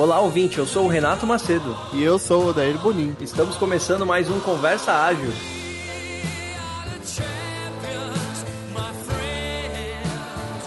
Olá, 0.00 0.18
ouvinte, 0.18 0.56
eu 0.56 0.66
sou 0.66 0.86
o 0.86 0.88
Renato 0.88 1.26
Macedo. 1.26 1.76
E 1.92 2.02
eu 2.02 2.18
sou 2.18 2.44
o 2.44 2.46
Odair 2.48 2.78
Bonin. 2.78 3.14
Estamos 3.20 3.56
começando 3.56 4.06
mais 4.06 4.30
um 4.30 4.40
Conversa 4.40 4.94
Ágil. 4.94 5.30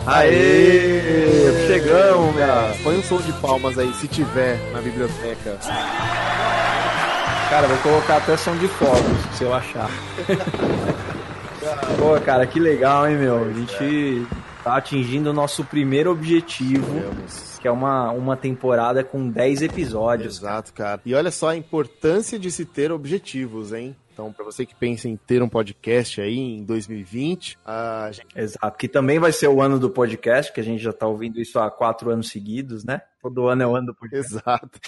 Aê! 0.05 1.65
Chegamos, 1.65 2.35
cara. 2.35 2.75
Põe 2.83 2.99
um 2.99 3.01
som 3.01 3.17
de 3.17 3.33
palmas 3.33 3.79
aí, 3.79 3.91
se 3.95 4.07
tiver, 4.07 4.59
na 4.71 4.79
biblioteca. 4.81 5.57
Cara, 7.50 7.68
vou 7.68 7.77
colocar 7.79 8.18
até 8.18 8.38
som 8.38 8.55
de 8.55 8.68
fogos, 8.68 9.36
se 9.36 9.45
eu 9.45 9.52
achar. 9.52 9.89
Pô, 11.97 12.21
cara, 12.23 12.45
que 12.45 12.59
legal, 12.59 13.09
hein, 13.09 13.18
meu? 13.18 13.45
A 13.45 13.52
gente 13.52 14.27
tá 14.64 14.77
atingindo 14.77 15.30
o 15.30 15.34
nosso 15.34 15.63
primeiro 15.66 16.12
objetivo. 16.12 16.85
Vamos. 16.85 17.59
Que 17.59 17.67
é 17.67 17.71
uma, 17.71 18.12
uma 18.12 18.38
temporada 18.38 19.04
com 19.04 19.30
10 19.30 19.63
episódios. 19.63 20.38
Exato, 20.38 20.73
cara. 20.73 21.02
E 21.05 21.13
olha 21.13 21.31
só 21.31 21.49
a 21.49 21.55
importância 21.55 22.40
de 22.40 22.49
se 22.49 22.66
ter 22.66 22.91
objetivos, 22.91 23.73
hein? 23.73 23.95
Então, 24.13 24.31
para 24.31 24.45
você 24.45 24.63
que 24.63 24.76
pensa 24.76 25.09
em 25.09 25.18
ter 25.18 25.41
um 25.41 25.49
podcast 25.49 26.21
aí 26.21 26.38
em 26.38 26.63
2020, 26.63 27.57
a 27.66 28.12
gente... 28.12 28.27
Exato, 28.35 28.77
que 28.77 28.88
também 28.88 29.18
vai 29.18 29.31
ser 29.31 29.48
o 29.48 29.59
ano 29.59 29.80
do 29.80 29.90
podcast, 29.90 30.54
que 30.54 30.59
a 30.59 30.63
gente 30.63 30.84
já 30.84 30.93
tá 30.93 31.07
ouvindo 31.07 31.41
isso 31.41 31.57
há 31.57 31.71
quatro 31.71 32.12
anos 32.12 32.30
seguidos, 32.30 32.85
né? 32.85 33.02
Todo 33.20 33.48
ano 33.48 33.63
é 33.63 33.68
o 33.68 33.76
ano 33.76 33.88
do 33.88 33.95
podcast. 33.95 34.35
Exato. 34.35 34.80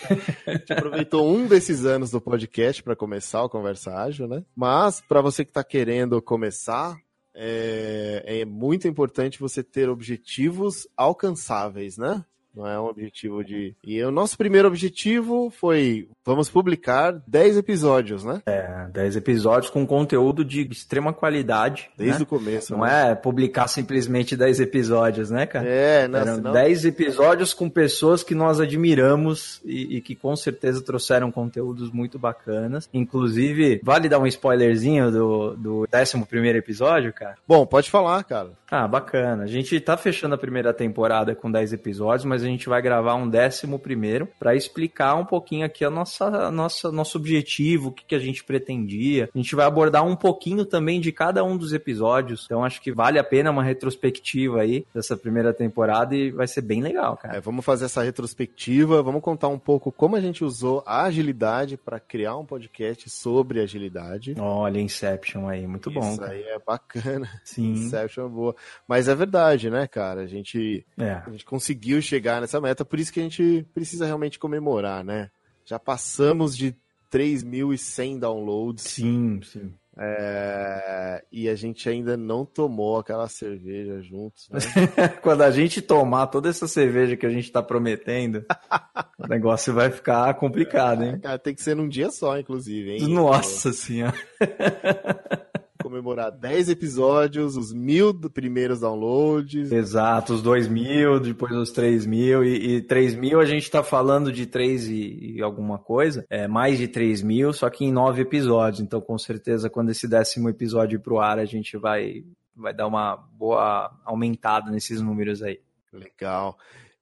A 0.45 0.51
gente 0.51 0.71
aproveitou 0.71 1.27
um 1.27 1.47
desses 1.47 1.85
anos 1.85 2.11
do 2.11 2.21
podcast 2.21 2.83
para 2.83 2.95
começar 2.95 3.41
o 3.43 3.49
Conversa 3.49 3.95
Ágil, 3.95 4.27
né? 4.27 4.43
Mas, 4.55 5.01
para 5.01 5.21
você 5.21 5.43
que 5.43 5.49
está 5.49 5.63
querendo 5.63 6.21
começar, 6.21 6.95
é, 7.35 8.23
é 8.41 8.45
muito 8.45 8.87
importante 8.87 9.39
você 9.39 9.61
ter 9.63 9.89
objetivos 9.89 10.87
alcançáveis, 10.95 11.97
né? 11.97 12.23
Não 12.55 12.67
é 12.67 12.79
um 12.79 12.85
objetivo 12.85 13.43
de. 13.43 13.75
E 13.83 14.01
o 14.03 14.11
nosso 14.11 14.37
primeiro 14.37 14.67
objetivo 14.67 15.49
foi: 15.49 16.07
vamos 16.25 16.49
publicar 16.49 17.21
10 17.27 17.57
episódios, 17.57 18.23
né? 18.23 18.41
É, 18.45 18.87
10 18.91 19.17
episódios 19.17 19.69
com 19.69 19.85
conteúdo 19.85 20.45
de 20.45 20.61
extrema 20.71 21.13
qualidade. 21.13 21.89
Desde 21.97 22.19
né? 22.19 22.23
o 22.23 22.25
começo. 22.25 22.73
Não 22.73 22.85
né? 22.85 23.11
é 23.11 23.15
publicar 23.15 23.67
simplesmente 23.67 24.35
10 24.35 24.59
episódios, 24.61 25.29
né, 25.29 25.45
cara? 25.45 25.67
É, 25.67 26.07
né? 26.07 26.19
Eram 26.19 26.35
senão- 26.35 26.53
10 26.53 26.85
episódios 26.85 27.53
com 27.53 27.69
pessoas 27.69 28.23
que 28.23 28.33
nós 28.33 28.59
admiramos 28.59 29.61
e, 29.65 29.97
e 29.97 30.01
que 30.01 30.15
com 30.15 30.35
certeza 30.35 30.81
trouxeram 30.81 31.31
conteúdos 31.31 31.91
muito 31.91 32.17
bacanas. 32.17 32.89
Inclusive, 32.93 33.81
vale 33.83 34.07
dar 34.07 34.19
um 34.19 34.27
spoilerzinho 34.27 35.11
do, 35.11 35.55
do 35.55 35.87
11 35.93 36.57
episódio, 36.57 37.13
cara? 37.13 37.35
Bom, 37.47 37.65
pode 37.65 37.89
falar, 37.89 38.23
cara. 38.23 38.51
Ah, 38.69 38.87
bacana. 38.87 39.43
A 39.43 39.47
gente 39.47 39.79
tá 39.79 39.95
fechando 39.95 40.35
a 40.35 40.37
primeira 40.37 40.73
temporada 40.73 41.35
com 41.35 41.51
10 41.51 41.73
episódios, 41.73 42.25
mas 42.25 42.43
a 42.43 42.47
gente 42.47 42.67
vai 42.67 42.81
gravar 42.81 43.15
um 43.15 43.29
décimo 43.29 43.77
primeiro 43.77 44.27
para 44.39 44.55
explicar 44.55 45.15
um 45.15 45.25
pouquinho 45.25 45.65
aqui 45.65 45.85
a 45.85 45.89
nossa, 45.89 46.25
a 46.25 46.51
nossa 46.51 46.91
nosso 46.91 47.17
objetivo, 47.17 47.89
o 47.89 47.91
que, 47.91 48.05
que 48.05 48.15
a 48.15 48.19
gente 48.19 48.43
pretendia. 48.43 49.29
A 49.33 49.37
gente 49.37 49.55
vai 49.55 49.65
abordar 49.65 50.05
um 50.05 50.15
pouquinho 50.15 50.65
também 50.65 50.99
de 50.99 51.11
cada 51.11 51.43
um 51.43 51.55
dos 51.55 51.73
episódios. 51.73 52.45
Então 52.45 52.63
acho 52.63 52.81
que 52.81 52.91
vale 52.91 53.19
a 53.19 53.23
pena 53.23 53.51
uma 53.51 53.63
retrospectiva 53.63 54.61
aí 54.61 54.85
dessa 54.93 55.15
primeira 55.15 55.53
temporada 55.53 56.15
e 56.15 56.31
vai 56.31 56.47
ser 56.47 56.61
bem 56.61 56.81
legal, 56.81 57.17
cara. 57.17 57.37
É, 57.37 57.41
vamos 57.41 57.63
fazer 57.63 57.85
essa 57.85 58.01
retrospectiva, 58.01 59.03
vamos 59.03 59.21
contar 59.21 59.47
um 59.47 59.59
pouco 59.59 59.91
como 59.91 60.15
a 60.15 60.21
gente 60.21 60.43
usou 60.43 60.83
a 60.85 61.03
agilidade 61.03 61.77
para 61.77 61.99
criar 61.99 62.35
um 62.37 62.45
podcast 62.45 63.09
sobre 63.09 63.59
agilidade. 63.59 64.35
Olha, 64.39 64.79
Inception 64.79 65.47
aí, 65.47 65.67
muito 65.67 65.91
bom. 65.91 66.13
Isso 66.13 66.23
aí 66.23 66.41
é 66.41 66.59
bacana. 66.65 67.29
Sim. 67.43 67.73
Inception 67.73 68.25
é 68.25 68.29
boa. 68.29 68.55
Mas 68.87 69.07
é 69.07 69.15
verdade, 69.15 69.69
né, 69.69 69.87
cara? 69.87 70.21
A 70.21 70.27
gente, 70.27 70.85
É. 70.97 71.21
a 71.25 71.29
gente 71.29 71.45
conseguiu 71.45 72.01
chegar 72.01 72.41
nessa 72.41 72.59
meta, 72.61 72.83
por 72.85 72.99
isso 72.99 73.11
que 73.13 73.19
a 73.19 73.23
gente 73.23 73.65
precisa 73.73 74.05
realmente 74.05 74.37
comemorar, 74.39 75.03
né? 75.03 75.29
Já 75.65 75.79
passamos 75.79 76.55
de 76.55 76.75
3.100 77.11 78.19
downloads 78.19 78.83
Sim, 78.83 79.39
sim. 79.43 79.73
é, 79.97 81.23
e 81.31 81.47
a 81.47 81.55
gente 81.55 81.87
ainda 81.87 82.17
não 82.17 82.45
tomou 82.45 82.97
aquela 82.99 83.27
cerveja 83.29 84.01
juntos. 84.01 84.49
Né? 84.49 84.59
Quando 85.21 85.41
a 85.43 85.51
gente 85.51 85.81
tomar 85.81 86.27
toda 86.27 86.49
essa 86.49 86.67
cerveja 86.67 87.15
que 87.15 87.25
a 87.25 87.29
gente 87.29 87.51
tá 87.51 87.63
prometendo, 87.63 88.45
o 89.17 89.27
negócio 89.27 89.73
vai 89.73 89.89
ficar 89.89 90.33
complicado, 90.33 91.03
hein? 91.03 91.19
Cara, 91.19 91.39
tem 91.39 91.55
que 91.55 91.61
ser 91.61 91.75
num 91.75 91.87
dia 91.87 92.11
só, 92.11 92.37
inclusive, 92.37 92.91
hein? 92.91 93.07
Nossa 93.07 93.71
senhora. 93.71 94.15
Comemorar 95.85 96.31
10 96.31 96.69
episódios, 96.69 97.55
os 97.55 97.71
mil 97.71 98.11
primeiros 98.31 98.79
downloads. 98.79 99.71
Exato, 99.71 100.33
os 100.33 100.41
2 100.41 100.67
mil, 100.67 101.19
depois 101.19 101.51
os 101.51 101.71
3 101.71 102.07
mil, 102.07 102.43
e, 102.43 102.77
e 102.77 102.81
3 102.81 103.13
mil 103.13 103.39
a 103.39 103.45
gente 103.45 103.69
tá 103.69 103.83
falando 103.83 104.31
de 104.31 104.47
3 104.47 104.87
e, 104.87 105.35
e 105.35 105.41
alguma 105.43 105.77
coisa, 105.77 106.25
é 106.27 106.47
mais 106.47 106.79
de 106.79 106.87
3 106.87 107.21
mil, 107.21 107.53
só 107.53 107.69
que 107.69 107.85
em 107.85 107.91
9 107.91 108.23
episódios, 108.23 108.81
então 108.81 108.99
com 108.99 109.15
certeza 109.15 109.69
quando 109.69 109.91
esse 109.91 110.07
décimo 110.07 110.49
episódio 110.49 110.95
ir 110.95 110.99
pro 111.03 111.19
ar 111.19 111.37
a 111.37 111.45
gente 111.45 111.77
vai, 111.77 112.23
vai 112.55 112.73
dar 112.73 112.87
uma 112.87 113.15
boa 113.15 113.95
aumentada 114.03 114.71
nesses 114.71 114.99
números 114.99 115.43
aí. 115.43 115.59
Legal. 115.93 116.57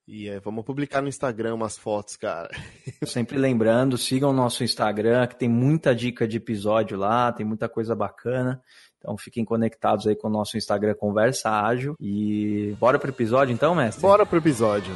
E 0.07 0.27
é, 0.27 0.39
vamos 0.39 0.65
publicar 0.65 1.01
no 1.01 1.07
Instagram 1.07 1.55
umas 1.55 1.77
fotos, 1.77 2.17
cara. 2.17 2.49
Sempre 3.05 3.37
lembrando, 3.37 3.97
sigam 3.97 4.31
o 4.31 4.33
nosso 4.33 4.63
Instagram, 4.63 5.25
que 5.27 5.37
tem 5.37 5.47
muita 5.47 5.95
dica 5.95 6.27
de 6.27 6.37
episódio 6.37 6.97
lá, 6.97 7.31
tem 7.31 7.45
muita 7.45 7.69
coisa 7.69 7.95
bacana. 7.95 8.61
Então 8.97 9.17
fiquem 9.17 9.43
conectados 9.43 10.07
aí 10.07 10.15
com 10.15 10.27
o 10.27 10.31
nosso 10.31 10.57
Instagram 10.57 10.95
Conversa 10.95 11.49
Ágil. 11.49 11.95
E 11.99 12.75
bora 12.79 12.99
pro 12.99 13.11
episódio 13.11 13.53
então, 13.53 13.75
mestre? 13.75 14.01
Bora 14.01 14.25
pro 14.25 14.37
episódio. 14.37 14.93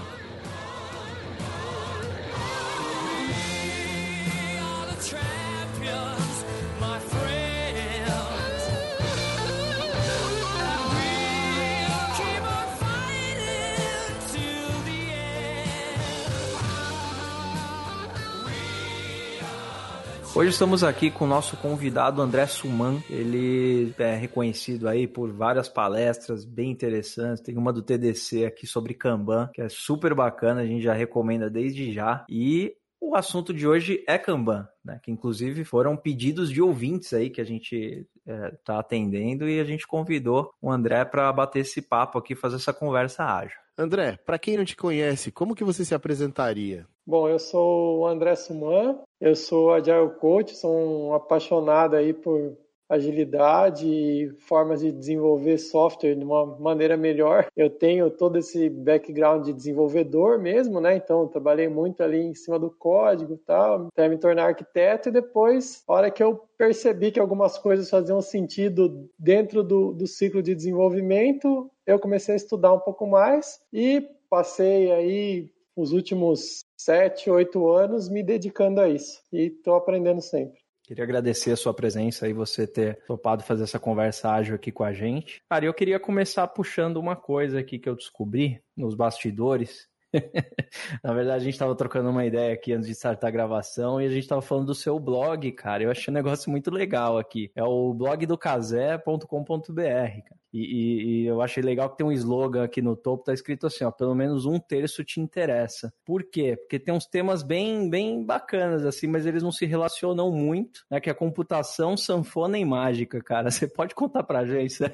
Hoje 20.37 20.51
estamos 20.51 20.83
aqui 20.83 21.09
com 21.09 21.25
o 21.25 21.27
nosso 21.27 21.57
convidado 21.57 22.21
André 22.21 22.45
Suman. 22.45 23.01
Ele 23.09 23.91
é 23.97 24.13
reconhecido 24.13 24.87
aí 24.87 25.07
por 25.07 25.31
várias 25.31 25.67
palestras 25.67 26.45
bem 26.45 26.69
interessantes. 26.69 27.41
Tem 27.41 27.57
uma 27.57 27.73
do 27.73 27.81
TDC 27.81 28.45
aqui 28.45 28.67
sobre 28.67 28.93
Kanban, 28.93 29.49
que 29.51 29.63
é 29.63 29.67
super 29.67 30.13
bacana, 30.13 30.61
a 30.61 30.65
gente 30.67 30.83
já 30.83 30.93
recomenda 30.93 31.49
desde 31.49 31.91
já. 31.91 32.23
E 32.29 32.71
o 33.01 33.15
assunto 33.15 33.51
de 33.51 33.67
hoje 33.67 34.03
é 34.07 34.15
Kanban, 34.19 34.69
né? 34.85 34.99
Que 35.01 35.09
inclusive 35.09 35.63
foram 35.63 35.97
pedidos 35.97 36.51
de 36.51 36.61
ouvintes 36.61 37.13
aí 37.13 37.31
que 37.31 37.41
a 37.41 37.43
gente 37.43 38.05
está 38.53 38.77
atendendo 38.77 39.49
e 39.49 39.59
a 39.59 39.63
gente 39.63 39.87
convidou 39.87 40.51
o 40.61 40.71
André 40.71 41.03
para 41.03 41.33
bater 41.33 41.61
esse 41.61 41.81
papo 41.81 42.19
aqui, 42.19 42.35
fazer 42.35 42.57
essa 42.57 42.71
conversa 42.71 43.25
ágil. 43.25 43.57
André, 43.75 44.19
pra 44.23 44.37
quem 44.37 44.55
não 44.55 44.65
te 44.65 44.75
conhece, 44.75 45.31
como 45.31 45.55
que 45.55 45.63
você 45.63 45.83
se 45.83 45.95
apresentaria? 45.95 46.85
Bom, 47.05 47.29
eu 47.29 47.39
sou 47.39 47.99
o 47.99 48.07
André 48.07 48.35
Suman, 48.35 48.99
eu 49.19 49.35
sou 49.35 49.73
Agile 49.73 50.09
Coach, 50.19 50.55
sou 50.55 50.71
um 50.75 51.13
apaixonado 51.13 51.95
aí 51.95 52.13
por 52.13 52.57
agilidade 52.89 53.85
e 53.85 54.29
formas 54.39 54.79
de 54.79 54.91
desenvolver 54.91 55.57
software 55.57 56.15
de 56.15 56.23
uma 56.23 56.45
maneira 56.57 56.95
melhor. 56.95 57.47
Eu 57.55 57.69
tenho 57.69 58.09
todo 58.09 58.37
esse 58.37 58.69
background 58.69 59.45
de 59.45 59.53
desenvolvedor 59.53 60.39
mesmo, 60.39 60.79
né? 60.79 60.95
Então, 60.95 61.27
trabalhei 61.27 61.67
muito 61.67 62.01
ali 62.01 62.19
em 62.19 62.33
cima 62.33 62.57
do 62.57 62.71
código 62.71 63.33
e 63.33 63.37
tal, 63.37 63.87
até 63.87 64.07
me 64.07 64.17
tornar 64.17 64.45
arquiteto 64.45 65.09
e 65.09 65.11
depois, 65.11 65.83
a 65.87 65.93
hora 65.93 66.11
que 66.11 66.23
eu 66.23 66.41
percebi 66.57 67.11
que 67.11 67.19
algumas 67.19 67.57
coisas 67.57 67.89
faziam 67.89 68.21
sentido 68.21 69.09
dentro 69.19 69.63
do, 69.63 69.93
do 69.93 70.07
ciclo 70.07 70.41
de 70.41 70.55
desenvolvimento, 70.55 71.69
eu 71.85 71.99
comecei 71.99 72.33
a 72.33 72.37
estudar 72.37 72.73
um 72.73 72.79
pouco 72.79 73.05
mais 73.05 73.59
e 73.71 74.01
passei 74.29 74.91
aí 74.91 75.49
os 75.77 75.91
últimos 75.91 76.65
sete, 76.75 77.29
oito 77.29 77.69
anos 77.69 78.09
me 78.09 78.23
dedicando 78.23 78.81
a 78.81 78.89
isso. 78.89 79.21
E 79.31 79.43
estou 79.43 79.75
aprendendo 79.75 80.21
sempre. 80.21 80.59
Queria 80.83 81.03
agradecer 81.03 81.51
a 81.51 81.57
sua 81.57 81.73
presença 81.73 82.27
e 82.27 82.33
você 82.33 82.65
ter 82.65 83.03
topado 83.05 83.43
fazer 83.43 83.63
essa 83.63 83.77
conversa 83.77 84.31
ágil 84.31 84.55
aqui 84.55 84.71
com 84.71 84.83
a 84.83 84.93
gente. 84.93 85.41
Cara, 85.49 85.65
eu 85.65 85.73
queria 85.73 85.99
começar 85.99 86.47
puxando 86.47 86.97
uma 86.97 87.15
coisa 87.15 87.59
aqui 87.59 87.77
que 87.77 87.87
eu 87.87 87.95
descobri 87.95 88.59
nos 88.75 88.95
bastidores. 88.95 89.87
Na 91.03 91.13
verdade, 91.13 91.41
a 91.41 91.43
gente 91.43 91.53
estava 91.53 91.75
trocando 91.75 92.09
uma 92.09 92.25
ideia 92.25 92.53
aqui 92.53 92.71
antes 92.73 92.87
de 92.87 92.93
startar 92.93 93.27
a 93.27 93.31
gravação 93.31 94.01
e 94.01 94.05
a 94.05 94.09
gente 94.09 94.23
estava 94.23 94.41
falando 94.41 94.67
do 94.67 94.75
seu 94.75 94.97
blog, 94.97 95.51
cara. 95.51 95.83
Eu 95.83 95.91
achei 95.91 96.09
um 96.09 96.15
negócio 96.15 96.49
muito 96.49 96.71
legal 96.71 97.17
aqui. 97.17 97.51
É 97.53 97.63
o 97.63 97.93
blogdocasé.com.br, 97.93 99.27
cara. 99.75 100.37
E, 100.53 100.59
e- 100.61 101.21
e 101.23 101.25
eu 101.25 101.41
achei 101.41 101.61
legal 101.61 101.89
que 101.89 101.97
tem 101.97 102.05
um 102.07 102.11
slogan 102.11 102.63
aqui 102.63 102.81
no 102.81 102.95
topo, 102.95 103.23
tá 103.25 103.33
escrito 103.33 103.67
assim, 103.67 103.83
ó, 103.83 103.91
pelo 103.91 104.15
menos 104.15 104.45
um 104.45 104.57
terço 104.59 105.03
te 105.03 105.19
interessa. 105.19 105.93
Por 106.05 106.23
quê? 106.23 106.55
Porque 106.57 106.79
tem 106.79 106.93
uns 106.93 107.05
temas 107.05 107.43
bem, 107.43 107.89
bem 107.89 108.23
bacanas, 108.23 108.85
assim, 108.85 109.07
mas 109.07 109.25
eles 109.25 109.43
não 109.43 109.51
se 109.51 109.65
relacionam 109.65 110.31
muito, 110.31 110.85
né? 110.89 110.99
Que 110.99 111.09
é 111.09 111.13
computação, 111.13 111.97
sanfona 111.97 112.57
e 112.57 112.65
mágica, 112.65 113.21
cara. 113.21 113.49
Você 113.51 113.67
pode 113.67 113.93
contar 113.93 114.23
pra 114.23 114.45
gente? 114.45 114.81
né? 114.81 114.89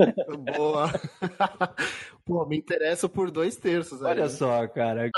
Boa. 0.58 0.88
Pô, 2.26 2.46
me 2.46 2.58
interessa 2.58 3.08
por 3.10 3.30
dois 3.30 3.56
terços. 3.56 4.04
aí, 4.04 4.12
Olha 4.12 4.30
só, 4.30 4.68
cara. 4.68 5.10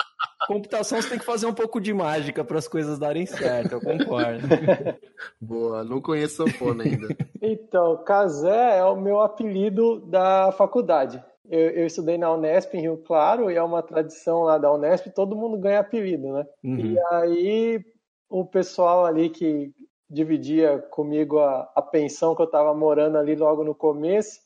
Computação 0.47 1.01
você 1.01 1.09
tem 1.09 1.19
que 1.19 1.25
fazer 1.25 1.45
um 1.45 1.53
pouco 1.53 1.79
de 1.79 1.93
mágica 1.93 2.43
para 2.43 2.57
as 2.57 2.67
coisas 2.67 2.99
darem 2.99 3.25
certo, 3.25 3.73
eu 3.73 3.81
concordo. 3.81 4.47
Boa, 5.39 5.83
não 5.83 6.01
conheço 6.01 6.43
sanfona 6.43 6.83
ainda. 6.83 7.07
Então, 7.41 8.03
Casé 8.03 8.77
é 8.77 8.83
o 8.83 8.95
meu 8.95 9.21
apelido 9.21 9.99
da 10.01 10.51
faculdade. 10.51 11.23
Eu, 11.49 11.69
eu, 11.69 11.85
estudei 11.85 12.17
na 12.17 12.33
Unesp 12.33 12.73
em 12.73 12.81
Rio 12.81 12.97
Claro 12.97 13.51
e 13.51 13.55
é 13.55 13.61
uma 13.61 13.83
tradição 13.83 14.43
lá 14.43 14.57
da 14.57 14.73
Unesp, 14.73 15.07
todo 15.13 15.35
mundo 15.35 15.57
ganha 15.57 15.79
apelido, 15.79 16.33
né? 16.33 16.45
Uhum. 16.63 16.79
E 16.79 16.99
aí 17.11 17.85
o 18.29 18.43
pessoal 18.45 19.05
ali 19.05 19.29
que 19.29 19.71
dividia 20.09 20.79
comigo 20.91 21.39
a, 21.39 21.69
a 21.75 21.81
pensão 21.81 22.35
que 22.35 22.41
eu 22.41 22.47
estava 22.47 22.73
morando 22.73 23.17
ali 23.17 23.35
logo 23.35 23.63
no 23.63 23.75
começo, 23.75 24.39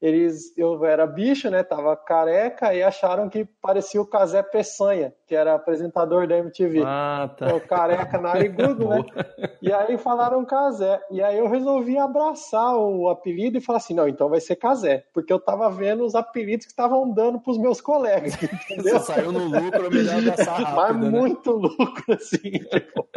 eles 0.00 0.56
eu 0.56 0.84
era 0.84 1.06
bicho, 1.06 1.50
né? 1.50 1.62
Tava 1.62 1.96
careca 1.96 2.72
e 2.72 2.82
acharam 2.82 3.28
que 3.28 3.44
parecia 3.44 4.00
o 4.00 4.06
Casé 4.06 4.42
Peçanha, 4.42 5.12
que 5.26 5.34
era 5.34 5.54
apresentador 5.54 6.26
da 6.26 6.38
MTV. 6.38 6.82
Ah, 6.86 7.30
tá. 7.36 7.54
O 7.54 7.60
careca 7.60 8.18
narigudo, 8.18 8.88
né? 8.88 9.04
E 9.60 9.72
aí 9.72 9.98
falaram 9.98 10.44
Casé. 10.44 11.00
E 11.10 11.20
aí 11.20 11.36
eu 11.36 11.48
resolvi 11.48 11.98
abraçar 11.98 12.76
o 12.76 13.08
apelido 13.08 13.58
e 13.58 13.60
falar 13.60 13.78
assim: 13.78 13.94
não, 13.94 14.08
então 14.08 14.28
vai 14.28 14.40
ser 14.40 14.56
Casé, 14.56 15.04
porque 15.12 15.32
eu 15.32 15.40
tava 15.40 15.68
vendo 15.70 16.04
os 16.04 16.14
apelidos 16.14 16.66
que 16.66 16.72
estavam 16.72 17.10
dando 17.12 17.40
pros 17.40 17.58
meus 17.58 17.80
colegas. 17.80 18.34
Entendeu? 18.70 18.98
Você 18.98 19.12
saiu 19.12 19.32
no 19.32 19.46
lucro, 19.46 19.90
melhor 19.90 20.18
abraçar 20.18 20.60
rápido, 20.60 20.76
Mas 20.76 20.96
né? 20.96 21.18
muito 21.18 21.50
lucro, 21.50 22.14
assim. 22.14 22.38
Tipo, 22.68 23.08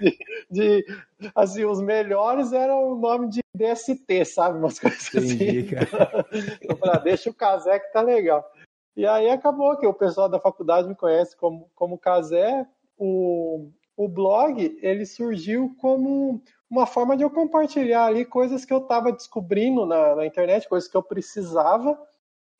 de, 0.00 0.18
de, 0.50 0.86
assim, 1.34 1.64
os 1.64 1.80
melhores 1.80 2.52
eram 2.52 2.92
o 2.92 2.94
nome 2.96 3.28
de 3.28 3.40
DST, 3.54 4.24
sabe? 4.24 4.58
Umas 4.58 4.78
coisas 4.78 5.14
Entendi, 5.14 5.74
assim. 5.76 5.86
Cara. 5.86 6.26
Eu 6.62 6.76
falei, 6.76 6.94
ah, 6.94 6.98
deixa 6.98 7.30
o 7.30 7.34
Casé 7.34 7.78
que 7.78 7.92
tá 7.92 8.00
legal. 8.00 8.48
E 8.96 9.06
aí 9.06 9.28
acabou 9.30 9.76
que 9.76 9.86
o 9.86 9.94
pessoal 9.94 10.28
da 10.28 10.40
faculdade 10.40 10.88
me 10.88 10.94
conhece 10.94 11.36
como, 11.36 11.70
como 11.74 11.98
Casé. 11.98 12.66
O, 12.96 13.70
o 13.96 14.08
blog, 14.08 14.78
ele 14.82 15.06
surgiu 15.06 15.74
como 15.80 16.42
uma 16.68 16.86
forma 16.86 17.16
de 17.16 17.22
eu 17.22 17.30
compartilhar 17.30 18.06
ali 18.06 18.24
coisas 18.24 18.64
que 18.64 18.72
eu 18.72 18.78
estava 18.78 19.12
descobrindo 19.12 19.86
na, 19.86 20.16
na 20.16 20.26
internet, 20.26 20.68
coisas 20.68 20.88
que 20.88 20.96
eu 20.96 21.02
precisava 21.02 21.98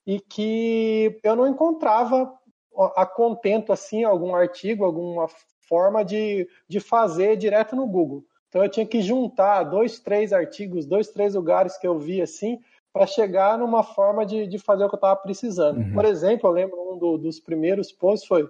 e 0.06 0.20
que 0.20 1.18
eu 1.22 1.36
não 1.36 1.46
encontrava 1.46 2.32
a 2.96 3.04
contento 3.04 3.72
assim 3.72 4.04
algum 4.04 4.34
artigo, 4.34 4.84
alguma 4.84 5.28
forma 5.68 6.04
de, 6.04 6.48
de 6.66 6.80
fazer 6.80 7.36
direto 7.36 7.76
no 7.76 7.86
Google. 7.86 8.24
Então 8.48 8.62
eu 8.62 8.68
tinha 8.70 8.86
que 8.86 9.02
juntar 9.02 9.64
dois, 9.64 9.98
três 10.00 10.32
artigos, 10.32 10.86
dois, 10.86 11.08
três 11.08 11.34
lugares 11.34 11.76
que 11.76 11.86
eu 11.86 11.98
vi 11.98 12.22
assim, 12.22 12.60
para 12.92 13.06
chegar 13.06 13.58
numa 13.58 13.82
forma 13.82 14.24
de, 14.24 14.46
de 14.46 14.58
fazer 14.58 14.84
o 14.84 14.88
que 14.88 14.94
eu 14.94 14.98
estava 14.98 15.16
precisando. 15.16 15.78
Uhum. 15.78 15.92
Por 15.92 16.04
exemplo, 16.04 16.48
eu 16.48 16.52
lembro 16.52 16.92
um 16.92 16.98
do, 16.98 17.18
dos 17.18 17.38
primeiros 17.38 17.92
posts 17.92 18.26
foi 18.26 18.48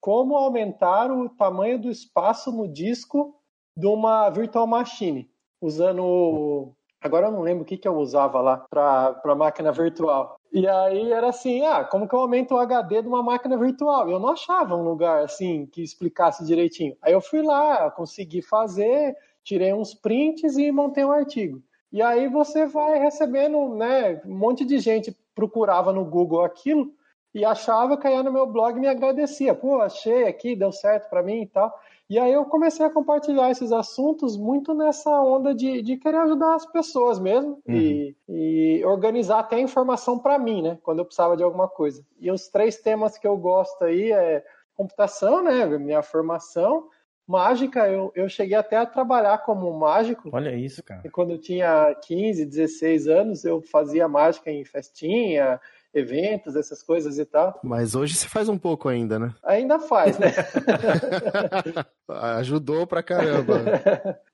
como 0.00 0.36
aumentar 0.36 1.10
o 1.10 1.28
tamanho 1.28 1.78
do 1.78 1.90
espaço 1.90 2.50
no 2.50 2.66
disco 2.66 3.34
de 3.76 3.86
uma 3.86 4.30
virtual 4.30 4.66
machine, 4.66 5.28
usando 5.60 6.72
Agora 7.02 7.28
eu 7.28 7.32
não 7.32 7.40
lembro 7.40 7.62
o 7.62 7.66
que, 7.66 7.78
que 7.78 7.88
eu 7.88 7.96
usava 7.96 8.40
lá 8.40 8.58
para 8.68 9.34
máquina 9.34 9.72
virtual. 9.72 10.38
E 10.52 10.66
aí 10.66 11.10
era 11.12 11.28
assim, 11.28 11.64
ah, 11.64 11.82
como 11.82 12.06
que 12.06 12.14
eu 12.14 12.20
aumento 12.20 12.54
o 12.54 12.58
HD 12.58 13.02
de 13.02 13.08
uma 13.08 13.22
máquina 13.22 13.56
virtual? 13.56 14.10
Eu 14.10 14.18
não 14.18 14.28
achava 14.28 14.76
um 14.76 14.82
lugar 14.82 15.24
assim 15.24 15.64
que 15.66 15.82
explicasse 15.82 16.44
direitinho. 16.44 16.96
Aí 17.00 17.12
eu 17.12 17.20
fui 17.20 17.40
lá, 17.40 17.90
consegui 17.90 18.42
fazer, 18.42 19.16
tirei 19.42 19.72
uns 19.72 19.94
prints 19.94 20.58
e 20.58 20.70
montei 20.70 21.04
um 21.04 21.12
artigo. 21.12 21.62
E 21.90 22.02
aí 22.02 22.28
você 22.28 22.66
vai 22.66 22.98
recebendo, 22.98 23.74
né, 23.74 24.20
um 24.26 24.36
monte 24.36 24.64
de 24.64 24.78
gente 24.78 25.16
procurava 25.34 25.92
no 25.92 26.04
Google 26.04 26.44
aquilo 26.44 26.92
e 27.32 27.44
achava, 27.44 27.96
caía 27.96 28.22
no 28.22 28.32
meu 28.32 28.46
blog 28.46 28.76
e 28.76 28.80
me 28.80 28.88
agradecia. 28.88 29.54
Pô, 29.54 29.80
achei 29.80 30.24
aqui, 30.24 30.54
deu 30.54 30.70
certo 30.70 31.08
para 31.08 31.22
mim 31.22 31.42
e 31.42 31.46
tal. 31.46 31.74
E 32.10 32.18
aí 32.18 32.32
eu 32.32 32.44
comecei 32.44 32.84
a 32.84 32.90
compartilhar 32.90 33.52
esses 33.52 33.70
assuntos 33.70 34.36
muito 34.36 34.74
nessa 34.74 35.08
onda 35.22 35.54
de, 35.54 35.80
de 35.80 35.96
querer 35.96 36.16
ajudar 36.16 36.56
as 36.56 36.66
pessoas 36.66 37.20
mesmo 37.20 37.62
uhum. 37.64 37.76
e, 37.76 38.16
e, 38.28 38.84
organizar 38.84 39.38
até 39.38 39.54
a 39.54 39.60
informação 39.60 40.18
para 40.18 40.36
mim, 40.36 40.60
né? 40.60 40.76
Quando 40.82 40.98
eu 40.98 41.04
precisava 41.04 41.36
de 41.36 41.44
alguma 41.44 41.68
coisa. 41.68 42.04
E 42.18 42.28
os 42.28 42.48
três 42.48 42.78
temas 42.78 43.16
que 43.16 43.28
eu 43.28 43.36
gosto 43.36 43.84
aí 43.84 44.10
é 44.10 44.44
computação, 44.74 45.40
né? 45.40 45.64
Minha 45.78 46.02
formação. 46.02 46.88
Mágica, 47.28 47.88
eu, 47.88 48.10
eu 48.16 48.28
cheguei 48.28 48.56
até 48.56 48.76
a 48.76 48.84
trabalhar 48.84 49.38
como 49.44 49.72
mágico. 49.72 50.30
Olha 50.32 50.52
isso, 50.52 50.82
cara. 50.82 51.02
E 51.04 51.08
quando 51.08 51.30
eu 51.30 51.38
tinha 51.38 51.94
15, 51.94 52.44
16 52.44 53.06
anos, 53.06 53.44
eu 53.44 53.62
fazia 53.62 54.08
mágica 54.08 54.50
em 54.50 54.64
festinha, 54.64 55.60
eventos, 55.92 56.56
essas 56.56 56.82
coisas 56.82 57.18
e 57.18 57.24
tal. 57.24 57.58
Mas 57.62 57.94
hoje 57.94 58.14
você 58.14 58.28
faz 58.28 58.48
um 58.48 58.58
pouco 58.58 58.88
ainda, 58.88 59.18
né? 59.18 59.34
Ainda 59.42 59.78
faz, 59.78 60.18
né? 60.18 60.28
Ajudou 62.08 62.86
pra 62.86 63.02
caramba. 63.02 63.54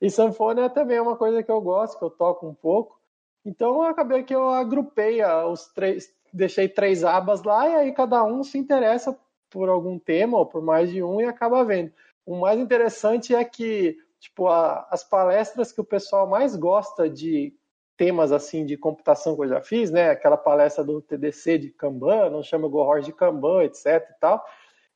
e 0.01 0.11
sanfona 0.11 0.69
também 0.69 0.99
é 0.99 1.03
uma 1.03 1.17
coisa 1.17 1.43
que 1.43 1.51
eu 1.51 1.61
gosto, 1.61 1.99
que 1.99 2.05
eu 2.05 2.11
toco 2.11 2.47
um 2.47 2.55
pouco. 2.55 3.01
Então 3.45 3.83
acabei 3.83 4.23
que 4.23 4.35
eu 4.35 4.49
agrupei 4.51 5.25
os 5.25 5.67
três, 5.69 6.13
deixei 6.33 6.69
três 6.69 7.05
abas 7.05 7.43
lá 7.43 7.69
e 7.69 7.75
aí 7.75 7.93
cada 7.93 8.25
um 8.25 8.43
se 8.43 8.59
interessa 8.59 9.17
por 9.49 9.69
algum 9.69 9.99
tema 9.99 10.39
ou 10.39 10.47
por 10.47 10.63
mais 10.63 10.91
de 10.91 11.03
um 11.03 11.21
e 11.21 11.25
acaba 11.25 11.65
vendo. 11.65 11.93
O 12.25 12.37
mais 12.41 12.59
interessante 12.59 13.35
é 13.35 13.45
que 13.45 13.97
tipo 14.19 14.49
a, 14.49 14.87
as 14.91 15.05
palestras 15.05 15.71
que 15.71 15.81
o 15.81 15.85
pessoal 15.85 16.27
mais 16.29 16.57
gosta 16.57 17.09
de 17.09 17.55
temas 17.97 18.33
assim 18.33 18.65
de 18.65 18.77
computação 18.77 19.35
que 19.35 19.43
eu 19.43 19.49
já 19.49 19.61
fiz, 19.61 19.91
né? 19.91 20.11
Aquela 20.11 20.37
palestra 20.37 20.85
do 20.85 21.01
TDC 21.01 21.59
de 21.59 21.71
Kanban, 21.71 22.31
não 22.31 22.43
chama 22.43 22.69
Gohor 22.69 23.01
de 23.01 23.13
Kanban, 23.13 23.65
etc 23.65 23.87
e 23.87 24.21
tal. 24.21 24.45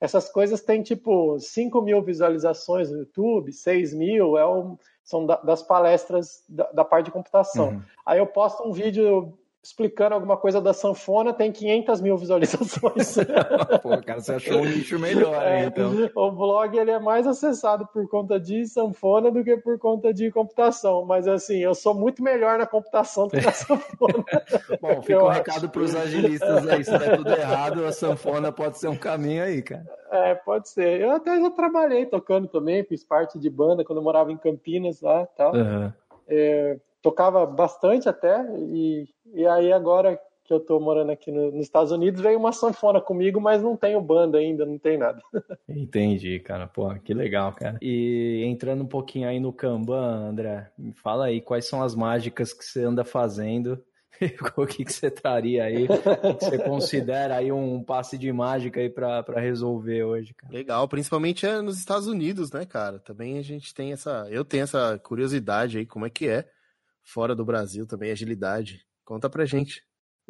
Essas 0.01 0.31
coisas 0.31 0.63
têm 0.63 0.83
tipo 0.83 1.39
5 1.39 1.83
mil 1.83 2.03
visualizações 2.03 2.91
no 2.91 2.99
YouTube, 2.99 3.53
6 3.53 3.93
mil, 3.95 4.39
é 4.39 4.47
um, 4.47 4.79
são 5.05 5.27
da, 5.27 5.37
das 5.37 5.63
palestras 5.63 6.43
da, 6.49 6.71
da, 6.73 6.85
parte 6.85 7.07
de 7.07 7.11
computação. 7.11 7.71
Uhum. 7.71 7.83
Aí 8.07 8.19
eu 8.19 8.27
posto 8.27 8.67
um 8.67 8.73
vídeo 8.73 9.39
explicando 9.63 10.15
alguma 10.15 10.39
coisa 10.39 10.61
da 10.61 10.73
sanfona 10.73 11.35
tem 11.35 11.53
500 11.53 12.01
mil 12.01 12.17
visualizações. 12.17 13.17
Pô, 13.83 13.91
cara, 14.03 14.21
você 14.21 14.33
achou 14.33 14.63
um 14.63 14.65
nicho 14.65 14.99
melhor 14.99 15.43
é, 15.43 15.67
então. 15.67 15.93
O 16.15 16.33
blog 16.33 16.77
ele 16.77 16.91
é 16.91 16.99
mais 16.99 17.27
acessado 17.27 17.87
por 17.93 18.09
conta 18.09 18.41
de 18.41 18.67
sanfona 18.67 19.31
do 19.31 19.45
que 19.45 19.59
por 19.59 19.79
conta 19.79 20.15
de 20.15 20.31
computação. 20.31 21.05
Mas 21.05 21.29
assim, 21.29 21.59
eu 21.59 21.75
sou 21.75 21.95
muito 21.95 22.23
melhor 22.23 22.59
na 22.59 22.67
computação 22.67 23.27
do 23.27 23.33
que 23.33 23.45
na 23.45 23.53
sanfona. 23.53 24.25
Bom, 24.81 25.03
fica 25.03 25.23
um 25.23 25.29
acho. 25.29 25.39
recado 25.39 25.69
para 25.69 25.83
os 25.83 25.95
agilistas 25.95 26.67
aí. 26.67 26.83
Se 26.83 26.99
der 26.99 27.17
tudo 27.19 27.31
errado, 27.31 27.85
a 27.85 27.93
sanfona 27.93 28.51
pode 28.51 28.79
ser 28.79 28.89
um 28.89 28.97
caminho 28.97 29.45
aí, 29.45 29.61
cara. 29.61 29.85
É, 30.11 30.35
pode 30.35 30.71
ser. 30.71 31.01
Eu 31.01 31.11
até 31.11 31.39
já 31.39 31.51
trabalhei 31.51 32.07
tocando 32.07 32.49
também, 32.49 32.83
fiz 32.85 33.05
parte 33.05 33.39
de 33.39 33.51
banda 33.51 33.85
quando 33.85 33.99
eu 33.99 34.05
morava 34.05 34.33
em 34.33 34.39
Campinas 34.39 35.03
lá 35.03 35.23
e 35.23 35.37
tal. 35.37 35.55
Uhum. 35.55 35.93
É, 36.29 36.79
tocava 37.03 37.47
bastante 37.47 38.09
até, 38.09 38.45
e, 38.57 39.09
e 39.35 39.47
aí 39.47 39.73
agora 39.73 40.21
que 40.45 40.53
eu 40.53 40.59
tô 40.59 40.81
morando 40.81 41.13
aqui 41.13 41.31
no, 41.31 41.53
nos 41.53 41.65
Estados 41.65 41.93
Unidos, 41.93 42.21
veio 42.21 42.37
uma 42.37 42.51
sanfona 42.51 43.01
comigo, 43.01 43.41
mas 43.41 43.63
não 43.63 43.77
tenho 43.77 44.01
banda 44.01 44.39
ainda, 44.39 44.67
não 44.67 44.79
tem 44.79 44.99
nada. 44.99 45.23
Entendi, 45.69 46.41
cara. 46.41 46.67
Pô, 46.67 46.93
que 46.95 47.15
legal, 47.15 47.53
cara. 47.53 47.79
E 47.81 48.43
entrando 48.45 48.83
um 48.83 48.89
pouquinho 48.89 49.29
aí 49.29 49.39
no 49.39 49.53
Kanban, 49.53 50.29
André, 50.29 50.71
me 50.77 50.93
fala 50.93 51.27
aí 51.27 51.41
quais 51.41 51.67
são 51.67 51.83
as 51.83 51.95
mágicas 51.95 52.53
que 52.53 52.65
você 52.65 52.83
anda 52.83 53.05
fazendo 53.05 53.81
o 54.57 54.67
que, 54.67 54.85
que 54.85 54.93
você 54.93 55.11
traria 55.11 55.65
aí? 55.65 55.85
O 55.85 56.37
que 56.37 56.45
você 56.45 56.59
considera 56.59 57.37
aí 57.37 57.51
um 57.51 57.83
passe 57.83 58.19
de 58.19 58.33
mágica 58.33 58.81
aí 58.81 58.91
para 58.91 59.41
resolver 59.41 60.03
hoje, 60.05 60.35
cara? 60.35 60.53
Legal, 60.53 60.87
principalmente 60.89 61.47
é 61.47 61.61
nos 61.63 61.79
Estados 61.79 62.07
Unidos, 62.07 62.51
né, 62.53 62.67
cara? 62.67 62.99
Também 62.99 63.39
a 63.39 63.43
gente 63.43 63.73
tem 63.73 63.93
essa. 63.93 64.27
Eu 64.29 64.45
tenho 64.45 64.65
essa 64.65 64.99
curiosidade 64.99 65.79
aí, 65.79 65.87
como 65.87 66.07
é 66.07 66.11
que 66.11 66.29
é 66.29 66.49
fora 67.03 67.35
do 67.35 67.45
Brasil 67.45 67.87
também, 67.87 68.11
agilidade. 68.11 68.85
Conta 69.11 69.29
pra 69.29 69.45
gente. 69.45 69.83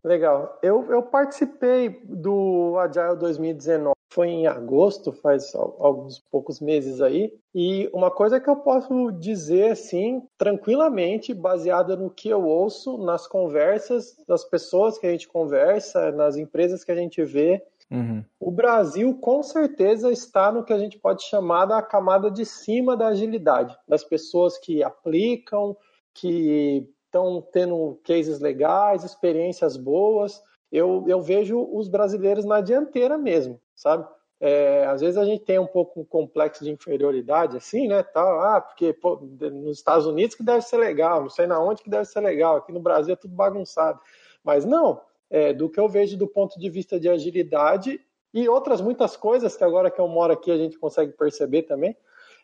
Legal. 0.02 0.58
Eu, 0.62 0.90
eu 0.90 1.02
participei 1.02 2.00
do 2.02 2.78
Agile 2.78 3.14
2019, 3.18 3.94
foi 4.10 4.28
em 4.28 4.46
agosto, 4.46 5.12
faz 5.12 5.54
alguns 5.54 6.18
poucos 6.30 6.62
meses 6.62 7.02
aí. 7.02 7.30
E 7.54 7.90
uma 7.92 8.10
coisa 8.10 8.40
que 8.40 8.48
eu 8.48 8.56
posso 8.56 9.12
dizer, 9.12 9.72
assim, 9.72 10.26
tranquilamente, 10.38 11.34
baseada 11.34 11.94
no 11.94 12.08
que 12.08 12.30
eu 12.30 12.42
ouço 12.42 12.96
nas 12.96 13.26
conversas 13.26 14.16
das 14.26 14.44
pessoas 14.44 14.96
que 14.96 15.06
a 15.06 15.10
gente 15.10 15.28
conversa, 15.28 16.10
nas 16.12 16.38
empresas 16.38 16.82
que 16.82 16.90
a 16.90 16.96
gente 16.96 17.22
vê, 17.22 17.62
Uhum. 17.90 18.24
O 18.38 18.52
Brasil 18.52 19.12
com 19.18 19.42
certeza 19.42 20.12
está 20.12 20.52
no 20.52 20.62
que 20.62 20.72
a 20.72 20.78
gente 20.78 20.96
pode 20.96 21.24
chamar 21.24 21.66
da 21.66 21.82
camada 21.82 22.30
de 22.30 22.46
cima 22.46 22.96
da 22.96 23.08
agilidade, 23.08 23.76
das 23.88 24.04
pessoas 24.04 24.56
que 24.58 24.80
aplicam, 24.80 25.76
que 26.14 26.88
estão 27.10 27.42
tendo 27.52 28.00
cases 28.04 28.38
legais, 28.38 29.04
experiências 29.04 29.76
boas. 29.76 30.42
Eu, 30.70 31.04
eu 31.08 31.20
vejo 31.20 31.68
os 31.72 31.88
brasileiros 31.88 32.44
na 32.44 32.60
dianteira 32.60 33.18
mesmo, 33.18 33.60
sabe? 33.74 34.06
É, 34.38 34.86
às 34.86 35.02
vezes 35.02 35.18
a 35.18 35.24
gente 35.24 35.44
tem 35.44 35.58
um 35.58 35.66
pouco 35.66 36.00
um 36.00 36.04
complexo 36.04 36.64
de 36.64 36.70
inferioridade, 36.70 37.56
assim, 37.56 37.88
né? 37.88 38.02
Tal, 38.02 38.40
ah, 38.40 38.60
porque 38.60 38.92
pô, 38.92 39.16
nos 39.16 39.76
Estados 39.76 40.06
Unidos 40.06 40.34
que 40.34 40.42
deve 40.42 40.62
ser 40.62 40.78
legal, 40.78 41.20
não 41.20 41.28
sei 41.28 41.46
na 41.46 41.60
onde 41.60 41.82
que 41.82 41.90
deve 41.90 42.06
ser 42.06 42.20
legal, 42.20 42.56
aqui 42.56 42.72
no 42.72 42.80
Brasil 42.80 43.12
é 43.12 43.16
tudo 43.16 43.34
bagunçado. 43.34 44.00
Mas 44.42 44.64
não, 44.64 45.00
é, 45.28 45.52
do 45.52 45.68
que 45.68 45.78
eu 45.78 45.88
vejo 45.88 46.16
do 46.16 46.26
ponto 46.26 46.58
de 46.58 46.70
vista 46.70 46.98
de 46.98 47.08
agilidade, 47.08 48.00
e 48.32 48.48
outras 48.48 48.80
muitas 48.80 49.16
coisas 49.16 49.56
que 49.56 49.64
agora 49.64 49.90
que 49.90 50.00
eu 50.00 50.06
moro 50.06 50.32
aqui 50.32 50.50
a 50.50 50.56
gente 50.56 50.78
consegue 50.78 51.12
perceber 51.12 51.62
também. 51.62 51.96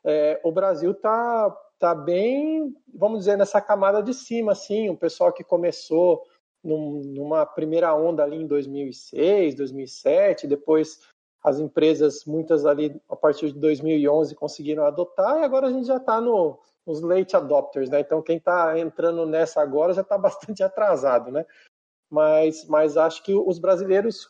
É, 0.04 0.40
o 0.44 0.50
Brasil 0.50 0.90
está 0.90 1.56
tá 1.78 1.94
bem, 1.94 2.74
vamos 2.94 3.20
dizer, 3.20 3.36
nessa 3.36 3.60
camada 3.60 4.02
de 4.02 4.14
cima, 4.14 4.52
assim, 4.52 4.88
o 4.88 4.96
pessoal 4.96 5.32
que 5.32 5.44
começou 5.44 6.22
num, 6.62 7.02
numa 7.04 7.44
primeira 7.46 7.94
onda 7.94 8.22
ali 8.22 8.36
em 8.36 8.46
2006, 8.46 9.54
2007, 9.54 10.46
depois 10.46 11.00
as 11.44 11.60
empresas, 11.60 12.24
muitas 12.24 12.66
ali 12.66 13.00
a 13.08 13.14
partir 13.14 13.52
de 13.52 13.60
2011 13.60 14.34
conseguiram 14.34 14.84
adotar 14.84 15.38
e 15.40 15.44
agora 15.44 15.68
a 15.68 15.72
gente 15.72 15.86
já 15.86 15.96
está 15.96 16.20
no, 16.20 16.58
nos 16.84 17.00
late 17.00 17.36
adopters, 17.36 17.88
né? 17.88 18.00
Então 18.00 18.20
quem 18.20 18.38
está 18.38 18.76
entrando 18.78 19.24
nessa 19.24 19.62
agora 19.62 19.92
já 19.92 20.02
está 20.02 20.18
bastante 20.18 20.62
atrasado, 20.62 21.30
né? 21.30 21.46
Mas, 22.10 22.64
mas 22.66 22.96
acho 22.96 23.22
que 23.22 23.34
os 23.34 23.58
brasileiros 23.58 24.28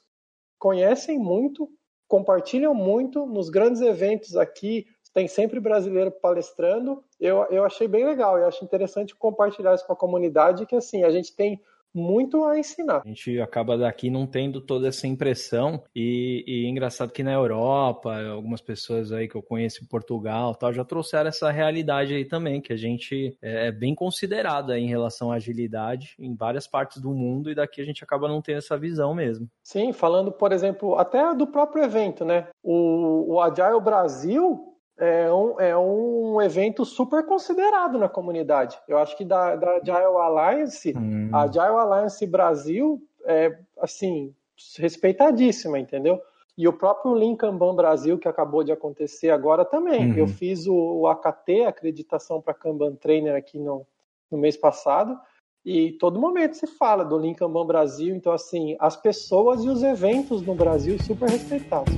conhecem 0.59 1.19
muito, 1.19 1.71
compartilham 2.09 2.75
muito 2.75 3.25
nos 3.25 3.49
grandes 3.49 3.81
eventos 3.81 4.37
aqui 4.37 4.87
tem 5.17 5.27
sempre 5.27 5.59
brasileiro 5.59 6.11
palestrando. 6.11 7.03
Eu, 7.19 7.47
eu 7.49 7.65
achei 7.65 7.89
bem 7.89 8.05
legal, 8.05 8.37
eu 8.37 8.47
acho 8.47 8.63
interessante 8.63 9.17
compartilhar 9.17 9.75
isso 9.75 9.87
com 9.87 9.95
a 9.95 9.97
comunidade, 9.97 10.67
que 10.67 10.77
assim, 10.77 11.05
a 11.05 11.11
gente 11.11 11.35
tem 11.35 11.59
muito 11.95 12.45
a 12.45 12.59
ensinar. 12.59 13.01
A 13.03 13.09
gente 13.09 13.41
acaba 13.41 13.79
daqui 13.79 14.11
não 14.11 14.27
tendo 14.27 14.61
toda 14.61 14.89
essa 14.89 15.07
impressão 15.07 15.83
e, 15.95 16.45
e 16.47 16.67
é 16.67 16.69
engraçado 16.69 17.11
que 17.11 17.23
na 17.23 17.33
Europa, 17.33 18.15
algumas 18.29 18.61
pessoas 18.61 19.11
aí 19.11 19.27
que 19.27 19.35
eu 19.35 19.43
conheço 19.43 19.83
em 19.83 19.87
Portugal 19.87 20.55
tal, 20.55 20.71
já 20.75 20.85
trouxeram 20.85 21.29
essa 21.29 21.51
realidade 21.51 22.13
aí 22.13 22.27
também, 22.27 22.61
que 22.61 22.75
a 22.75 22.77
gente 22.77 23.35
é, 23.41 23.69
é 23.69 23.73
bem 23.73 23.95
considerado 23.95 24.75
em 24.75 24.87
relação 24.87 25.33
à 25.33 25.37
agilidade 25.37 26.15
em 26.19 26.35
várias 26.35 26.67
partes 26.67 27.01
do 27.01 27.15
mundo 27.15 27.51
e 27.51 27.55
daqui 27.55 27.81
a 27.81 27.85
gente 27.87 28.05
acaba 28.05 28.29
não 28.29 28.43
tendo 28.43 28.59
essa 28.59 28.77
visão 28.77 29.15
mesmo. 29.15 29.49
Sim, 29.63 29.95
falando, 29.95 30.31
por 30.31 30.53
exemplo, 30.53 30.99
até 30.99 31.35
do 31.35 31.47
próprio 31.47 31.85
evento, 31.85 32.23
né? 32.23 32.49
O, 32.63 33.37
o 33.37 33.41
Agile 33.41 33.81
Brasil, 33.81 34.76
é 34.99 35.33
um, 35.33 35.61
é 35.61 35.77
um 35.77 36.41
evento 36.41 36.85
super 36.85 37.25
considerado 37.27 37.99
na 37.99 38.09
comunidade. 38.09 38.79
Eu 38.89 38.99
acho 38.99 39.17
que 39.17 39.25
da, 39.25 39.55
da 39.57 39.77
Agile 39.77 40.17
Alliance, 40.17 40.95
hum. 40.97 41.31
a 41.33 41.43
Agile 41.43 41.77
Alliance 41.77 42.27
Brasil 42.27 43.03
é, 43.25 43.59
assim, 43.81 44.35
respeitadíssima, 44.79 45.79
entendeu? 45.79 46.21
E 46.57 46.67
o 46.67 46.73
próprio 46.73 47.13
Lean 47.13 47.37
Kanban 47.37 47.75
Brasil, 47.75 48.19
que 48.19 48.29
acabou 48.29 48.65
de 48.65 48.73
acontecer 48.73 49.31
agora 49.31 49.65
também. 49.65 50.13
Uhum. 50.13 50.17
Eu 50.17 50.27
fiz 50.27 50.67
o, 50.67 50.75
o 50.75 51.07
AKT, 51.07 51.65
acreditação 51.67 52.41
para 52.41 52.55
Kanban 52.55 52.95
Trainer 52.95 53.35
aqui 53.35 53.59
no, 53.59 53.87
no 54.31 54.39
mês 54.39 54.57
passado, 54.57 55.19
e 55.63 55.93
todo 55.93 56.19
momento 56.19 56.55
se 56.55 56.67
fala 56.67 57.05
do 57.05 57.17
Lean 57.17 57.35
Kanban 57.35 57.67
Brasil. 57.67 58.15
Então, 58.15 58.33
assim, 58.33 58.77
as 58.79 58.97
pessoas 58.97 59.65
e 59.65 59.69
os 59.69 59.83
eventos 59.83 60.41
no 60.41 60.55
Brasil 60.55 60.97
super 61.03 61.29
respeitados. 61.29 61.93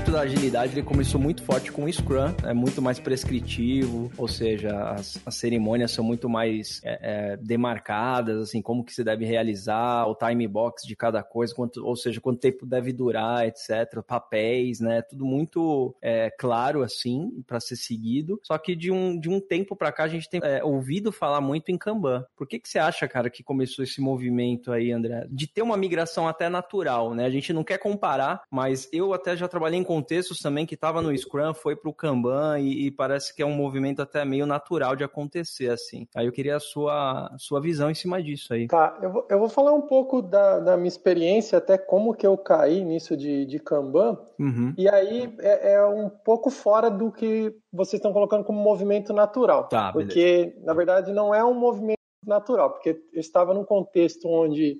Movimento 0.00 0.12
da 0.12 0.20
agilidade 0.20 0.72
ele 0.72 0.82
começou 0.82 1.20
muito 1.20 1.42
forte 1.42 1.70
com 1.70 1.84
o 1.84 1.92
Scrum, 1.92 2.34
é 2.44 2.54
muito 2.54 2.80
mais 2.80 2.98
prescritivo, 2.98 4.10
ou 4.16 4.28
seja, 4.28 4.92
as, 4.92 5.20
as 5.26 5.34
cerimônias 5.34 5.90
são 5.90 6.02
muito 6.02 6.28
mais 6.28 6.80
é, 6.84 7.32
é, 7.32 7.36
demarcadas, 7.36 8.40
assim, 8.40 8.62
como 8.62 8.84
que 8.84 8.94
se 8.94 9.04
deve 9.04 9.24
realizar, 9.24 10.06
o 10.06 10.14
time 10.14 10.46
box 10.46 10.86
de 10.86 10.96
cada 10.96 11.22
coisa, 11.22 11.54
quanto, 11.54 11.84
ou 11.84 11.96
seja, 11.96 12.20
quanto 12.20 12.40
tempo 12.40 12.64
deve 12.64 12.92
durar, 12.92 13.46
etc. 13.46 14.02
Papéis, 14.06 14.80
né? 14.80 15.02
Tudo 15.02 15.26
muito 15.26 15.94
é, 16.00 16.30
claro, 16.38 16.82
assim, 16.82 17.42
para 17.46 17.60
ser 17.60 17.76
seguido. 17.76 18.40
Só 18.42 18.56
que 18.56 18.74
de 18.74 18.90
um, 18.90 19.18
de 19.18 19.28
um 19.28 19.40
tempo 19.40 19.76
para 19.76 19.92
cá 19.92 20.04
a 20.04 20.08
gente 20.08 20.30
tem 20.30 20.40
é, 20.42 20.62
ouvido 20.64 21.12
falar 21.12 21.40
muito 21.40 21.70
em 21.70 21.76
Kanban. 21.76 22.24
Por 22.36 22.46
que, 22.46 22.58
que 22.58 22.68
você 22.68 22.78
acha, 22.78 23.06
cara, 23.08 23.28
que 23.28 23.42
começou 23.42 23.84
esse 23.84 24.00
movimento 24.00 24.72
aí, 24.72 24.92
André? 24.92 25.26
De 25.30 25.46
ter 25.46 25.62
uma 25.62 25.76
migração 25.76 26.26
até 26.26 26.48
natural, 26.48 27.14
né? 27.14 27.26
A 27.26 27.30
gente 27.30 27.52
não 27.52 27.64
quer 27.64 27.78
comparar, 27.78 28.42
mas 28.50 28.88
eu 28.92 29.12
até 29.12 29.36
já 29.36 29.48
trabalhei 29.48 29.78
em 29.78 29.89
contextos 29.90 30.38
também 30.38 30.64
que 30.64 30.76
estava 30.76 31.02
no 31.02 31.16
Scrum, 31.18 31.52
foi 31.52 31.74
para 31.74 31.90
o 31.90 31.92
Kanban 31.92 32.60
e, 32.60 32.86
e, 32.86 32.90
parece 32.92 33.34
que 33.34 33.42
é 33.42 33.46
um 33.46 33.56
movimento 33.56 34.00
até 34.00 34.24
meio 34.24 34.46
natural 34.46 34.94
de 34.94 35.02
acontecer, 35.02 35.68
assim. 35.68 36.06
Aí 36.14 36.26
eu 36.26 36.32
queria 36.32 36.54
a 36.54 36.60
sua, 36.60 37.34
sua 37.38 37.60
visão 37.60 37.90
em 37.90 37.94
cima 37.94 38.22
disso 38.22 38.54
aí. 38.54 38.68
Tá, 38.68 38.96
eu 39.02 39.10
vou, 39.10 39.26
eu 39.28 39.38
vou 39.40 39.48
falar 39.48 39.72
um 39.72 39.80
pouco 39.80 40.22
da, 40.22 40.60
da 40.60 40.76
minha 40.76 40.86
experiência, 40.86 41.58
até 41.58 41.76
como 41.76 42.14
que 42.14 42.24
eu 42.24 42.38
caí 42.38 42.84
nisso 42.84 43.16
de, 43.16 43.44
de 43.44 43.58
Kanban, 43.58 44.16
uhum. 44.38 44.72
e 44.78 44.88
aí 44.88 45.34
é, 45.40 45.72
é, 45.72 45.84
um 45.84 46.08
pouco 46.08 46.50
fora 46.50 46.88
do 46.88 47.10
que 47.10 47.52
vocês 47.72 47.98
estão 47.98 48.12
colocando 48.12 48.44
como 48.44 48.62
movimento 48.62 49.12
natural. 49.12 49.66
Tá, 49.66 49.90
porque, 49.92 50.44
beleza. 50.44 50.66
na 50.66 50.72
verdade, 50.72 51.12
não 51.12 51.34
é 51.34 51.44
um 51.44 51.54
movimento 51.54 51.98
natural, 52.24 52.70
porque 52.70 52.90
eu 53.12 53.20
estava 53.20 53.52
num 53.52 53.64
contexto 53.64 54.28
onde 54.28 54.78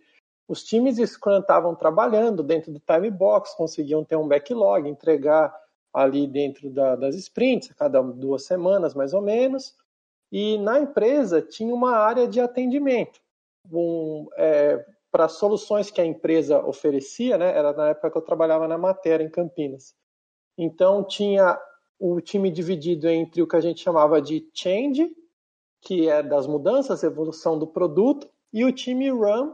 os 0.50 0.64
times 0.64 0.97
Scrum 0.97 1.38
estavam 1.38 1.76
trabalhando 1.76 2.42
dentro 2.42 2.73
do 2.73 2.80
time 2.80 3.09
box, 3.09 3.57
conseguiam 3.57 4.04
ter 4.04 4.16
um 4.16 4.26
backlog, 4.26 4.88
entregar 4.88 5.54
ali 5.95 6.26
dentro 6.26 6.69
da, 6.69 6.97
das 6.97 7.14
sprints, 7.14 7.71
a 7.71 7.75
cada 7.75 8.02
duas 8.02 8.47
semanas 8.47 8.92
mais 8.92 9.14
ou 9.14 9.23
menos. 9.23 9.76
E 10.33 10.59
na 10.59 10.80
empresa 10.80 11.40
tinha 11.40 11.73
uma 11.73 11.92
área 11.92 12.26
de 12.26 12.40
atendimento 12.40 13.21
um, 13.71 14.26
é, 14.37 14.85
para 15.12 15.28
soluções 15.28 15.88
que 15.88 16.00
a 16.00 16.04
empresa 16.04 16.59
oferecia, 16.66 17.38
né? 17.38 17.57
Era 17.57 17.73
na 17.73 17.90
época 17.90 18.11
que 18.11 18.19
eu 18.19 18.23
trabalhava 18.23 18.66
na 18.66 18.76
matéria 18.76 19.23
em 19.23 19.30
Campinas. 19.30 19.95
Então 20.59 21.04
tinha 21.04 21.57
o 21.97 22.21
time 22.21 22.50
dividido 22.50 23.09
entre 23.09 23.40
o 23.40 23.47
que 23.47 23.54
a 23.54 23.61
gente 23.61 23.80
chamava 23.80 24.21
de 24.21 24.49
change, 24.52 25.14
que 25.80 26.09
é 26.09 26.25
das 26.25 26.49
mudanças, 26.49 27.04
evolução 27.04 27.57
do 27.57 27.69
produto, 27.69 28.28
e 28.52 28.64
o 28.64 28.73
time 28.73 29.09
run, 29.11 29.52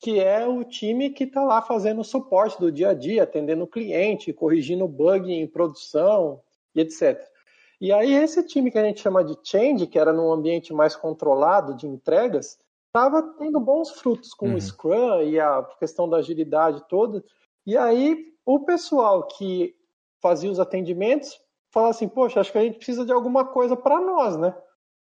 que 0.00 0.20
é 0.20 0.46
o 0.46 0.62
time 0.62 1.10
que 1.10 1.24
está 1.24 1.42
lá 1.42 1.62
fazendo 1.62 2.00
o 2.00 2.04
suporte 2.04 2.58
do 2.60 2.70
dia 2.70 2.90
a 2.90 2.94
dia, 2.94 3.22
atendendo 3.22 3.64
o 3.64 3.68
cliente, 3.68 4.32
corrigindo 4.32 4.86
bug 4.86 5.32
em 5.32 5.46
produção 5.46 6.40
e 6.74 6.80
etc. 6.80 7.26
E 7.80 7.92
aí 7.92 8.14
esse 8.14 8.42
time 8.42 8.70
que 8.70 8.78
a 8.78 8.84
gente 8.84 9.00
chama 9.00 9.24
de 9.24 9.36
change, 9.42 9.86
que 9.86 9.98
era 9.98 10.12
num 10.12 10.32
ambiente 10.32 10.72
mais 10.72 10.96
controlado 10.96 11.74
de 11.74 11.86
entregas, 11.86 12.58
estava 12.86 13.22
tendo 13.38 13.60
bons 13.60 13.90
frutos 13.90 14.32
com 14.32 14.48
uhum. 14.48 14.54
o 14.54 14.60
Scrum 14.60 15.22
e 15.22 15.38
a 15.38 15.62
questão 15.78 16.08
da 16.08 16.18
agilidade 16.18 16.82
toda. 16.88 17.22
E 17.66 17.76
aí 17.76 18.32
o 18.44 18.60
pessoal 18.60 19.26
que 19.26 19.74
fazia 20.22 20.50
os 20.50 20.60
atendimentos 20.60 21.38
falava 21.70 21.90
assim, 21.90 22.08
poxa, 22.08 22.40
acho 22.40 22.52
que 22.52 22.58
a 22.58 22.62
gente 22.62 22.78
precisa 22.78 23.04
de 23.04 23.12
alguma 23.12 23.44
coisa 23.44 23.76
para 23.76 24.00
nós, 24.00 24.36
né? 24.36 24.56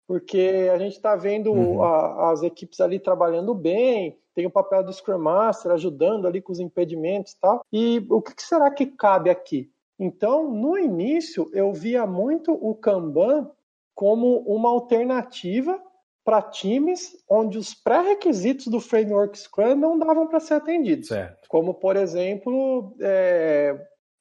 Porque 0.06 0.68
a 0.72 0.78
gente 0.78 0.96
está 0.96 1.16
vendo 1.16 1.52
uhum. 1.52 1.82
a, 1.82 2.32
as 2.32 2.42
equipes 2.42 2.80
ali 2.80 2.98
trabalhando 2.98 3.54
bem, 3.54 4.18
tem 4.34 4.46
o 4.46 4.50
papel 4.50 4.82
do 4.82 4.92
Scrum 4.92 5.18
Master 5.18 5.72
ajudando 5.72 6.26
ali 6.26 6.40
com 6.40 6.52
os 6.52 6.60
impedimentos 6.60 7.32
e 7.32 7.40
tal. 7.40 7.64
E 7.72 8.04
o 8.10 8.20
que 8.20 8.42
será 8.42 8.70
que 8.70 8.86
cabe 8.86 9.30
aqui? 9.30 9.70
Então, 9.98 10.50
no 10.50 10.78
início, 10.78 11.50
eu 11.52 11.72
via 11.72 12.06
muito 12.06 12.52
o 12.52 12.74
Kanban 12.74 13.50
como 13.94 14.38
uma 14.40 14.68
alternativa 14.68 15.80
para 16.24 16.42
times 16.42 17.16
onde 17.28 17.58
os 17.58 17.74
pré-requisitos 17.74 18.66
do 18.68 18.80
framework 18.80 19.38
Scrum 19.38 19.74
não 19.74 19.98
davam 19.98 20.26
para 20.26 20.40
ser 20.40 20.54
atendidos. 20.54 21.08
Certo. 21.08 21.48
Como, 21.48 21.74
por 21.74 21.96
exemplo, 21.96 22.94
é, 23.00 23.76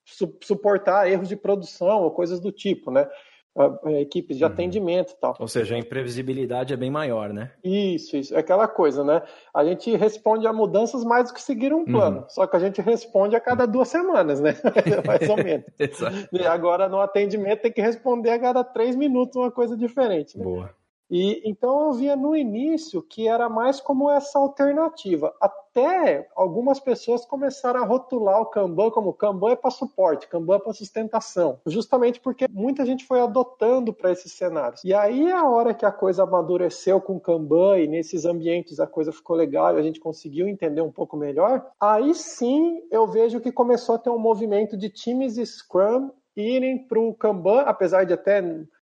su 0.06 0.38
suportar 0.44 1.10
erros 1.10 1.30
de 1.30 1.36
produção 1.36 2.04
ou 2.04 2.12
coisas 2.12 2.40
do 2.40 2.52
tipo, 2.52 2.92
né? 2.92 3.08
Equipes 4.00 4.38
de 4.38 4.43
uhum. 4.43 4.50
atendimento 4.50 5.12
e 5.12 5.15
tal. 5.15 5.36
Ou 5.39 5.48
seja, 5.48 5.75
a 5.75 5.77
imprevisibilidade 5.77 6.74
é 6.74 6.77
bem 6.77 6.89
maior, 6.89 7.34
né? 7.34 7.51
Isso, 7.63 8.15
isso. 8.15 8.34
É 8.34 8.39
aquela 8.39 8.67
coisa, 8.67 9.03
né? 9.03 9.22
A 9.53 9.65
gente 9.65 9.93
responde 9.96 10.48
a 10.48 10.53
mudanças 10.53 11.03
mais 11.03 11.27
do 11.27 11.34
que 11.34 11.41
seguir 11.41 11.74
um 11.74 11.84
plano. 11.84 12.20
Uhum. 12.22 12.29
Só 12.29 12.48
que 12.48 12.55
a 12.55 12.60
gente 12.60 12.81
responde 12.81 13.36
a 13.36 13.41
cada 13.41 13.65
duas 13.65 13.89
semanas, 13.89 14.39
né? 14.39 14.55
mais 15.05 15.29
ou 15.29 15.38
menos. 15.38 15.65
e 16.31 16.46
agora 16.46 16.88
no 16.88 17.00
atendimento 17.00 17.62
tem 17.62 17.72
que 17.72 17.81
responder 17.81 18.29
a 18.29 18.39
cada 18.39 18.63
três 18.63 18.96
minutos 18.96 19.36
uma 19.36 19.51
coisa 19.51 19.75
diferente. 19.75 20.38
Né? 20.38 20.43
Boa. 20.43 20.81
E 21.12 21.41
então 21.44 21.88
eu 21.88 21.91
via 21.91 22.15
no 22.15 22.34
início 22.34 23.01
que 23.01 23.27
era 23.27 23.50
mais 23.50 23.82
como 23.82 24.10
essa 24.10 24.39
alternativa. 24.39 25.36
Até 25.41 26.30
algumas 26.34 26.80
pessoas 26.80 27.25
começaram 27.25 27.84
a 27.84 27.86
rotular 27.86 28.39
o 28.39 28.46
Kanban 28.46 28.89
como 28.89 29.13
Kanban 29.13 29.51
é 29.51 29.56
para 29.58 29.70
suporte, 29.70 30.27
Kanban 30.30 30.56
é 30.56 30.60
para 30.60 30.72
sustentação, 30.72 31.60
justamente 31.65 32.22
porque 32.22 32.48
muita 32.50 32.86
gente 32.86 33.06
foi 33.06 33.20
adotando 33.20 33.94
para 33.94 34.12
esses 34.12 34.32
cenários. 34.32 34.82
E 34.86 34.94
aí 34.94 35.30
a 35.30 35.46
hora 35.46 35.74
que 35.74 35.86
a 35.86 35.91
coisa 35.91 36.24
amadureceu 36.24 37.01
com 37.01 37.18
o 37.18 37.20
Kanban 37.20 37.80
e 37.80 37.88
nesses 37.88 38.24
ambientes 38.24 38.80
a 38.80 38.88
coisa 38.88 39.12
ficou 39.12 39.36
legal 39.36 39.75
e 39.75 39.80
a 39.80 39.84
gente 39.84 40.00
conseguiu 40.00 40.48
entender 40.48 40.82
um 40.82 40.91
pouco 40.91 41.18
melhor, 41.18 41.65
aí 41.80 42.15
sim 42.15 42.82
eu 42.89 43.06
vejo 43.06 43.41
que 43.41 43.51
começou 43.51 43.96
a 43.96 44.00
ter 44.00 44.10
um 44.10 44.18
movimento 44.18 44.77
de 44.77 44.89
times 44.89 45.36
Scrum 45.36 46.10
irem 46.36 46.77
para 46.77 47.00
o 47.00 47.13
Kanban, 47.13 47.62
apesar 47.62 48.06
de 48.06 48.13
até 48.13 48.41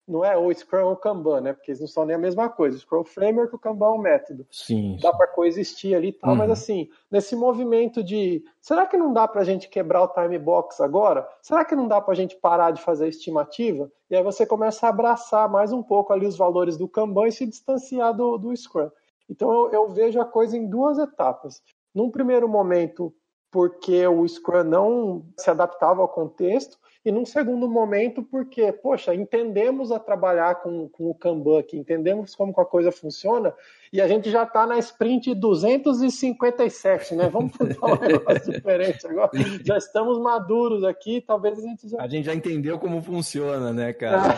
não 0.07 0.23
é 0.23 0.37
o 0.37 0.53
Scrum 0.53 0.85
ou 0.85 0.91
o 0.93 0.97
Kanban, 0.97 1.41
né? 1.41 1.53
Porque 1.53 1.71
eles 1.71 1.81
não 1.81 1.87
são 1.87 2.05
nem 2.05 2.15
a 2.15 2.19
mesma 2.19 2.47
coisa. 2.47 2.77
O 2.77 2.79
Scrum 2.79 3.03
Framework, 3.03 3.55
o 3.55 3.59
Kanban 3.59 3.87
é 3.87 3.91
um 3.91 3.97
método. 3.97 4.45
Sim. 4.51 4.97
Dá 5.01 5.11
para 5.11 5.27
coexistir 5.27 5.95
ali 5.95 6.09
e 6.09 6.13
tal, 6.13 6.31
uhum. 6.31 6.35
mas 6.35 6.51
assim, 6.51 6.89
nesse 7.09 7.35
movimento 7.35 8.03
de 8.03 8.43
será 8.61 8.85
que 8.85 8.97
não 8.97 9.11
dá 9.11 9.27
para 9.27 9.41
a 9.41 9.43
gente 9.43 9.67
quebrar 9.67 10.03
o 10.03 10.07
time 10.07 10.37
box 10.37 10.79
agora? 10.79 11.27
Será 11.41 11.65
que 11.65 11.75
não 11.75 11.87
dá 11.87 11.99
para 11.99 12.13
a 12.13 12.15
gente 12.15 12.35
parar 12.35 12.71
de 12.71 12.81
fazer 12.81 13.05
a 13.05 13.09
estimativa? 13.09 13.91
E 14.09 14.15
aí 14.15 14.23
você 14.23 14.45
começa 14.45 14.85
a 14.85 14.89
abraçar 14.89 15.49
mais 15.49 15.71
um 15.71 15.81
pouco 15.81 16.13
ali 16.13 16.27
os 16.27 16.37
valores 16.37 16.77
do 16.77 16.87
Kanban 16.87 17.27
e 17.27 17.31
se 17.31 17.45
distanciar 17.45 18.13
do, 18.13 18.37
do 18.37 18.55
Scrum. 18.55 18.91
Então 19.27 19.51
eu, 19.51 19.71
eu 19.71 19.89
vejo 19.89 20.21
a 20.21 20.25
coisa 20.25 20.55
em 20.55 20.67
duas 20.67 20.99
etapas. 20.99 21.61
Num 21.93 22.11
primeiro 22.11 22.47
momento, 22.47 23.11
porque 23.49 24.05
o 24.05 24.27
Scrum 24.27 24.65
não 24.65 25.25
se 25.37 25.49
adaptava 25.49 26.01
ao 26.01 26.09
contexto, 26.09 26.77
e 27.05 27.11
num 27.11 27.23
segundo 27.23 27.69
momento, 27.69 28.23
porque, 28.23 28.71
poxa, 28.71 29.13
entendemos 29.13 29.91
a 29.91 29.99
trabalhar 29.99 30.55
com, 30.55 30.89
com 30.89 31.11
o 31.11 31.13
Kanban 31.13 31.59
aqui, 31.59 31.77
entendemos 31.77 32.33
como 32.33 32.51
a 32.57 32.65
coisa 32.65 32.91
funciona, 32.91 33.53
e 33.93 34.01
a 34.01 34.07
gente 34.07 34.29
já 34.29 34.43
está 34.43 34.65
na 34.65 34.77
sprint 34.79 35.33
257, 35.35 37.15
né? 37.15 37.29
Vamos 37.29 37.53
tentar 37.57 37.93
um 37.93 37.99
negócio 37.99 38.51
diferente 38.51 39.07
agora. 39.07 39.29
Já 39.63 39.77
estamos 39.77 40.19
maduros 40.19 40.83
aqui, 40.83 41.21
talvez 41.21 41.59
a 41.59 41.61
gente 41.61 41.87
já. 41.87 42.01
A 42.01 42.07
gente 42.07 42.25
já 42.25 42.33
entendeu 42.33 42.79
como 42.79 43.01
funciona, 43.01 43.71
né, 43.71 43.93
cara? 43.93 44.33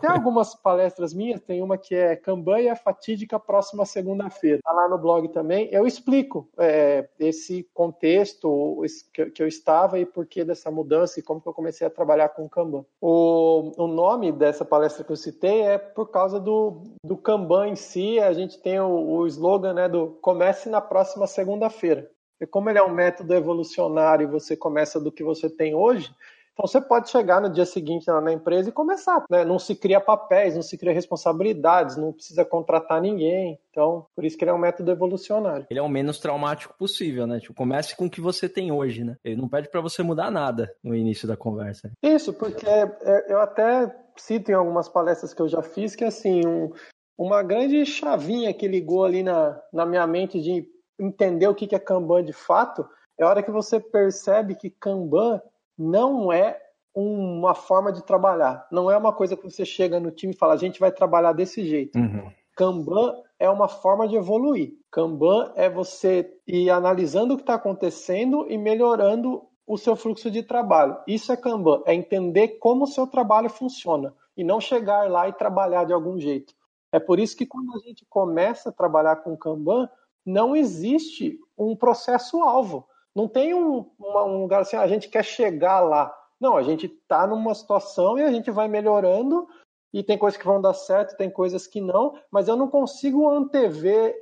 tem 0.00 0.08
algumas 0.08 0.54
palestras 0.54 1.12
minhas, 1.12 1.40
tem 1.40 1.60
uma 1.60 1.76
que 1.76 1.94
é 1.94 2.16
Kanban 2.16 2.60
e 2.60 2.68
a 2.68 2.76
fatídica 2.76 3.38
próxima 3.38 3.84
segunda-feira. 3.84 4.60
Tá 4.62 4.72
lá 4.72 4.88
no 4.88 4.98
blog 4.98 5.28
também. 5.28 5.68
Eu 5.70 5.86
explico 5.86 6.48
é, 6.56 7.08
esse 7.18 7.68
contexto 7.74 8.80
que 9.12 9.42
eu 9.42 9.48
estava 9.48 9.98
e 9.98 10.06
por 10.06 10.26
que 10.26 10.44
dessa 10.44 10.70
mudança 10.70 11.18
e 11.18 11.22
como 11.22 11.40
que 11.40 11.48
eu 11.48 11.52
comecei 11.52 11.71
a 11.80 11.90
trabalhar 11.90 12.28
com 12.30 12.44
o 12.44 12.48
Kanban. 12.48 12.84
O, 13.00 13.72
o 13.76 13.86
nome 13.86 14.32
dessa 14.32 14.64
palestra 14.64 15.04
que 15.04 15.12
eu 15.12 15.16
citei 15.16 15.62
é 15.62 15.78
por 15.78 16.10
causa 16.10 16.38
do, 16.38 16.82
do 17.04 17.16
Kanban 17.16 17.68
em 17.68 17.76
si, 17.76 18.18
a 18.18 18.32
gente 18.32 18.60
tem 18.60 18.78
o, 18.80 18.88
o 18.88 19.26
slogan 19.26 19.72
né, 19.72 19.88
do 19.88 20.18
comece 20.20 20.68
na 20.68 20.80
próxima 20.80 21.26
segunda-feira. 21.26 22.10
E 22.40 22.46
como 22.46 22.68
ele 22.68 22.78
é 22.78 22.82
um 22.82 22.92
método 22.92 23.34
evolucionário 23.34 24.24
e 24.24 24.30
você 24.30 24.56
começa 24.56 25.00
do 25.00 25.12
que 25.12 25.22
você 25.22 25.48
tem 25.48 25.74
hoje, 25.74 26.12
então 26.52 26.66
você 26.66 26.80
pode 26.80 27.10
chegar 27.10 27.40
no 27.40 27.48
dia 27.48 27.64
seguinte 27.64 28.10
lá 28.10 28.20
na 28.20 28.32
empresa 28.32 28.68
e 28.68 28.72
começar. 28.72 29.24
Né? 29.30 29.44
Não 29.44 29.58
se 29.58 29.74
cria 29.74 30.00
papéis, 30.00 30.54
não 30.54 30.62
se 30.62 30.76
cria 30.76 30.92
responsabilidades, 30.92 31.96
não 31.96 32.12
precisa 32.12 32.44
contratar 32.44 33.00
ninguém. 33.00 33.58
Então, 33.70 34.06
por 34.14 34.24
isso 34.24 34.36
que 34.36 34.44
ele 34.44 34.50
é 34.50 34.54
um 34.54 34.58
método 34.58 34.90
evolucionário. 34.90 35.66
Ele 35.70 35.80
é 35.80 35.82
o 35.82 35.88
menos 35.88 36.18
traumático 36.18 36.74
possível, 36.78 37.26
né? 37.26 37.40
Tipo, 37.40 37.54
comece 37.54 37.96
com 37.96 38.06
o 38.06 38.10
que 38.10 38.20
você 38.20 38.48
tem 38.48 38.70
hoje, 38.70 39.02
né? 39.02 39.16
Ele 39.24 39.40
não 39.40 39.48
pede 39.48 39.70
para 39.70 39.80
você 39.80 40.02
mudar 40.02 40.30
nada 40.30 40.74
no 40.84 40.94
início 40.94 41.26
da 41.26 41.36
conversa. 41.36 41.90
Isso, 42.02 42.34
porque 42.34 42.66
é, 42.66 43.32
eu 43.32 43.40
até 43.40 43.94
cito 44.16 44.50
em 44.50 44.54
algumas 44.54 44.88
palestras 44.88 45.32
que 45.32 45.40
eu 45.40 45.48
já 45.48 45.62
fiz 45.62 45.96
que 45.96 46.04
assim, 46.04 46.46
um, 46.46 46.70
uma 47.16 47.42
grande 47.42 47.84
chavinha 47.86 48.52
que 48.52 48.68
ligou 48.68 49.04
ali 49.04 49.22
na, 49.22 49.58
na 49.72 49.86
minha 49.86 50.06
mente 50.06 50.38
de 50.38 50.66
entender 51.00 51.48
o 51.48 51.54
que 51.54 51.74
é 51.74 51.78
Kanban 51.78 52.22
de 52.22 52.34
fato 52.34 52.86
é 53.18 53.24
a 53.24 53.28
hora 53.28 53.42
que 53.42 53.50
você 53.50 53.78
percebe 53.78 54.54
que 54.54 54.70
Kanban 54.70 55.40
não 55.82 56.32
é 56.32 56.60
uma 56.94 57.54
forma 57.54 57.92
de 57.92 58.04
trabalhar. 58.04 58.66
Não 58.70 58.90
é 58.90 58.96
uma 58.96 59.12
coisa 59.12 59.36
que 59.36 59.50
você 59.50 59.64
chega 59.64 59.98
no 59.98 60.10
time 60.10 60.32
e 60.32 60.36
fala, 60.36 60.54
a 60.54 60.58
gente 60.58 60.78
vai 60.78 60.92
trabalhar 60.92 61.32
desse 61.32 61.66
jeito. 61.66 61.98
Uhum. 61.98 62.30
Kanban 62.54 63.16
é 63.38 63.48
uma 63.48 63.66
forma 63.66 64.06
de 64.06 64.14
evoluir. 64.14 64.74
Kanban 64.90 65.52
é 65.56 65.68
você 65.68 66.30
ir 66.46 66.70
analisando 66.70 67.34
o 67.34 67.36
que 67.36 67.42
está 67.42 67.54
acontecendo 67.54 68.46
e 68.48 68.58
melhorando 68.58 69.42
o 69.66 69.78
seu 69.78 69.96
fluxo 69.96 70.30
de 70.30 70.42
trabalho. 70.42 70.98
Isso 71.06 71.32
é 71.32 71.36
Kanban, 71.36 71.82
é 71.86 71.94
entender 71.94 72.58
como 72.58 72.84
o 72.84 72.86
seu 72.86 73.06
trabalho 73.06 73.48
funciona 73.48 74.14
e 74.36 74.44
não 74.44 74.60
chegar 74.60 75.10
lá 75.10 75.28
e 75.28 75.32
trabalhar 75.32 75.84
de 75.84 75.92
algum 75.92 76.18
jeito. 76.18 76.54
É 76.92 77.00
por 77.00 77.18
isso 77.18 77.36
que 77.36 77.46
quando 77.46 77.74
a 77.74 77.78
gente 77.78 78.04
começa 78.08 78.68
a 78.68 78.72
trabalhar 78.72 79.16
com 79.16 79.36
Kanban, 79.36 79.88
não 80.24 80.54
existe 80.54 81.38
um 81.56 81.74
processo-alvo. 81.74 82.86
Não 83.14 83.28
tem 83.28 83.54
um, 83.54 83.90
uma, 83.98 84.24
um 84.24 84.42
lugar 84.42 84.62
assim, 84.62 84.76
ah, 84.76 84.82
a 84.82 84.88
gente 84.88 85.08
quer 85.08 85.24
chegar 85.24 85.80
lá. 85.80 86.14
Não, 86.40 86.56
a 86.56 86.62
gente 86.62 86.86
está 86.86 87.26
numa 87.26 87.54
situação 87.54 88.18
e 88.18 88.22
a 88.22 88.32
gente 88.32 88.50
vai 88.50 88.68
melhorando, 88.68 89.46
e 89.92 90.02
tem 90.02 90.16
coisas 90.16 90.38
que 90.38 90.46
vão 90.46 90.60
dar 90.60 90.74
certo, 90.74 91.16
tem 91.16 91.30
coisas 91.30 91.66
que 91.66 91.80
não, 91.80 92.18
mas 92.30 92.48
eu 92.48 92.56
não 92.56 92.68
consigo 92.68 93.28
antever 93.28 94.16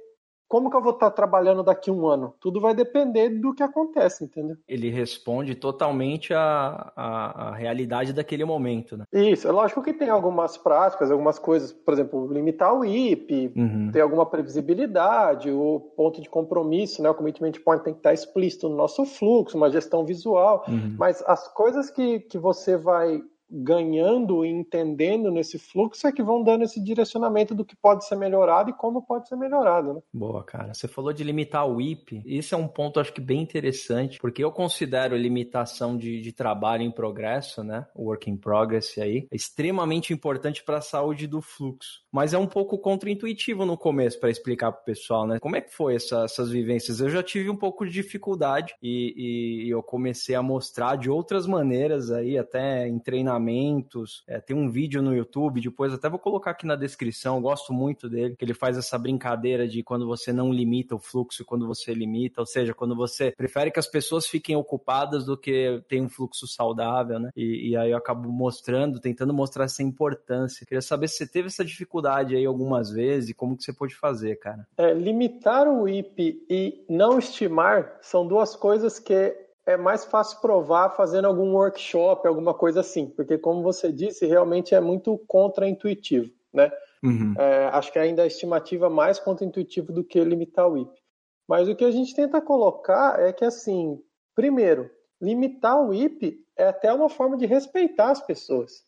como 0.50 0.68
que 0.68 0.76
eu 0.76 0.82
vou 0.82 0.92
estar 0.92 1.12
trabalhando 1.12 1.62
daqui 1.62 1.90
a 1.90 1.92
um 1.92 2.08
ano? 2.08 2.34
Tudo 2.40 2.60
vai 2.60 2.74
depender 2.74 3.28
do 3.28 3.54
que 3.54 3.62
acontece, 3.62 4.24
entendeu? 4.24 4.56
Ele 4.66 4.90
responde 4.90 5.54
totalmente 5.54 6.34
à, 6.34 6.92
à, 6.96 7.48
à, 7.50 7.54
realidade 7.54 8.12
daquele 8.12 8.44
momento, 8.44 8.96
né? 8.96 9.04
Isso, 9.12 9.46
é 9.46 9.52
lógico 9.52 9.80
que 9.80 9.94
tem 9.94 10.08
algumas 10.08 10.56
práticas, 10.58 11.08
algumas 11.08 11.38
coisas, 11.38 11.72
por 11.72 11.94
exemplo, 11.94 12.26
limitar 12.32 12.76
o 12.76 12.84
IP, 12.84 13.52
uhum. 13.54 13.90
ter 13.92 14.00
alguma 14.00 14.26
previsibilidade, 14.26 15.52
o 15.52 15.78
ponto 15.96 16.20
de 16.20 16.28
compromisso, 16.28 17.00
né? 17.00 17.08
O 17.08 17.14
commitment 17.14 17.52
point 17.64 17.84
tem 17.84 17.92
que 17.92 18.00
estar 18.00 18.12
explícito 18.12 18.68
no 18.68 18.74
nosso 18.74 19.06
fluxo, 19.06 19.56
uma 19.56 19.70
gestão 19.70 20.04
visual, 20.04 20.64
uhum. 20.66 20.96
mas 20.98 21.22
as 21.28 21.46
coisas 21.46 21.90
que, 21.90 22.18
que 22.18 22.38
você 22.38 22.76
vai 22.76 23.22
ganhando 23.50 24.44
e 24.44 24.48
entendendo 24.48 25.30
nesse 25.30 25.58
fluxo 25.58 26.06
é 26.06 26.12
que 26.12 26.22
vão 26.22 26.42
dando 26.42 26.64
esse 26.64 26.80
direcionamento 26.80 27.54
do 27.54 27.64
que 27.64 27.74
pode 27.74 28.06
ser 28.06 28.16
melhorado 28.16 28.70
e 28.70 28.72
como 28.72 29.02
pode 29.02 29.28
ser 29.28 29.36
melhorado, 29.36 29.94
né? 29.94 30.00
Boa, 30.12 30.44
cara. 30.44 30.72
Você 30.72 30.86
falou 30.86 31.12
de 31.12 31.24
limitar 31.24 31.68
o 31.68 31.80
IP. 31.80 32.22
Isso 32.24 32.54
é 32.54 32.58
um 32.58 32.68
ponto, 32.68 33.00
acho 33.00 33.12
que 33.12 33.20
bem 33.20 33.40
interessante, 33.40 34.18
porque 34.20 34.42
eu 34.42 34.52
considero 34.52 35.16
limitação 35.16 35.96
de, 35.96 36.20
de 36.20 36.32
trabalho 36.32 36.82
em 36.82 36.90
progresso, 36.90 37.64
né? 37.64 37.86
Work 37.96 38.30
in 38.30 38.36
progress 38.36 39.00
aí, 39.00 39.26
extremamente 39.32 40.12
importante 40.12 40.62
para 40.62 40.78
a 40.78 40.82
saúde 40.82 41.26
do 41.26 41.42
fluxo. 41.42 42.00
Mas 42.12 42.32
é 42.32 42.38
um 42.38 42.46
pouco 42.46 42.78
contraintuitivo 42.78 43.64
no 43.64 43.76
começo 43.76 44.18
para 44.20 44.30
explicar 44.30 44.72
para 44.72 44.82
o 44.82 44.84
pessoal, 44.84 45.26
né? 45.26 45.38
Como 45.40 45.56
é 45.56 45.60
que 45.60 45.74
foi 45.74 45.96
essa, 45.96 46.24
essas 46.24 46.50
vivências? 46.50 47.00
Eu 47.00 47.08
já 47.08 47.22
tive 47.22 47.50
um 47.50 47.56
pouco 47.56 47.84
de 47.84 47.92
dificuldade 47.92 48.74
e, 48.82 49.64
e 49.66 49.70
eu 49.70 49.82
comecei 49.82 50.34
a 50.34 50.42
mostrar 50.42 50.96
de 50.96 51.10
outras 51.10 51.46
maneiras 51.46 52.10
aí, 52.10 52.38
até 52.38 52.86
em 52.86 52.98
treinamento 52.98 53.39
treinamentos. 53.40 54.22
É, 54.28 54.38
tem 54.40 54.54
um 54.54 54.70
vídeo 54.70 55.02
no 55.02 55.14
YouTube, 55.14 55.60
depois 55.60 55.92
até 55.92 56.08
vou 56.08 56.18
colocar 56.18 56.50
aqui 56.50 56.66
na 56.66 56.76
descrição, 56.76 57.40
gosto 57.40 57.72
muito 57.72 58.08
dele, 58.08 58.36
que 58.36 58.44
ele 58.44 58.54
faz 58.54 58.76
essa 58.76 58.98
brincadeira 58.98 59.66
de 59.66 59.82
quando 59.82 60.06
você 60.06 60.32
não 60.32 60.52
limita 60.52 60.94
o 60.94 60.98
fluxo, 60.98 61.44
quando 61.44 61.66
você 61.66 61.92
limita, 61.94 62.40
ou 62.40 62.46
seja, 62.46 62.74
quando 62.74 62.94
você 62.94 63.32
prefere 63.32 63.70
que 63.70 63.78
as 63.78 63.86
pessoas 63.86 64.26
fiquem 64.26 64.54
ocupadas 64.54 65.24
do 65.24 65.36
que 65.36 65.82
tem 65.88 66.02
um 66.02 66.08
fluxo 66.08 66.46
saudável, 66.46 67.18
né? 67.18 67.30
E, 67.34 67.70
e 67.70 67.76
aí 67.76 67.90
eu 67.90 67.96
acabo 67.96 68.30
mostrando, 68.30 69.00
tentando 69.00 69.32
mostrar 69.32 69.64
essa 69.64 69.82
importância. 69.82 70.66
Queria 70.66 70.82
saber 70.82 71.08
se 71.08 71.16
você 71.16 71.26
teve 71.26 71.48
essa 71.48 71.64
dificuldade 71.64 72.36
aí 72.36 72.44
algumas 72.44 72.90
vezes 72.90 73.30
e 73.30 73.34
como 73.34 73.56
que 73.56 73.64
você 73.64 73.72
pode 73.72 73.94
fazer, 73.94 74.36
cara. 74.36 74.66
É, 74.76 74.92
limitar 74.92 75.66
o 75.66 75.88
IP 75.88 76.44
e 76.48 76.84
não 76.88 77.18
estimar 77.18 77.98
são 78.02 78.26
duas 78.26 78.54
coisas 78.54 78.98
que 78.98 79.49
é 79.66 79.76
mais 79.76 80.04
fácil 80.04 80.40
provar 80.40 80.90
fazendo 80.90 81.26
algum 81.26 81.52
workshop, 81.52 82.26
alguma 82.26 82.54
coisa 82.54 82.80
assim, 82.80 83.06
porque 83.06 83.38
como 83.38 83.62
você 83.62 83.92
disse, 83.92 84.26
realmente 84.26 84.74
é 84.74 84.80
muito 84.80 85.18
contraintuitivo, 85.26 86.30
né? 86.52 86.70
Uhum. 87.02 87.34
É, 87.38 87.66
acho 87.68 87.92
que 87.92 87.98
ainda 87.98 88.22
a 88.22 88.26
estimativa 88.26 88.86
é 88.86 88.90
mais 88.90 89.18
contraintuitivo 89.18 89.92
do 89.92 90.04
que 90.04 90.22
limitar 90.22 90.68
o 90.68 90.76
IP. 90.76 90.92
Mas 91.48 91.68
o 91.68 91.74
que 91.74 91.84
a 91.84 91.90
gente 91.90 92.14
tenta 92.14 92.40
colocar 92.40 93.20
é 93.20 93.32
que, 93.32 93.44
assim, 93.44 94.00
primeiro, 94.34 94.90
limitar 95.20 95.80
o 95.80 95.92
IP 95.92 96.44
é 96.56 96.68
até 96.68 96.92
uma 96.92 97.08
forma 97.08 97.36
de 97.36 97.46
respeitar 97.46 98.10
as 98.10 98.20
pessoas. 98.20 98.84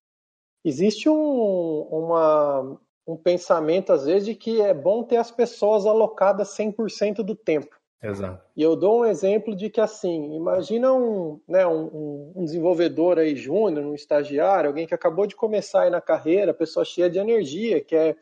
Existe 0.64 1.08
um, 1.08 1.80
uma, 1.90 2.78
um 3.06 3.16
pensamento, 3.16 3.92
às 3.92 4.04
vezes, 4.04 4.26
de 4.26 4.34
que 4.34 4.60
é 4.60 4.72
bom 4.72 5.02
ter 5.02 5.16
as 5.16 5.30
pessoas 5.30 5.86
alocadas 5.86 6.56
100% 6.56 7.16
do 7.24 7.34
tempo. 7.34 7.76
Exato. 8.02 8.44
E 8.56 8.62
eu 8.62 8.74
dou 8.74 9.00
um 9.00 9.04
exemplo 9.04 9.54
de 9.54 9.70
que, 9.70 9.80
assim, 9.80 10.34
imagina 10.34 10.92
um, 10.92 11.40
né, 11.46 11.64
um, 11.64 12.32
um 12.34 12.44
desenvolvedor 12.44 13.18
aí 13.18 13.36
júnior, 13.36 13.86
um 13.86 13.94
estagiário, 13.94 14.68
alguém 14.68 14.88
que 14.88 14.94
acabou 14.94 15.24
de 15.24 15.36
começar 15.36 15.82
aí 15.82 15.90
na 15.90 16.00
carreira, 16.00 16.52
pessoa 16.52 16.84
cheia 16.84 17.08
de 17.08 17.20
energia, 17.20 17.80
que 17.80 17.94
é, 17.94 18.16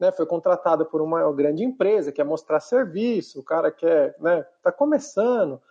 né, 0.00 0.10
foi 0.10 0.26
contratada 0.26 0.84
por 0.84 1.00
uma 1.00 1.32
grande 1.32 1.62
empresa, 1.62 2.10
quer 2.10 2.24
mostrar 2.24 2.58
serviço, 2.58 3.38
o 3.38 3.44
cara 3.44 3.70
quer, 3.70 4.16
né, 4.18 4.44
tá 4.62 4.72
começando. 4.72 5.62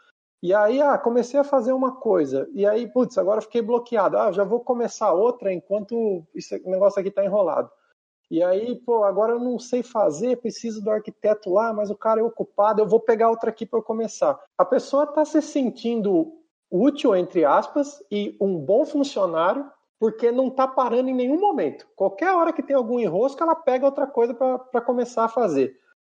E 0.41 0.53
aí, 0.53 0.81
ah, 0.81 0.97
comecei 0.97 1.37
a 1.37 1.43
fazer 1.43 1.73
uma 1.73 1.97
coisa, 1.97 2.47
e 2.53 2.65
aí, 2.65 2.87
putz, 2.87 3.17
agora 3.17 3.41
fiquei 3.41 3.61
bloqueado. 3.61 4.17
Ah, 4.17 4.31
já 4.31 4.45
vou 4.45 4.61
começar 4.61 5.11
outra 5.11 5.51
enquanto 5.51 6.25
esse 6.33 6.65
negócio 6.65 7.01
aqui 7.01 7.11
tá 7.11 7.25
enrolado. 7.25 7.69
E 8.29 8.43
aí, 8.43 8.75
pô, 8.75 9.03
agora 9.03 9.33
eu 9.33 9.39
não 9.39 9.57
sei 9.57 9.81
fazer, 9.81 10.37
preciso 10.37 10.83
do 10.83 10.91
arquiteto 10.91 11.51
lá, 11.51 11.73
mas 11.73 11.89
o 11.89 11.97
cara 11.97 12.19
é 12.19 12.23
ocupado, 12.23 12.79
eu 12.79 12.87
vou 12.87 12.99
pegar 12.99 13.29
outra 13.29 13.49
aqui 13.49 13.65
para 13.65 13.79
eu 13.79 13.83
começar. 13.83 14.39
A 14.55 14.63
pessoa 14.63 15.05
está 15.05 15.25
se 15.25 15.41
sentindo 15.41 16.31
útil, 16.69 17.15
entre 17.15 17.43
aspas, 17.43 18.03
e 18.11 18.37
um 18.39 18.55
bom 18.59 18.85
funcionário, 18.85 19.69
porque 19.99 20.31
não 20.31 20.49
está 20.49 20.67
parando 20.67 21.09
em 21.09 21.15
nenhum 21.15 21.39
momento. 21.39 21.87
Qualquer 21.95 22.31
hora 22.33 22.53
que 22.53 22.61
tem 22.61 22.75
algum 22.75 22.99
enrosco, 22.99 23.41
ela 23.41 23.55
pega 23.55 23.85
outra 23.85 24.05
coisa 24.05 24.33
para 24.33 24.81
começar 24.81 25.25
a 25.25 25.29
fazer. 25.29 25.75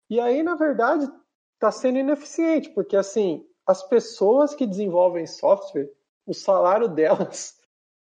E 0.10 0.20
aí, 0.20 0.42
na 0.42 0.56
verdade, 0.56 1.08
está 1.54 1.72
sendo 1.72 2.00
ineficiente, 2.00 2.72
porque 2.72 2.98
assim, 2.98 3.46
as 3.68 3.84
pessoas 3.84 4.56
que 4.56 4.66
desenvolvem 4.66 5.28
software, 5.28 5.92
o 6.26 6.34
salário 6.34 6.88
delas 6.90 7.60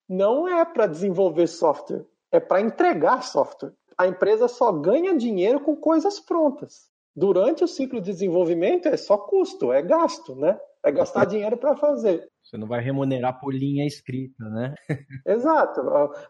não 0.07 0.47
é 0.47 0.62
para 0.62 0.87
desenvolver 0.87 1.47
software 1.47 2.05
é 2.35 2.40
para 2.40 2.61
entregar 2.61 3.23
software. 3.23 3.73
A 3.98 4.07
empresa 4.07 4.48
só 4.48 4.72
ganha 4.72 5.16
dinheiro 5.16 5.61
com 5.61 5.76
coisas 5.76 6.20
prontas. 6.20 6.88
Durante 7.16 7.62
o 7.62 7.68
ciclo 7.68 8.00
de 8.00 8.11
desenvolvimento 8.11 8.87
é 8.87 8.96
só 8.96 9.16
custo, 9.16 9.72
é 9.72 9.80
gasto, 9.80 10.35
né? 10.35 10.59
É 10.85 10.90
gastar 10.90 11.24
dinheiro 11.26 11.57
para 11.57 11.76
fazer. 11.76 12.28
Você 12.42 12.59
não 12.59 12.66
vai 12.66 12.80
remunerar 12.80 13.40
por 13.40 13.54
linha 13.54 13.87
escrita, 13.87 14.44
né? 14.44 14.74
Exato. 15.24 15.80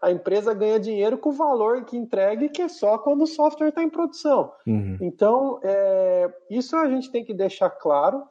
A 0.01 0.11
empresa 0.11 0.53
ganha 0.53 0.79
dinheiro 0.79 1.17
com 1.17 1.29
o 1.29 1.33
valor 1.33 1.83
que 1.85 1.97
entregue, 1.97 2.49
que 2.49 2.61
é 2.61 2.67
só 2.67 2.97
quando 2.97 3.23
o 3.23 3.27
software 3.27 3.69
está 3.69 3.83
em 3.83 3.89
produção. 3.89 4.53
Uhum. 4.65 4.97
Então, 5.01 5.59
é, 5.63 6.31
isso 6.49 6.75
a 6.75 6.87
gente 6.87 7.11
tem 7.11 7.25
que 7.25 7.33
deixar 7.33 7.69
claro 7.69 8.23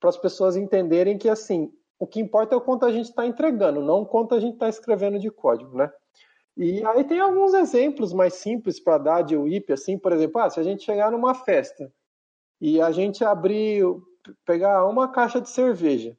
para 0.00 0.10
as 0.10 0.16
pessoas 0.16 0.56
entenderem 0.56 1.16
que, 1.16 1.28
assim, 1.28 1.72
o 1.98 2.06
que 2.06 2.20
importa 2.20 2.56
é 2.56 2.58
o 2.58 2.60
quanto 2.60 2.84
a 2.84 2.90
gente 2.90 3.06
está 3.06 3.24
entregando, 3.24 3.80
não 3.80 4.02
o 4.02 4.06
quanto 4.06 4.34
a 4.34 4.40
gente 4.40 4.54
está 4.54 4.68
escrevendo 4.68 5.20
de 5.20 5.30
código, 5.30 5.76
né? 5.76 5.88
E 6.56 6.84
aí 6.86 7.04
tem 7.04 7.18
alguns 7.18 7.54
exemplos 7.54 8.12
mais 8.12 8.34
simples 8.34 8.78
para 8.78 8.98
dar 8.98 9.22
de 9.22 9.36
WIP, 9.36 9.72
assim, 9.72 9.98
por 9.98 10.12
exemplo, 10.12 10.40
ah, 10.40 10.50
se 10.50 10.60
a 10.60 10.62
gente 10.62 10.84
chegar 10.84 11.10
numa 11.10 11.34
festa 11.34 11.90
e 12.60 12.80
a 12.80 12.92
gente 12.92 13.24
abrir, 13.24 13.84
pegar 14.44 14.86
uma 14.86 15.08
caixa 15.08 15.40
de 15.40 15.48
cerveja 15.48 16.16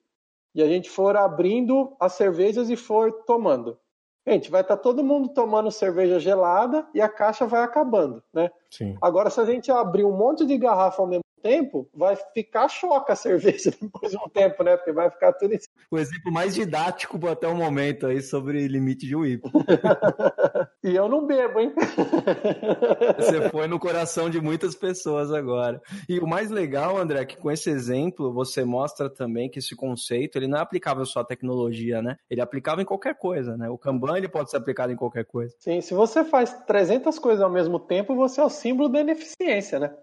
e 0.55 0.61
a 0.61 0.67
gente 0.67 0.89
for 0.89 1.15
abrindo 1.15 1.95
as 1.99 2.13
cervejas 2.13 2.69
e 2.69 2.75
for 2.75 3.11
tomando. 3.25 3.77
Gente, 4.25 4.49
vai 4.49 4.61
estar 4.61 4.77
tá 4.77 4.81
todo 4.81 5.03
mundo 5.03 5.29
tomando 5.29 5.69
cerveja 5.69 6.19
gelada 6.19 6.87
e 6.93 7.01
a 7.01 7.09
caixa 7.09 7.45
vai 7.45 7.61
acabando, 7.61 8.23
né? 8.33 8.49
Sim. 8.69 8.97
Agora, 9.01 9.29
se 9.29 9.39
a 9.39 9.45
gente 9.45 9.71
abrir 9.71 10.05
um 10.05 10.15
monte 10.15 10.45
de 10.45 10.57
garrafa 10.57 11.01
ao 11.01 11.07
mesmo 11.07 11.23
tempo, 11.43 11.89
vai 11.93 12.15
ficar 12.33 12.69
choca 12.69 13.13
a 13.13 13.15
cerveja 13.17 13.71
depois 13.79 14.11
de 14.11 14.17
um 14.17 14.29
tempo, 14.29 14.63
né? 14.63 14.77
Porque 14.77 14.93
vai 14.93 15.11
ficar 15.11 15.33
tudo 15.33 15.53
isso. 15.53 15.67
O 15.91 15.99
exemplo 15.99 16.31
mais 16.31 16.55
didático 16.55 17.19
até 17.27 17.47
o 17.47 17.55
momento 17.55 18.07
aí 18.07 18.21
sobre 18.21 18.67
limite 18.67 19.05
de 19.05 19.15
WIP. 19.15 19.43
e 20.83 20.95
eu 20.95 21.09
não 21.09 21.27
bebo, 21.27 21.59
hein? 21.59 21.73
Você 23.17 23.49
foi 23.49 23.67
no 23.67 23.77
coração 23.77 24.29
de 24.29 24.39
muitas 24.39 24.73
pessoas 24.73 25.31
agora. 25.31 25.81
E 26.07 26.19
o 26.19 26.27
mais 26.27 26.49
legal, 26.49 26.97
André, 26.97 27.21
é 27.21 27.25
que 27.25 27.37
com 27.37 27.51
esse 27.51 27.69
exemplo 27.69 28.33
você 28.33 28.63
mostra 28.63 29.09
também 29.09 29.49
que 29.49 29.59
esse 29.59 29.75
conceito 29.75 30.37
ele 30.37 30.47
não 30.47 30.57
é 30.57 30.61
aplicável 30.61 31.05
só 31.05 31.19
à 31.19 31.25
tecnologia, 31.25 32.01
né? 32.01 32.15
Ele 32.29 32.39
é 32.39 32.43
aplicável 32.43 32.81
em 32.81 32.85
qualquer 32.85 33.15
coisa, 33.15 33.57
né? 33.57 33.69
O 33.69 33.77
Kanban 33.77 34.17
ele 34.17 34.29
pode 34.29 34.49
ser 34.49 34.57
aplicado 34.57 34.93
em 34.93 34.95
qualquer 34.95 35.25
coisa. 35.25 35.53
Sim, 35.59 35.81
se 35.81 35.93
você 35.93 36.23
faz 36.23 36.53
300 36.65 37.19
coisas 37.19 37.41
ao 37.41 37.49
mesmo 37.49 37.79
tempo, 37.79 38.15
você 38.15 38.39
é 38.39 38.43
o 38.43 38.49
símbolo 38.49 38.89
da 38.89 39.01
ineficiência, 39.01 39.79
né? 39.79 39.93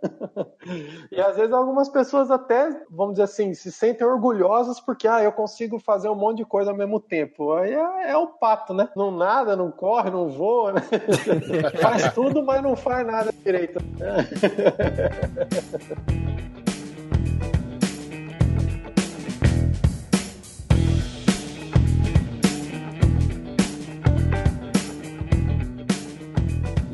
e 1.11 1.20
às 1.30 1.36
vezes 1.36 1.52
algumas 1.52 1.88
pessoas 1.88 2.30
até, 2.30 2.68
vamos 2.90 3.14
dizer 3.14 3.24
assim, 3.24 3.54
se 3.54 3.70
sentem 3.70 4.06
orgulhosas 4.06 4.80
porque, 4.80 5.06
ah, 5.06 5.22
eu 5.22 5.32
consigo 5.32 5.78
fazer 5.78 6.08
um 6.08 6.14
monte 6.14 6.38
de 6.38 6.44
coisa 6.44 6.70
ao 6.70 6.76
mesmo 6.76 7.00
tempo. 7.00 7.52
Aí 7.52 7.72
é, 7.72 8.10
é 8.10 8.16
o 8.16 8.26
pato, 8.26 8.74
né? 8.74 8.88
Não 8.96 9.10
nada, 9.10 9.56
não 9.56 9.70
corre, 9.70 10.10
não 10.10 10.28
voa, 10.28 10.72
né? 10.72 10.82
faz 11.80 12.12
tudo, 12.12 12.42
mas 12.42 12.62
não 12.62 12.76
faz 12.76 13.06
nada 13.06 13.32
direito. 13.44 13.80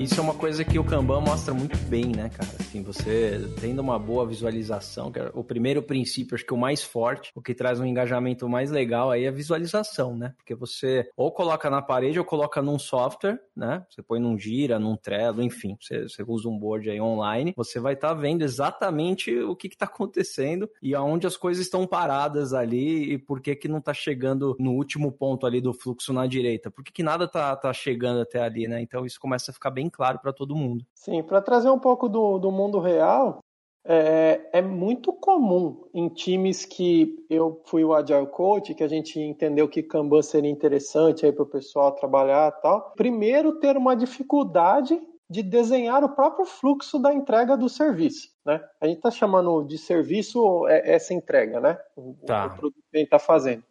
Isso 0.06 0.20
é 0.20 0.22
uma 0.22 0.34
coisa 0.34 0.64
que 0.64 0.78
o 0.78 0.84
Kanban 0.84 1.20
mostra 1.20 1.52
muito 1.52 1.76
bem, 1.88 2.06
né, 2.06 2.28
cara? 2.28 2.48
Assim, 2.60 2.80
você 2.80 3.40
tendo 3.60 3.80
uma 3.80 3.98
boa 3.98 4.24
visualização, 4.24 5.10
que 5.10 5.18
é 5.18 5.32
o 5.34 5.42
primeiro 5.42 5.82
princípio, 5.82 6.36
acho 6.36 6.46
que 6.46 6.54
o 6.54 6.56
mais 6.56 6.80
forte, 6.80 7.32
o 7.34 7.42
que 7.42 7.52
traz 7.52 7.80
um 7.80 7.84
engajamento 7.84 8.48
mais 8.48 8.70
legal 8.70 9.10
aí 9.10 9.24
é 9.24 9.28
a 9.28 9.32
visualização, 9.32 10.16
né? 10.16 10.32
Porque 10.36 10.54
você 10.54 11.10
ou 11.16 11.32
coloca 11.32 11.68
na 11.68 11.82
parede 11.82 12.20
ou 12.20 12.24
coloca 12.24 12.62
num 12.62 12.78
software, 12.78 13.40
né? 13.54 13.84
Você 13.90 14.00
põe 14.00 14.20
num 14.20 14.38
Gira, 14.38 14.78
num 14.78 14.96
Trello, 14.96 15.42
enfim, 15.42 15.76
você, 15.80 16.02
você 16.02 16.24
usa 16.24 16.48
um 16.48 16.56
board 16.56 16.88
aí 16.88 17.00
online, 17.00 17.52
você 17.56 17.80
vai 17.80 17.94
estar 17.94 18.10
tá 18.10 18.14
vendo 18.14 18.42
exatamente 18.42 19.36
o 19.36 19.56
que 19.56 19.66
está 19.66 19.86
acontecendo 19.86 20.70
e 20.80 20.94
aonde 20.94 21.26
as 21.26 21.36
coisas 21.36 21.64
estão 21.64 21.84
paradas 21.84 22.54
ali 22.54 23.12
e 23.12 23.18
por 23.18 23.40
que 23.40 23.56
que 23.56 23.66
não 23.66 23.78
está 23.78 23.92
chegando 23.92 24.54
no 24.60 24.70
último 24.70 25.10
ponto 25.10 25.46
ali 25.46 25.60
do 25.60 25.74
fluxo 25.74 26.12
na 26.12 26.28
direita, 26.28 26.70
por 26.70 26.84
que, 26.84 26.92
que 26.92 27.02
nada 27.02 27.26
tá, 27.26 27.56
tá 27.56 27.72
chegando 27.72 28.20
até 28.20 28.40
ali, 28.40 28.68
né? 28.68 28.80
Então 28.80 29.04
isso 29.04 29.18
começa 29.18 29.50
a 29.50 29.54
ficar 29.54 29.70
bem 29.70 29.90
claro 29.96 30.18
para 30.18 30.32
todo 30.32 30.54
mundo. 30.54 30.84
Sim, 30.94 31.22
para 31.22 31.40
trazer 31.40 31.70
um 31.70 31.78
pouco 31.78 32.08
do, 32.08 32.38
do 32.38 32.52
mundo 32.52 32.78
real, 32.78 33.40
é, 33.82 34.50
é, 34.52 34.60
muito 34.60 35.12
comum 35.12 35.88
em 35.94 36.08
times 36.08 36.66
que 36.66 37.24
eu 37.30 37.62
fui 37.64 37.82
o 37.82 37.94
Agile 37.94 38.26
Coach, 38.26 38.74
que 38.74 38.84
a 38.84 38.88
gente 38.88 39.18
entendeu 39.18 39.68
que 39.68 39.82
Kanban 39.82 40.22
seria 40.22 40.50
interessante 40.50 41.24
aí 41.24 41.32
para 41.32 41.44
o 41.44 41.48
pessoal 41.48 41.92
trabalhar 41.92 42.52
e 42.52 42.60
tal. 42.60 42.92
Primeiro, 42.96 43.58
ter 43.58 43.76
uma 43.76 43.96
dificuldade 43.96 45.00
de 45.30 45.42
desenhar 45.42 46.04
o 46.04 46.10
próprio 46.10 46.44
fluxo 46.44 46.98
da 46.98 47.12
entrega 47.12 47.56
do 47.56 47.68
serviço, 47.68 48.28
né? 48.44 48.62
A 48.80 48.86
gente 48.86 48.98
está 48.98 49.10
chamando 49.10 49.64
de 49.64 49.78
serviço 49.78 50.66
é, 50.68 50.94
essa 50.94 51.14
entrega, 51.14 51.60
né? 51.60 51.78
O, 51.96 52.14
tá. 52.26 52.46
o 52.46 52.50
produto 52.50 52.74
que 52.90 52.96
a 52.96 52.98
gente 52.98 53.06
está 53.06 53.18
fazendo. 53.18 53.64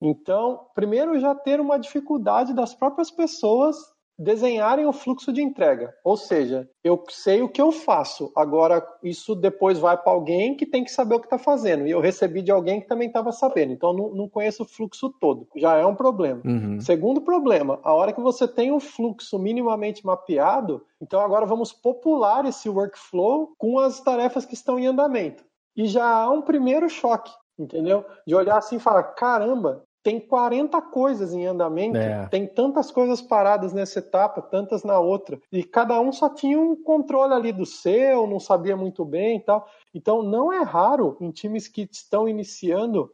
Então, 0.00 0.66
primeiro 0.74 1.18
já 1.18 1.34
ter 1.34 1.60
uma 1.60 1.78
dificuldade 1.78 2.54
das 2.54 2.74
próprias 2.74 3.10
pessoas 3.10 3.95
desenharem 4.18 4.86
o 4.86 4.92
fluxo 4.92 5.32
de 5.32 5.42
entrega. 5.42 5.94
Ou 6.04 6.16
seja, 6.16 6.68
eu 6.82 7.02
sei 7.08 7.42
o 7.42 7.48
que 7.48 7.60
eu 7.60 7.70
faço, 7.70 8.32
agora 8.34 8.86
isso 9.02 9.34
depois 9.34 9.78
vai 9.78 9.96
para 9.96 10.12
alguém 10.12 10.54
que 10.56 10.66
tem 10.66 10.84
que 10.84 10.90
saber 10.90 11.16
o 11.16 11.20
que 11.20 11.26
está 11.26 11.38
fazendo. 11.38 11.86
E 11.86 11.90
eu 11.90 12.00
recebi 12.00 12.42
de 12.42 12.50
alguém 12.50 12.80
que 12.80 12.86
também 12.86 13.08
estava 13.08 13.32
sabendo. 13.32 13.72
Então 13.72 13.92
não, 13.92 14.10
não 14.10 14.28
conheço 14.28 14.62
o 14.62 14.66
fluxo 14.66 15.10
todo. 15.20 15.46
Já 15.56 15.76
é 15.76 15.84
um 15.84 15.94
problema. 15.94 16.42
Uhum. 16.44 16.80
Segundo 16.80 17.20
problema, 17.20 17.78
a 17.82 17.92
hora 17.92 18.12
que 18.12 18.20
você 18.20 18.48
tem 18.48 18.72
um 18.72 18.80
fluxo 18.80 19.38
minimamente 19.38 20.04
mapeado, 20.04 20.82
então 21.00 21.20
agora 21.20 21.44
vamos 21.44 21.72
popular 21.72 22.44
esse 22.46 22.68
workflow 22.68 23.52
com 23.58 23.78
as 23.78 24.00
tarefas 24.00 24.46
que 24.46 24.54
estão 24.54 24.78
em 24.78 24.86
andamento. 24.86 25.44
E 25.76 25.86
já 25.86 26.06
há 26.06 26.30
um 26.30 26.40
primeiro 26.40 26.88
choque, 26.88 27.30
entendeu? 27.58 28.04
De 28.26 28.34
olhar 28.34 28.56
assim 28.56 28.76
e 28.76 28.80
falar: 28.80 29.02
caramba, 29.02 29.84
tem 30.06 30.20
40 30.20 30.80
coisas 30.82 31.34
em 31.34 31.46
andamento, 31.46 31.96
é. 31.96 32.28
tem 32.28 32.46
tantas 32.46 32.92
coisas 32.92 33.20
paradas 33.20 33.72
nessa 33.72 33.98
etapa, 33.98 34.40
tantas 34.40 34.84
na 34.84 35.00
outra, 35.00 35.40
e 35.50 35.64
cada 35.64 36.00
um 36.00 36.12
só 36.12 36.28
tinha 36.28 36.60
um 36.60 36.76
controle 36.76 37.34
ali 37.34 37.50
do 37.50 37.66
seu, 37.66 38.24
não 38.24 38.38
sabia 38.38 38.76
muito 38.76 39.04
bem 39.04 39.38
e 39.38 39.40
tal. 39.40 39.68
Então 39.92 40.22
não 40.22 40.52
é 40.52 40.62
raro 40.62 41.16
em 41.20 41.32
times 41.32 41.66
que 41.66 41.88
estão 41.90 42.28
iniciando 42.28 43.10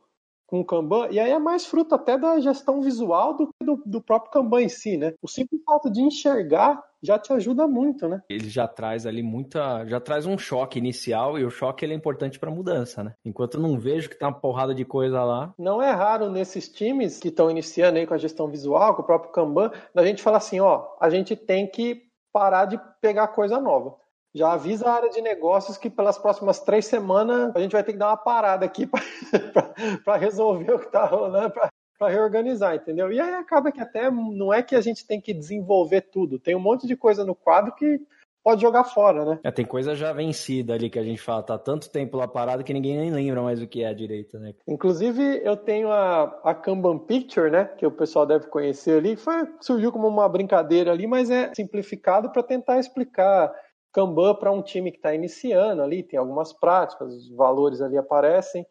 com 0.52 0.62
Kanban, 0.62 1.08
e 1.10 1.18
aí 1.18 1.30
é 1.30 1.38
mais 1.38 1.64
fruto 1.64 1.94
até 1.94 2.18
da 2.18 2.38
gestão 2.38 2.82
visual 2.82 3.34
do 3.34 3.46
que 3.46 3.64
do, 3.64 3.82
do 3.86 4.02
próprio 4.02 4.30
Kanban 4.30 4.60
em 4.60 4.68
si, 4.68 4.98
né? 4.98 5.14
O 5.22 5.26
simples 5.26 5.62
fato 5.64 5.90
de 5.90 6.02
enxergar 6.02 6.84
já 7.02 7.18
te 7.18 7.32
ajuda 7.32 7.66
muito, 7.66 8.06
né? 8.06 8.20
Ele 8.28 8.50
já 8.50 8.68
traz 8.68 9.06
ali 9.06 9.22
muita, 9.22 9.86
já 9.86 9.98
traz 9.98 10.26
um 10.26 10.36
choque 10.36 10.78
inicial 10.78 11.38
e 11.38 11.44
o 11.44 11.50
choque 11.50 11.86
ele 11.86 11.94
é 11.94 11.96
importante 11.96 12.38
para 12.38 12.50
mudança, 12.50 13.02
né? 13.02 13.14
Enquanto 13.24 13.54
eu 13.54 13.62
não 13.62 13.78
vejo 13.78 14.10
que 14.10 14.18
tá 14.18 14.28
uma 14.28 14.38
porrada 14.38 14.74
de 14.74 14.84
coisa 14.84 15.24
lá. 15.24 15.54
Não 15.58 15.80
é 15.80 15.90
raro 15.90 16.30
nesses 16.30 16.68
times 16.68 17.18
que 17.18 17.28
estão 17.28 17.50
iniciando 17.50 17.98
aí 17.98 18.06
com 18.06 18.12
a 18.12 18.18
gestão 18.18 18.46
visual, 18.46 18.94
com 18.94 19.00
o 19.00 19.06
próprio 19.06 19.32
Kanban, 19.32 19.70
da 19.94 20.04
gente 20.04 20.22
falar 20.22 20.36
assim, 20.36 20.60
ó, 20.60 20.86
a 21.00 21.08
gente 21.08 21.34
tem 21.34 21.66
que 21.66 22.02
parar 22.30 22.66
de 22.66 22.78
pegar 23.00 23.28
coisa 23.28 23.58
nova 23.58 24.01
já 24.34 24.52
avisa 24.52 24.88
a 24.88 24.94
área 24.94 25.10
de 25.10 25.20
negócios 25.20 25.76
que 25.76 25.90
pelas 25.90 26.18
próximas 26.18 26.60
três 26.60 26.86
semanas 26.86 27.54
a 27.54 27.60
gente 27.60 27.72
vai 27.72 27.84
ter 27.84 27.92
que 27.92 27.98
dar 27.98 28.08
uma 28.08 28.16
parada 28.16 28.64
aqui 28.64 28.86
para 30.04 30.16
resolver 30.16 30.72
o 30.72 30.78
que 30.78 30.86
está 30.86 31.04
rolando, 31.04 31.52
para 31.98 32.08
reorganizar, 32.08 32.74
entendeu? 32.74 33.12
E 33.12 33.20
aí 33.20 33.34
acaba 33.34 33.70
que 33.70 33.80
até 33.80 34.10
não 34.10 34.52
é 34.52 34.62
que 34.62 34.74
a 34.74 34.80
gente 34.80 35.06
tem 35.06 35.20
que 35.20 35.34
desenvolver 35.34 36.02
tudo, 36.02 36.38
tem 36.38 36.54
um 36.54 36.60
monte 36.60 36.86
de 36.86 36.96
coisa 36.96 37.24
no 37.24 37.34
quadro 37.34 37.74
que 37.74 38.00
pode 38.42 38.60
jogar 38.60 38.84
fora, 38.84 39.24
né? 39.24 39.38
É, 39.44 39.50
tem 39.50 39.64
coisa 39.64 39.94
já 39.94 40.12
vencida 40.12 40.74
ali 40.74 40.90
que 40.90 40.98
a 40.98 41.04
gente 41.04 41.20
fala, 41.20 41.42
tá 41.42 41.56
tanto 41.56 41.88
tempo 41.88 42.16
lá 42.16 42.26
parado 42.26 42.64
que 42.64 42.72
ninguém 42.72 42.98
nem 42.98 43.12
lembra 43.12 43.42
mais 43.42 43.62
o 43.62 43.66
que 43.66 43.84
é 43.84 43.88
a 43.88 43.92
direita, 43.92 44.38
né? 44.38 44.52
Inclusive, 44.66 45.40
eu 45.44 45.56
tenho 45.56 45.92
a, 45.92 46.24
a 46.42 46.54
Kanban 46.54 46.98
Picture, 46.98 47.50
né, 47.50 47.66
que 47.78 47.86
o 47.86 47.90
pessoal 47.90 48.26
deve 48.26 48.46
conhecer 48.48 48.98
ali, 48.98 49.14
foi, 49.14 49.46
surgiu 49.60 49.92
como 49.92 50.08
uma 50.08 50.28
brincadeira 50.28 50.90
ali, 50.90 51.06
mas 51.06 51.30
é 51.30 51.52
simplificado 51.54 52.30
para 52.30 52.42
tentar 52.42 52.78
explicar 52.78 53.52
Kanban 53.92 54.34
para 54.34 54.50
um 54.50 54.62
time 54.62 54.90
que 54.90 54.96
está 54.96 55.14
iniciando 55.14 55.82
ali, 55.82 56.02
tem 56.02 56.18
algumas 56.18 56.52
práticas, 56.52 57.12
os 57.12 57.28
valores 57.30 57.80
ali 57.80 57.98
aparecem. 57.98 58.66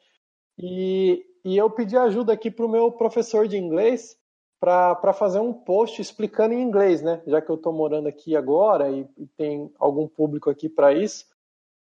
E, 0.57 1.23
e 1.45 1.57
eu 1.57 1.69
pedi 1.69 1.95
ajuda 1.95 2.33
aqui 2.33 2.49
para 2.49 2.65
o 2.65 2.69
meu 2.69 2.91
professor 2.91 3.47
de 3.47 3.57
inglês 3.57 4.17
para 4.59 5.11
fazer 5.13 5.39
um 5.39 5.51
post 5.51 5.99
explicando 5.99 6.53
em 6.53 6.61
inglês, 6.61 7.01
né? 7.01 7.21
Já 7.25 7.41
que 7.41 7.49
eu 7.49 7.55
estou 7.55 7.73
morando 7.73 8.07
aqui 8.07 8.35
agora 8.35 8.91
e, 8.91 9.07
e, 9.17 9.25
tem 9.25 9.73
algum 9.79 10.07
público 10.07 10.51
aqui 10.51 10.69
para 10.69 10.93
isso. 10.93 11.25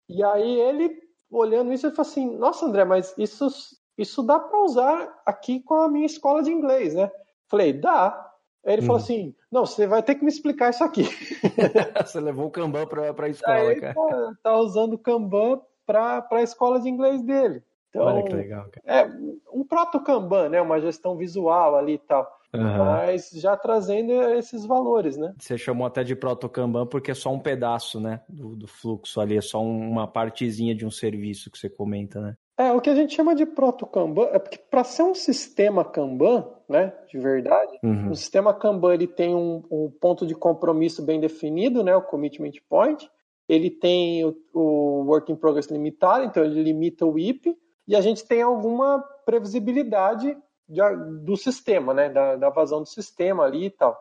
E 0.07 0.23
aí 0.23 0.59
ele, 0.59 0.95
olhando 1.31 1.73
isso, 1.73 1.87
ele 1.87 1.95
falou 1.95 2.09
assim: 2.09 2.37
Nossa, 2.37 2.67
André, 2.67 2.85
mas 2.85 3.15
isso, 3.17 3.47
isso 3.97 4.21
dá 4.21 4.39
para 4.39 4.61
usar 4.61 5.21
aqui 5.25 5.61
com 5.61 5.73
a 5.75 5.89
minha 5.89 6.05
escola 6.05 6.43
de 6.43 6.51
inglês, 6.51 6.93
né? 6.93 7.11
Falei: 7.47 7.73
Dá. 7.73 8.28
Aí 8.69 8.75
ele 8.75 8.81
falou 8.83 8.97
uhum. 8.97 9.03
assim: 9.03 9.35
Não, 9.51 9.65
você 9.65 9.87
vai 9.87 10.03
ter 10.03 10.13
que 10.13 10.23
me 10.23 10.29
explicar 10.29 10.69
isso 10.69 10.83
aqui. 10.83 11.01
você 12.05 12.19
levou 12.19 12.45
o 12.45 12.51
Kanban 12.51 12.85
para 12.85 13.25
a 13.25 13.29
escola, 13.29 13.57
Aí, 13.57 13.79
cara. 13.81 13.95
Tá, 13.95 14.33
tá 14.43 14.57
usando 14.57 14.93
o 14.93 14.97
Kanban 14.99 15.59
para 15.87 16.27
a 16.29 16.43
escola 16.43 16.79
de 16.79 16.87
inglês 16.87 17.23
dele. 17.23 17.63
Então, 17.89 18.03
Olha 18.05 18.23
que 18.23 18.35
legal, 18.35 18.69
cara. 18.69 18.83
É 18.85 19.09
um 19.51 19.65
proto 19.65 19.99
Kanban, 19.99 20.49
né? 20.49 20.61
Uma 20.61 20.79
gestão 20.79 21.17
visual 21.17 21.75
ali 21.75 21.93
e 21.93 21.97
tal. 21.97 22.31
Uhum. 22.53 22.77
Mas 22.77 23.31
já 23.31 23.57
trazendo 23.57 24.11
esses 24.33 24.65
valores, 24.65 25.17
né? 25.17 25.33
Você 25.39 25.57
chamou 25.57 25.87
até 25.87 26.03
de 26.03 26.15
proto 26.15 26.47
Kanban 26.47 26.85
porque 26.85 27.09
é 27.09 27.15
só 27.15 27.31
um 27.31 27.39
pedaço, 27.39 27.99
né, 27.99 28.21
do, 28.27 28.55
do 28.55 28.67
fluxo 28.67 29.21
ali, 29.21 29.37
é 29.37 29.41
só 29.41 29.61
uma 29.61 30.07
partezinha 30.07 30.73
de 30.73 30.85
um 30.85 30.89
serviço 30.89 31.51
que 31.51 31.57
você 31.57 31.69
comenta, 31.69 32.19
né? 32.19 32.35
É, 32.59 32.73
o 32.73 32.81
que 32.81 32.89
a 32.89 32.95
gente 32.95 33.15
chama 33.15 33.33
de 33.33 33.45
proto 33.45 33.87
Kanban 33.87 34.27
é 34.33 34.37
porque 34.37 34.57
para 34.57 34.83
ser 34.83 35.03
um 35.03 35.15
sistema 35.15 35.85
Kanban, 35.85 36.45
né, 36.67 36.93
de 37.07 37.17
verdade, 37.17 37.79
uhum. 37.81 38.11
o 38.11 38.15
sistema 38.17 38.53
Kanban 38.53 38.95
ele 38.95 39.07
tem 39.07 39.33
um, 39.33 39.63
um, 39.71 39.89
ponto 39.89 40.27
de 40.27 40.35
compromisso 40.35 41.01
bem 41.01 41.21
definido, 41.21 41.81
né, 41.85 41.95
o 41.95 42.01
commitment 42.01 42.51
point, 42.67 43.09
ele 43.47 43.71
tem 43.71 44.25
o, 44.25 44.35
o 44.53 45.05
work 45.05 45.31
in 45.31 45.37
progress 45.37 45.71
limitado, 45.71 46.25
então 46.25 46.43
ele 46.43 46.61
limita 46.61 47.05
o 47.05 47.17
IP, 47.17 47.57
e 47.87 47.95
a 47.95 48.01
gente 48.01 48.25
tem 48.25 48.41
alguma 48.41 48.99
previsibilidade 49.25 50.37
de, 50.67 50.81
do 51.23 51.37
sistema, 51.37 51.93
né, 51.93 52.09
da, 52.09 52.35
da 52.35 52.49
vazão 52.49 52.81
do 52.81 52.89
sistema 52.89 53.45
ali 53.45 53.67
e 53.67 53.71
tal. 53.71 53.97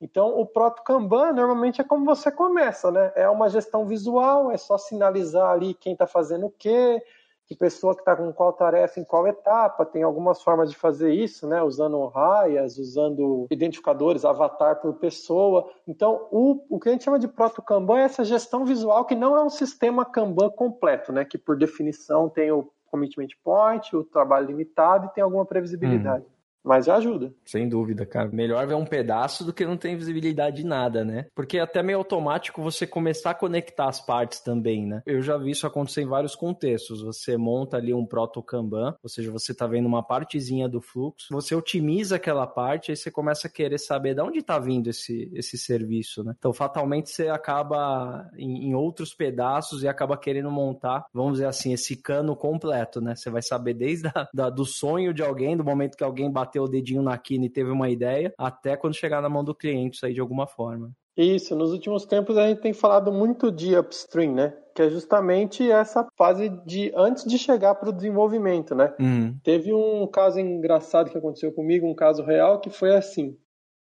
Então, 0.00 0.36
o 0.36 0.44
Proto 0.44 0.82
Kanban 0.82 1.32
normalmente 1.32 1.80
é 1.80 1.84
como 1.84 2.06
você 2.06 2.30
começa, 2.30 2.90
né? 2.90 3.12
É 3.14 3.28
uma 3.28 3.50
gestão 3.50 3.84
visual, 3.86 4.50
é 4.50 4.56
só 4.56 4.78
sinalizar 4.78 5.50
ali 5.50 5.74
quem 5.74 5.92
está 5.92 6.06
fazendo 6.06 6.46
o 6.46 6.54
quê, 6.58 7.02
que 7.50 7.56
pessoa 7.56 7.96
que 7.96 8.02
está 8.02 8.14
com 8.14 8.32
qual 8.32 8.52
tarefa 8.52 9.00
em 9.00 9.04
qual 9.04 9.26
etapa, 9.26 9.84
tem 9.84 10.04
algumas 10.04 10.40
formas 10.40 10.70
de 10.70 10.76
fazer 10.76 11.12
isso, 11.12 11.48
né? 11.48 11.60
Usando 11.60 12.06
raias, 12.06 12.78
usando 12.78 13.48
identificadores, 13.50 14.24
avatar 14.24 14.80
por 14.80 14.94
pessoa. 14.94 15.68
Então, 15.84 16.28
o, 16.30 16.64
o 16.70 16.78
que 16.78 16.88
a 16.88 16.92
gente 16.92 17.02
chama 17.02 17.18
de 17.18 17.26
proto 17.26 17.60
Kanban 17.60 17.98
é 17.98 18.02
essa 18.04 18.24
gestão 18.24 18.64
visual 18.64 19.04
que 19.04 19.16
não 19.16 19.36
é 19.36 19.42
um 19.42 19.50
sistema 19.50 20.04
Kanban 20.04 20.48
completo, 20.50 21.12
né? 21.12 21.24
Que 21.24 21.36
por 21.36 21.58
definição 21.58 22.28
tem 22.28 22.52
o 22.52 22.70
commitment 22.86 23.30
point, 23.42 23.96
o 23.96 24.04
trabalho 24.04 24.46
limitado 24.46 25.06
e 25.06 25.08
tem 25.12 25.24
alguma 25.24 25.44
previsibilidade. 25.44 26.24
Hum. 26.24 26.39
Mas 26.64 26.88
ajuda. 26.88 27.32
Sem 27.44 27.68
dúvida, 27.68 28.04
cara. 28.04 28.28
Melhor 28.32 28.66
ver 28.66 28.74
um 28.74 28.84
pedaço 28.84 29.44
do 29.44 29.52
que 29.52 29.66
não 29.66 29.76
ter 29.76 29.96
visibilidade 29.96 30.58
de 30.58 30.66
nada, 30.66 31.04
né? 31.04 31.26
Porque 31.34 31.58
é 31.58 31.62
até 31.62 31.82
meio 31.82 31.98
automático 31.98 32.62
você 32.62 32.86
começar 32.86 33.30
a 33.30 33.34
conectar 33.34 33.88
as 33.88 34.00
partes 34.00 34.40
também, 34.40 34.86
né? 34.86 35.02
Eu 35.06 35.22
já 35.22 35.36
vi 35.36 35.50
isso 35.50 35.66
acontecer 35.66 36.02
em 36.02 36.08
vários 36.08 36.34
contextos. 36.34 37.02
Você 37.02 37.36
monta 37.36 37.76
ali 37.76 37.94
um 37.94 38.06
proto 38.06 38.42
Kanban, 38.42 38.94
ou 39.02 39.08
seja, 39.08 39.30
você 39.30 39.54
tá 39.54 39.66
vendo 39.66 39.86
uma 39.86 40.02
partezinha 40.02 40.68
do 40.68 40.80
fluxo, 40.80 41.28
você 41.30 41.54
otimiza 41.54 42.16
aquela 42.16 42.46
parte, 42.46 42.90
aí 42.90 42.96
você 42.96 43.10
começa 43.10 43.48
a 43.48 43.50
querer 43.50 43.78
saber 43.78 44.14
de 44.14 44.20
onde 44.20 44.42
tá 44.42 44.58
vindo 44.58 44.88
esse, 44.88 45.30
esse 45.34 45.56
serviço, 45.56 46.22
né? 46.22 46.34
Então, 46.38 46.52
fatalmente, 46.52 47.10
você 47.10 47.28
acaba 47.28 48.28
em, 48.36 48.68
em 48.68 48.74
outros 48.74 49.14
pedaços 49.14 49.82
e 49.82 49.88
acaba 49.88 50.16
querendo 50.16 50.50
montar, 50.50 51.06
vamos 51.12 51.34
dizer 51.34 51.46
assim, 51.46 51.72
esse 51.72 51.96
cano 51.96 52.36
completo, 52.36 53.00
né? 53.00 53.14
Você 53.14 53.30
vai 53.30 53.42
saber 53.42 53.74
desde 53.74 54.08
a, 54.08 54.28
da, 54.32 54.50
do 54.50 54.64
sonho 54.64 55.14
de 55.14 55.22
alguém, 55.22 55.56
do 55.56 55.64
momento 55.64 55.96
que 55.96 56.04
alguém 56.04 56.30
bateu 56.30 56.49
bateu 56.50 56.64
o 56.64 56.68
dedinho 56.68 57.02
na 57.02 57.16
quina 57.16 57.46
e 57.46 57.50
teve 57.50 57.70
uma 57.70 57.88
ideia, 57.88 58.34
até 58.36 58.76
quando 58.76 58.94
chegar 58.94 59.22
na 59.22 59.28
mão 59.28 59.44
do 59.44 59.54
cliente 59.54 59.96
isso 59.96 60.06
aí 60.06 60.12
de 60.12 60.20
alguma 60.20 60.46
forma. 60.46 60.90
Isso, 61.16 61.54
nos 61.54 61.72
últimos 61.72 62.04
tempos 62.04 62.36
a 62.36 62.48
gente 62.48 62.60
tem 62.60 62.72
falado 62.72 63.12
muito 63.12 63.52
de 63.52 63.76
upstream, 63.76 64.32
né? 64.32 64.56
Que 64.74 64.82
é 64.82 64.90
justamente 64.90 65.70
essa 65.70 66.06
fase 66.16 66.48
de 66.64 66.92
antes 66.96 67.24
de 67.24 67.36
chegar 67.38 67.74
para 67.74 67.90
o 67.90 67.92
desenvolvimento, 67.92 68.74
né? 68.74 68.94
Uhum. 68.98 69.36
Teve 69.42 69.72
um 69.72 70.06
caso 70.06 70.40
engraçado 70.40 71.10
que 71.10 71.18
aconteceu 71.18 71.52
comigo, 71.52 71.86
um 71.86 71.94
caso 71.94 72.22
real, 72.22 72.60
que 72.60 72.70
foi 72.70 72.96
assim: 72.96 73.36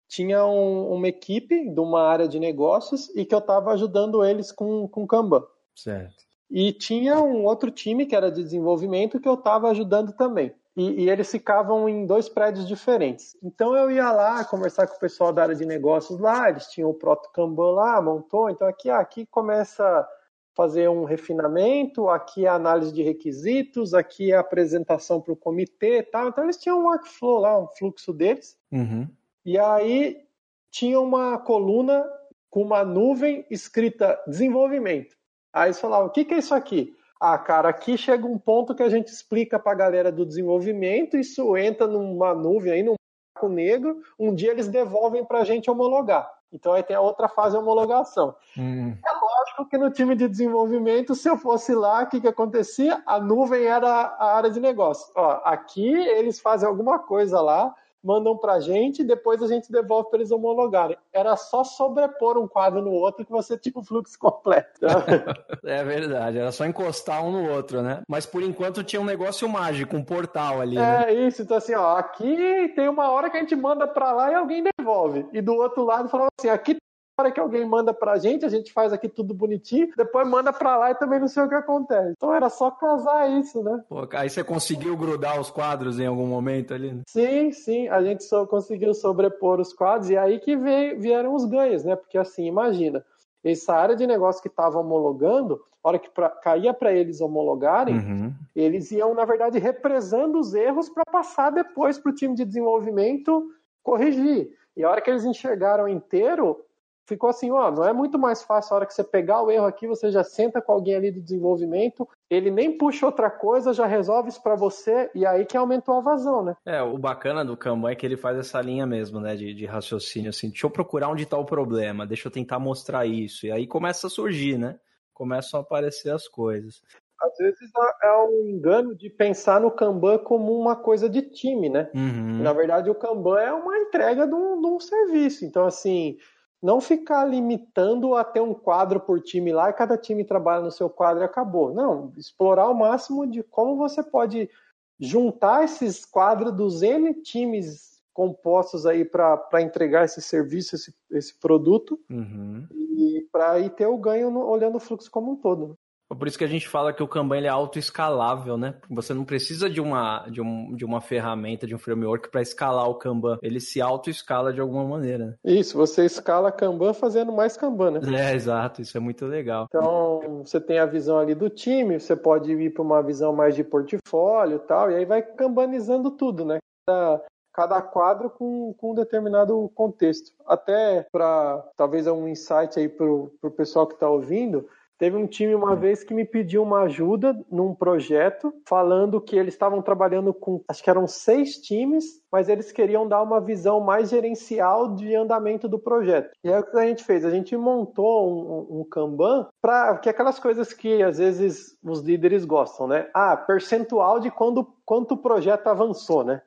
tinha 0.07 0.45
um, 0.45 0.93
uma 0.93 1.07
equipe 1.07 1.69
de 1.69 1.79
uma 1.79 2.03
área 2.03 2.27
de 2.27 2.39
negócios 2.39 3.09
e 3.15 3.25
que 3.25 3.33
eu 3.33 3.39
estava 3.39 3.71
ajudando 3.71 4.23
eles 4.23 4.51
com, 4.51 4.87
com 4.87 5.07
Kanban. 5.07 5.43
Certo. 5.75 6.23
E 6.51 6.71
tinha 6.71 7.19
um 7.19 7.45
outro 7.45 7.71
time 7.71 8.05
que 8.05 8.15
era 8.15 8.29
de 8.29 8.43
desenvolvimento 8.43 9.19
que 9.19 9.27
eu 9.27 9.33
estava 9.33 9.69
ajudando 9.69 10.13
também 10.13 10.53
e, 10.75 11.03
e, 11.03 11.09
eles 11.09 11.29
ficavam 11.29 11.87
em 11.87 12.05
dois 12.05 12.27
prédios 12.27 12.67
diferentes. 12.67 13.37
Então 13.43 13.75
eu 13.75 13.91
ia 13.91 14.11
lá 14.11 14.43
conversar 14.43 14.87
com 14.87 14.95
o 14.95 14.99
pessoal 14.99 15.31
da 15.31 15.43
área 15.43 15.55
de 15.55 15.65
negócios 15.65 16.19
lá, 16.19 16.49
eles 16.49 16.67
tinham 16.67 16.89
o 16.89 16.93
Proto 16.93 17.29
Kanban 17.31 17.73
lá, 17.73 18.01
montou, 18.01 18.49
então 18.49 18.67
aqui, 18.67 18.89
ah, 18.89 18.99
aqui 18.99 19.25
começa 19.25 19.83
a 19.85 20.07
fazer 20.55 20.89
um 20.89 21.03
refinamento, 21.03 22.09
aqui 22.09 22.45
é 22.45 22.49
a 22.49 22.55
análise 22.55 22.91
de 22.91 23.03
requisitos, 23.03 23.93
aqui 23.93 24.31
é 24.31 24.35
a 24.35 24.39
apresentação 24.39 25.21
para 25.21 25.33
o 25.33 25.37
comitê 25.37 25.99
e 25.99 26.03
tal. 26.03 26.29
Então 26.29 26.43
eles 26.43 26.57
tinham 26.57 26.79
um 26.79 26.85
workflow 26.85 27.39
lá, 27.39 27.59
um 27.59 27.67
fluxo 27.67 28.13
deles. 28.13 28.57
Uhum. 28.71 29.07
E 29.45 29.57
aí 29.57 30.23
tinha 30.71 30.99
uma 30.99 31.37
coluna 31.37 32.03
com 32.49 32.61
uma 32.61 32.83
nuvem 32.83 33.45
escrita 33.49 34.19
desenvolvimento. 34.27 35.15
Aí 35.51 35.67
eles 35.67 35.79
falavam, 35.79 36.07
o 36.07 36.11
que, 36.11 36.25
que 36.25 36.33
é 36.33 36.37
isso 36.37 36.53
aqui? 36.53 36.95
Ah, 37.25 37.37
cara, 37.37 37.69
aqui 37.69 37.97
chega 37.97 38.27
um 38.27 38.37
ponto 38.37 38.75
que 38.75 38.83
a 38.83 38.89
gente 38.89 39.07
explica 39.07 39.57
para 39.57 39.71
a 39.71 39.75
galera 39.75 40.11
do 40.11 40.25
desenvolvimento, 40.25 41.15
isso 41.15 41.55
entra 41.55 41.87
numa 41.87 42.35
nuvem 42.35 42.73
aí, 42.73 42.83
num 42.83 42.95
buraco 43.33 43.47
negro, 43.47 44.01
um 44.19 44.35
dia 44.35 44.51
eles 44.51 44.67
devolvem 44.67 45.23
para 45.23 45.39
a 45.39 45.45
gente 45.45 45.71
homologar. 45.71 46.29
Então 46.51 46.73
aí 46.73 46.83
tem 46.83 46.97
a 46.97 46.99
outra 46.99 47.29
fase 47.29 47.55
de 47.55 47.63
homologação. 47.63 48.35
Hum. 48.57 48.89
É 48.89 49.11
lógico 49.13 49.69
que 49.69 49.77
no 49.77 49.89
time 49.89 50.17
de 50.17 50.27
desenvolvimento, 50.27 51.15
se 51.15 51.29
eu 51.29 51.37
fosse 51.37 51.73
lá, 51.73 52.03
o 52.03 52.07
que, 52.07 52.19
que 52.19 52.27
acontecia? 52.27 53.01
A 53.05 53.21
nuvem 53.21 53.63
era 53.63 53.87
a 53.87 54.35
área 54.35 54.49
de 54.49 54.59
negócio. 54.59 55.09
Ó, 55.15 55.39
aqui 55.45 55.93
eles 55.93 56.41
fazem 56.41 56.67
alguma 56.67 56.99
coisa 56.99 57.39
lá, 57.39 57.73
mandam 58.03 58.37
para 58.37 58.53
a 58.53 58.59
gente 58.59 59.01
e 59.01 59.05
depois 59.05 59.41
a 59.41 59.47
gente 59.47 59.71
devolve 59.71 60.09
para 60.09 60.19
eles 60.19 60.31
homologarem. 60.31 60.97
Era 61.11 61.35
só 61.35 61.63
sobrepor 61.63 62.37
um 62.37 62.47
quadro 62.47 62.81
no 62.81 62.91
outro 62.91 63.25
que 63.25 63.31
você 63.31 63.57
tinha 63.57 63.73
o 63.75 63.83
fluxo 63.83 64.17
completo. 64.19 64.81
é 65.63 65.83
verdade, 65.83 66.37
era 66.37 66.51
só 66.51 66.65
encostar 66.65 67.23
um 67.23 67.31
no 67.31 67.51
outro, 67.51 67.81
né? 67.81 68.01
Mas 68.07 68.25
por 68.25 68.43
enquanto 68.43 68.83
tinha 68.83 69.01
um 69.01 69.05
negócio 69.05 69.47
mágico, 69.47 69.95
um 69.95 70.03
portal 70.03 70.61
ali. 70.61 70.77
É 70.77 70.81
né? 71.05 71.13
isso, 71.13 71.41
então 71.41 71.57
assim, 71.57 71.73
ó, 71.73 71.97
aqui 71.97 72.71
tem 72.75 72.89
uma 72.89 73.09
hora 73.11 73.29
que 73.29 73.37
a 73.37 73.39
gente 73.39 73.55
manda 73.55 73.87
para 73.87 74.11
lá 74.11 74.31
e 74.31 74.35
alguém 74.35 74.63
devolve. 74.77 75.25
E 75.31 75.41
do 75.41 75.53
outro 75.53 75.83
lado 75.83 76.09
falou 76.09 76.27
assim, 76.37 76.49
aqui 76.49 76.77
hora 77.17 77.31
que 77.31 77.39
alguém 77.39 77.65
manda 77.65 77.93
pra 77.93 78.17
gente, 78.17 78.45
a 78.45 78.49
gente 78.49 78.73
faz 78.73 78.91
aqui 78.91 79.07
tudo 79.07 79.33
bonitinho, 79.33 79.89
depois 79.95 80.27
manda 80.27 80.51
pra 80.51 80.75
lá 80.77 80.91
e 80.91 80.95
também 80.95 81.19
não 81.19 81.27
sei 81.27 81.43
o 81.43 81.49
que 81.49 81.55
acontece. 81.55 82.13
Então 82.17 82.33
era 82.33 82.49
só 82.49 82.71
casar 82.71 83.29
isso, 83.39 83.63
né? 83.63 83.83
Pô, 83.87 84.07
aí 84.13 84.29
você 84.29 84.43
conseguiu 84.43 84.97
grudar 84.97 85.39
os 85.39 85.51
quadros 85.51 85.99
em 85.99 86.07
algum 86.07 86.25
momento 86.25 86.73
ali? 86.73 86.91
Né? 86.91 87.01
Sim, 87.07 87.51
sim, 87.51 87.87
a 87.87 88.01
gente 88.01 88.23
só 88.23 88.45
conseguiu 88.45 88.93
sobrepor 88.93 89.59
os 89.59 89.73
quadros 89.73 90.09
e 90.09 90.17
aí 90.17 90.39
que 90.39 90.55
veio, 90.55 90.99
vieram 90.99 91.35
os 91.35 91.45
ganhos, 91.45 91.83
né? 91.83 91.95
Porque 91.95 92.17
assim, 92.17 92.45
imagina, 92.45 93.05
essa 93.43 93.75
área 93.75 93.95
de 93.95 94.07
negócio 94.07 94.41
que 94.41 94.47
estava 94.47 94.79
homologando, 94.79 95.61
a 95.83 95.89
hora 95.89 95.99
que 95.99 96.09
pra, 96.09 96.29
caía 96.29 96.73
para 96.73 96.93
eles 96.93 97.21
homologarem, 97.21 97.95
uhum. 97.95 98.33
eles 98.55 98.91
iam, 98.91 99.13
na 99.13 99.25
verdade, 99.25 99.59
represando 99.59 100.39
os 100.39 100.53
erros 100.53 100.89
para 100.89 101.03
passar 101.05 101.51
depois 101.51 101.99
para 101.99 102.11
o 102.11 102.15
time 102.15 102.33
de 102.33 102.45
desenvolvimento 102.45 103.51
corrigir. 103.83 104.49
E 104.75 104.83
a 104.83 104.89
hora 104.89 105.01
que 105.01 105.09
eles 105.09 105.25
enxergaram 105.25 105.87
inteiro, 105.87 106.57
ficou 107.05 107.29
assim, 107.29 107.51
ó, 107.51 107.71
não 107.71 107.85
é 107.85 107.93
muito 107.93 108.17
mais 108.17 108.43
fácil 108.43 108.73
a 108.73 108.77
hora 108.77 108.85
que 108.85 108.93
você 108.93 109.03
pegar 109.03 109.41
o 109.41 109.51
erro 109.51 109.65
aqui, 109.65 109.87
você 109.87 110.11
já 110.11 110.23
senta 110.23 110.61
com 110.61 110.71
alguém 110.71 110.95
ali 110.95 111.11
do 111.11 111.21
desenvolvimento, 111.21 112.07
ele 112.29 112.49
nem 112.49 112.77
puxa 112.77 113.05
outra 113.05 113.29
coisa, 113.29 113.73
já 113.73 113.85
resolve 113.85 114.29
isso 114.29 114.41
para 114.41 114.55
você, 114.55 115.09
e 115.13 115.25
aí 115.25 115.45
que 115.45 115.57
aumentou 115.57 115.95
a 115.95 116.01
vazão, 116.01 116.43
né? 116.43 116.55
É, 116.65 116.81
o 116.81 116.97
bacana 116.97 117.43
do 117.43 117.57
Kanban 117.57 117.91
é 117.91 117.95
que 117.95 118.05
ele 118.05 118.17
faz 118.17 118.37
essa 118.37 118.61
linha 118.61 118.85
mesmo, 118.85 119.19
né, 119.19 119.35
de, 119.35 119.53
de 119.53 119.65
raciocínio, 119.65 120.29
assim, 120.29 120.49
deixa 120.49 120.65
eu 120.65 120.71
procurar 120.71 121.09
onde 121.09 121.25
tá 121.25 121.37
o 121.37 121.45
problema, 121.45 122.07
deixa 122.07 122.27
eu 122.27 122.31
tentar 122.31 122.59
mostrar 122.59 123.05
isso, 123.05 123.45
e 123.45 123.51
aí 123.51 123.67
começa 123.67 124.07
a 124.07 124.09
surgir, 124.09 124.57
né? 124.57 124.79
Começam 125.13 125.59
a 125.59 125.63
aparecer 125.63 126.09
as 126.09 126.27
coisas. 126.27 126.81
Às 127.21 127.37
vezes 127.37 127.71
é 128.03 128.11
um 128.17 128.49
engano 128.49 128.95
de 128.95 129.09
pensar 129.09 129.61
no 129.61 129.71
Kanban 129.71 130.17
como 130.17 130.59
uma 130.59 130.75
coisa 130.75 131.07
de 131.07 131.21
time, 131.21 131.69
né? 131.69 131.89
Uhum. 131.93 132.41
Na 132.43 132.51
verdade, 132.51 132.89
o 132.89 132.95
Kanban 132.95 133.39
é 133.39 133.53
uma 133.53 133.77
entrega 133.77 134.27
de 134.27 134.33
um, 134.33 134.59
de 134.59 134.67
um 134.67 134.79
serviço. 134.79 135.45
Então, 135.45 135.65
assim, 135.65 136.17
não 136.63 136.79
ficar 136.79 137.25
limitando 137.25 138.15
a 138.15 138.23
ter 138.23 138.39
um 138.39 138.53
quadro 138.53 138.97
por 138.97 139.19
time 139.19 139.51
lá 139.51 139.69
e 139.69 139.73
cada 139.73 139.97
time 139.97 140.23
trabalha 140.23 140.63
no 140.63 140.71
seu 140.71 140.89
quadro 140.89 141.21
e 141.21 141.25
acabou. 141.25 141.73
Não, 141.73 142.13
explorar 142.15 142.69
o 142.69 142.73
máximo 142.73 143.27
de 143.27 143.43
como 143.43 143.75
você 143.75 144.01
pode 144.01 144.49
juntar 144.97 145.65
esses 145.65 146.05
quadros 146.05 146.53
dos 146.53 146.81
N 146.81 147.13
times 147.15 148.01
compostos 148.13 148.85
aí 148.85 149.03
para 149.03 149.61
entregar 149.61 150.05
esse 150.05 150.21
serviço, 150.21 150.75
esse, 150.75 150.95
esse 151.11 151.37
produto, 151.37 151.99
uhum. 152.09 152.65
e 152.71 153.27
para 153.29 153.69
ter 153.69 153.87
o 153.87 153.97
ganho 153.97 154.31
no, 154.31 154.47
olhando 154.47 154.77
o 154.77 154.79
fluxo 154.79 155.11
como 155.11 155.33
um 155.33 155.35
todo. 155.35 155.77
Por 156.15 156.27
isso 156.27 156.37
que 156.37 156.43
a 156.43 156.47
gente 156.47 156.67
fala 156.67 156.93
que 156.93 157.03
o 157.03 157.07
Kanban 157.07 157.37
ele 157.37 157.47
é 157.47 157.49
autoescalável, 157.49 158.57
né? 158.57 158.75
Você 158.89 159.13
não 159.13 159.25
precisa 159.25 159.69
de 159.69 159.81
uma, 159.81 160.25
de, 160.29 160.41
um, 160.41 160.75
de 160.75 160.85
uma 160.85 161.01
ferramenta, 161.01 161.67
de 161.67 161.75
um 161.75 161.79
framework 161.79 162.29
para 162.29 162.41
escalar 162.41 162.89
o 162.89 162.95
Kanban. 162.95 163.37
Ele 163.41 163.59
se 163.59 163.81
autoescala 163.81 164.53
de 164.53 164.61
alguma 164.61 164.85
maneira. 164.85 165.37
Isso, 165.43 165.77
você 165.77 166.05
escala 166.05 166.51
Kanban 166.51 166.93
fazendo 166.93 167.31
mais 167.31 167.57
Kanban, 167.57 167.91
né? 167.91 168.31
É, 168.31 168.35
exato. 168.35 168.81
Isso 168.81 168.97
é 168.97 168.99
muito 168.99 169.25
legal. 169.25 169.67
Então, 169.69 170.43
você 170.43 170.59
tem 170.59 170.79
a 170.79 170.85
visão 170.85 171.17
ali 171.17 171.35
do 171.35 171.49
time, 171.49 171.99
você 171.99 172.15
pode 172.15 172.51
ir 172.51 172.73
para 172.73 172.83
uma 172.83 173.01
visão 173.01 173.33
mais 173.33 173.55
de 173.55 173.63
portfólio 173.63 174.57
e 174.57 174.67
tal, 174.67 174.91
e 174.91 174.95
aí 174.95 175.05
vai 175.05 175.21
kanbanizando 175.21 176.11
tudo, 176.11 176.45
né? 176.45 176.57
Cada, 176.87 177.21
cada 177.53 177.81
quadro 177.81 178.29
com, 178.29 178.73
com 178.73 178.91
um 178.91 178.95
determinado 178.95 179.71
contexto. 179.75 180.31
Até 180.45 181.05
para, 181.11 181.63
talvez, 181.77 182.07
um 182.07 182.27
insight 182.27 182.79
aí 182.79 182.89
para 182.89 183.05
o 183.05 183.51
pessoal 183.55 183.87
que 183.87 183.93
está 183.93 184.09
ouvindo, 184.09 184.67
Teve 185.03 185.17
um 185.17 185.27
time 185.27 185.53
uma 185.53 185.75
vez 185.75 186.01
que 186.01 186.13
me 186.13 186.23
pediu 186.23 186.63
uma 186.63 186.83
ajuda 186.83 187.37
num 187.51 187.75
projeto, 187.75 188.53
falando 188.65 189.19
que 189.19 189.35
eles 189.35 189.53
estavam 189.53 189.81
trabalhando 189.81 190.33
com, 190.33 190.63
acho 190.65 190.81
que 190.81 190.89
eram 190.89 191.05
seis 191.07 191.57
times, 191.57 192.23
mas 192.31 192.47
eles 192.47 192.71
queriam 192.71 193.05
dar 193.05 193.21
uma 193.21 193.41
visão 193.41 193.81
mais 193.81 194.11
gerencial 194.11 194.95
de 194.95 195.13
andamento 195.13 195.67
do 195.67 195.77
projeto. 195.77 196.31
E 196.41 196.49
aí 196.49 196.57
o 196.57 196.63
que 196.63 196.77
a 196.77 196.87
gente 196.87 197.03
fez? 197.03 197.25
A 197.25 197.29
gente 197.29 197.57
montou 197.57 198.69
um, 198.71 198.79
um 198.79 198.83
Kanban 198.85 199.49
para 199.61 199.97
que 199.97 200.07
aquelas 200.07 200.39
coisas 200.39 200.71
que 200.71 201.03
às 201.03 201.17
vezes 201.17 201.77
os 201.83 201.99
líderes 201.99 202.45
gostam, 202.45 202.87
né? 202.87 203.09
Ah, 203.13 203.35
percentual 203.35 204.21
de 204.21 204.31
quando, 204.31 204.65
quanto 204.85 205.15
o 205.15 205.21
projeto 205.21 205.67
avançou, 205.67 206.23
né? 206.23 206.41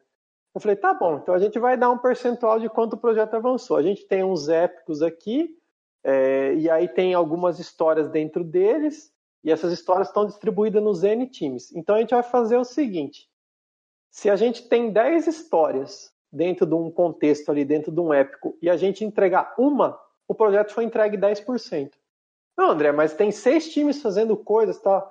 Eu 0.55 0.63
falei, 0.63 0.77
tá 0.77 0.95
bom, 0.95 1.19
então 1.19 1.35
a 1.35 1.39
gente 1.39 1.59
vai 1.59 1.77
dar 1.77 1.91
um 1.91 1.99
percentual 1.99 2.59
de 2.59 2.71
quanto 2.71 2.95
o 2.95 2.99
projeto 2.99 3.35
avançou. 3.35 3.77
A 3.77 3.83
gente 3.83 4.09
tem 4.09 4.25
uns 4.25 4.49
épicos 4.49 5.03
aqui, 5.03 5.55
é, 6.09 6.55
e 6.55 6.71
aí 6.71 6.87
tem 6.87 7.15
algumas 7.15 7.59
histórias 7.59 8.09
dentro 8.09 8.45
deles, 8.45 9.13
e 9.43 9.51
essas 9.51 9.73
histórias 9.73 10.07
estão 10.07 10.25
distribuídas 10.25 10.81
nos 10.81 11.03
N 11.03 11.27
times. 11.27 11.75
Então 11.75 11.97
a 11.97 11.99
gente 11.99 12.15
vai 12.15 12.23
fazer 12.23 12.57
o 12.57 12.65
seguinte: 12.65 13.29
se 14.09 14.31
a 14.31 14.37
gente 14.37 14.69
tem 14.69 14.93
10 14.93 15.27
histórias 15.27 16.13
dentro 16.33 16.65
de 16.65 16.75
um 16.75 16.93
contexto 16.93 17.51
ali, 17.51 17.65
dentro 17.65 17.91
de 17.91 17.99
um 17.99 18.15
épico, 18.15 18.57
e 18.63 18.71
a 18.71 18.77
gente 18.77 19.05
entregar 19.05 19.53
uma, 19.59 19.99
o 20.29 20.35
projeto 20.35 20.73
foi 20.73 20.85
entregue 20.85 21.19
10%. 21.19 21.91
Não, 22.57 22.71
André, 22.71 22.93
mas 22.93 23.13
tem 23.13 23.33
seis 23.33 23.73
times 23.73 24.01
fazendo 24.01 24.37
coisas, 24.37 24.79
tá? 24.81 25.05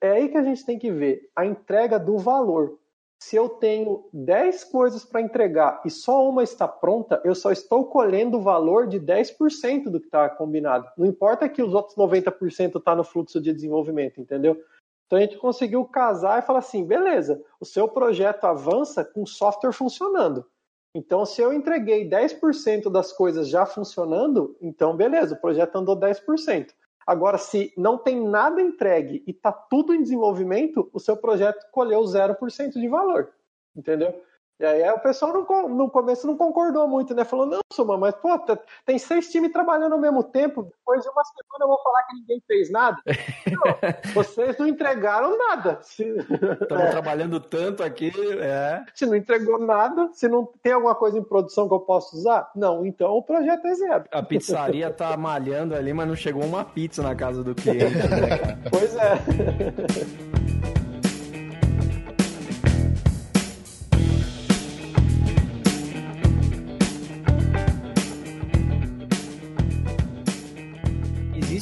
É 0.00 0.10
aí 0.10 0.28
que 0.28 0.36
a 0.36 0.42
gente 0.42 0.66
tem 0.66 0.76
que 0.76 0.90
ver 0.90 1.30
a 1.36 1.46
entrega 1.46 2.00
do 2.00 2.18
valor 2.18 2.80
se 3.22 3.36
eu 3.36 3.48
tenho 3.48 4.08
10 4.12 4.64
coisas 4.64 5.04
para 5.04 5.20
entregar 5.20 5.82
e 5.84 5.90
só 5.90 6.26
uma 6.28 6.42
está 6.42 6.66
pronta, 6.66 7.20
eu 7.22 7.34
só 7.34 7.52
estou 7.52 7.84
colhendo 7.84 8.38
o 8.38 8.42
valor 8.42 8.86
de 8.86 8.98
10% 8.98 9.84
do 9.90 10.00
que 10.00 10.06
está 10.06 10.28
combinado. 10.28 10.88
Não 10.96 11.06
importa 11.06 11.48
que 11.48 11.62
os 11.62 11.74
outros 11.74 11.96
90% 11.96 12.78
está 12.78 12.96
no 12.96 13.04
fluxo 13.04 13.40
de 13.40 13.52
desenvolvimento, 13.52 14.20
entendeu? 14.20 14.60
Então 15.06 15.18
a 15.18 15.22
gente 15.22 15.36
conseguiu 15.36 15.84
casar 15.84 16.38
e 16.38 16.46
falar 16.46 16.60
assim: 16.60 16.84
beleza, 16.84 17.42
o 17.60 17.64
seu 17.64 17.86
projeto 17.86 18.44
avança 18.44 19.04
com 19.04 19.26
software 19.26 19.72
funcionando. 19.72 20.46
Então, 20.94 21.24
se 21.24 21.40
eu 21.40 21.52
entreguei 21.52 22.08
10% 22.08 22.90
das 22.90 23.12
coisas 23.12 23.48
já 23.48 23.64
funcionando, 23.64 24.56
então 24.60 24.96
beleza, 24.96 25.34
o 25.34 25.40
projeto 25.40 25.76
andou 25.76 25.96
10%. 25.96 26.70
Agora, 27.06 27.38
se 27.38 27.72
não 27.76 27.98
tem 27.98 28.20
nada 28.20 28.60
entregue 28.60 29.22
e 29.26 29.30
está 29.30 29.50
tudo 29.50 29.94
em 29.94 30.02
desenvolvimento, 30.02 30.88
o 30.92 31.00
seu 31.00 31.16
projeto 31.16 31.66
colheu 31.72 32.02
0% 32.02 32.72
de 32.72 32.88
valor. 32.88 33.32
Entendeu? 33.74 34.22
E 34.60 34.64
aí 34.66 34.90
o 34.90 34.98
pessoal 34.98 35.32
no, 35.32 35.68
no 35.70 35.90
começo 35.90 36.26
não 36.26 36.36
concordou 36.36 36.86
muito, 36.86 37.14
né? 37.14 37.24
Falou, 37.24 37.46
não, 37.46 37.60
Suma, 37.72 37.96
mas 37.96 38.14
pô, 38.16 38.38
tem 38.84 38.98
seis 38.98 39.30
times 39.30 39.50
trabalhando 39.50 39.94
ao 39.94 39.98
mesmo 39.98 40.22
tempo, 40.22 40.64
depois 40.64 41.02
de 41.02 41.08
uma 41.08 41.24
semana 41.24 41.64
eu 41.64 41.68
vou 41.68 41.82
falar 41.82 42.02
que 42.02 42.16
ninguém 42.16 42.42
fez 42.46 42.70
nada. 42.70 42.98
não, 43.50 44.12
vocês 44.12 44.58
não 44.58 44.66
entregaram 44.66 45.38
nada. 45.38 45.78
Estamos 45.80 46.28
é. 46.84 46.90
trabalhando 46.90 47.40
tanto 47.40 47.82
aqui, 47.82 48.12
é. 48.38 48.84
Se 48.94 49.06
não 49.06 49.16
entregou 49.16 49.58
nada, 49.58 50.10
se 50.12 50.28
não 50.28 50.46
tem 50.62 50.74
alguma 50.74 50.94
coisa 50.94 51.18
em 51.18 51.24
produção 51.24 51.66
que 51.66 51.72
eu 51.72 51.80
possa 51.80 52.14
usar, 52.14 52.50
não, 52.54 52.84
então 52.84 53.12
o 53.12 53.22
projeto 53.22 53.66
é 53.66 53.74
zero. 53.74 54.04
A 54.12 54.22
pizzaria 54.22 54.90
tá 54.90 55.16
malhando 55.16 55.74
ali, 55.74 55.94
mas 55.94 56.06
não 56.06 56.14
chegou 56.14 56.44
uma 56.44 56.66
pizza 56.66 57.02
na 57.02 57.14
casa 57.14 57.42
do 57.42 57.54
cliente, 57.54 57.96
né, 57.96 58.58
Pois 58.70 58.94
é. 58.94 60.30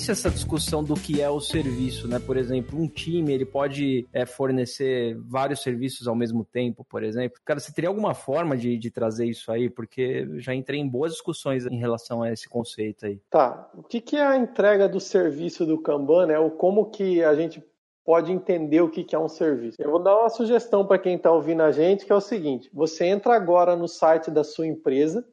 existe 0.08 0.10
essa 0.10 0.30
discussão 0.30 0.82
do 0.82 0.94
que 0.94 1.20
é 1.20 1.28
o 1.28 1.40
serviço, 1.40 2.08
né? 2.08 2.18
Por 2.18 2.36
exemplo, 2.36 2.78
um 2.80 2.88
time 2.88 3.32
ele 3.32 3.44
pode 3.44 4.06
é, 4.12 4.24
fornecer 4.24 5.16
vários 5.20 5.62
serviços 5.62 6.08
ao 6.08 6.14
mesmo 6.14 6.44
tempo, 6.44 6.84
por 6.84 7.02
exemplo. 7.02 7.38
Cara, 7.44 7.60
você 7.60 7.72
teria 7.72 7.88
alguma 7.88 8.14
forma 8.14 8.56
de, 8.56 8.76
de 8.78 8.90
trazer 8.90 9.26
isso 9.26 9.50
aí? 9.52 9.68
Porque 9.68 10.26
já 10.36 10.54
entrei 10.54 10.80
em 10.80 10.88
boas 10.88 11.12
discussões 11.12 11.66
em 11.66 11.78
relação 11.78 12.22
a 12.22 12.32
esse 12.32 12.48
conceito 12.48 13.06
aí. 13.06 13.20
Tá. 13.30 13.70
O 13.74 13.82
que, 13.82 14.00
que 14.00 14.16
é 14.16 14.26
a 14.26 14.36
entrega 14.36 14.88
do 14.88 15.00
serviço 15.00 15.66
do 15.66 15.80
Kanban, 15.80 16.26
né? 16.26 16.34
Como 16.56 16.90
que 16.90 17.22
a 17.22 17.34
gente 17.34 17.62
pode 18.04 18.32
entender 18.32 18.80
o 18.80 18.88
que 18.88 19.14
é 19.14 19.18
um 19.18 19.28
serviço. 19.28 19.76
Eu 19.78 19.90
vou 19.90 20.02
dar 20.02 20.18
uma 20.18 20.30
sugestão 20.30 20.86
para 20.86 20.98
quem 20.98 21.16
está 21.16 21.30
ouvindo 21.30 21.62
a 21.62 21.70
gente, 21.70 22.06
que 22.06 22.12
é 22.12 22.16
o 22.16 22.20
seguinte: 22.20 22.70
você 22.72 23.04
entra 23.04 23.34
agora 23.34 23.76
no 23.76 23.86
site 23.86 24.30
da 24.30 24.42
sua 24.42 24.66
empresa 24.66 25.26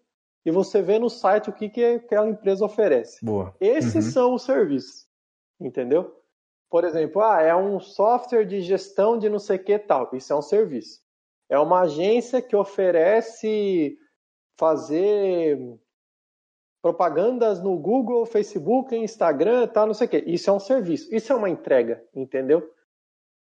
e 0.46 0.52
você 0.52 0.82
vê 0.82 1.00
no 1.00 1.10
site 1.10 1.50
o 1.50 1.54
que, 1.54 1.68
que 1.68 1.84
aquela 1.84 2.30
empresa 2.30 2.64
oferece. 2.64 3.26
Boa. 3.26 3.56
Esses 3.60 4.06
uhum. 4.06 4.12
são 4.12 4.34
os 4.36 4.44
serviços, 4.44 5.08
entendeu? 5.60 6.16
Por 6.70 6.84
exemplo, 6.84 7.22
ah, 7.22 7.42
é 7.42 7.56
um 7.56 7.80
software 7.80 8.46
de 8.46 8.62
gestão 8.62 9.18
de 9.18 9.28
não 9.28 9.40
sei 9.40 9.58
o 9.58 9.64
que 9.64 9.80
tal. 9.80 10.10
Isso 10.14 10.32
é 10.32 10.36
um 10.36 10.42
serviço. 10.42 11.02
É 11.50 11.58
uma 11.58 11.82
agência 11.82 12.42
que 12.42 12.56
oferece 12.56 13.98
fazer 14.58 15.60
propagandas 16.82 17.62
no 17.62 17.78
Google, 17.78 18.26
Facebook, 18.26 18.96
Instagram, 18.96 19.68
tal, 19.68 19.88
não 19.88 19.94
sei 19.96 20.06
o 20.06 20.10
que. 20.10 20.18
Isso 20.28 20.50
é 20.50 20.54
um 20.54 20.60
serviço. 20.60 21.14
Isso 21.14 21.34
é 21.34 21.36
uma 21.36 21.50
entrega, 21.50 22.04
entendeu? 22.14 22.72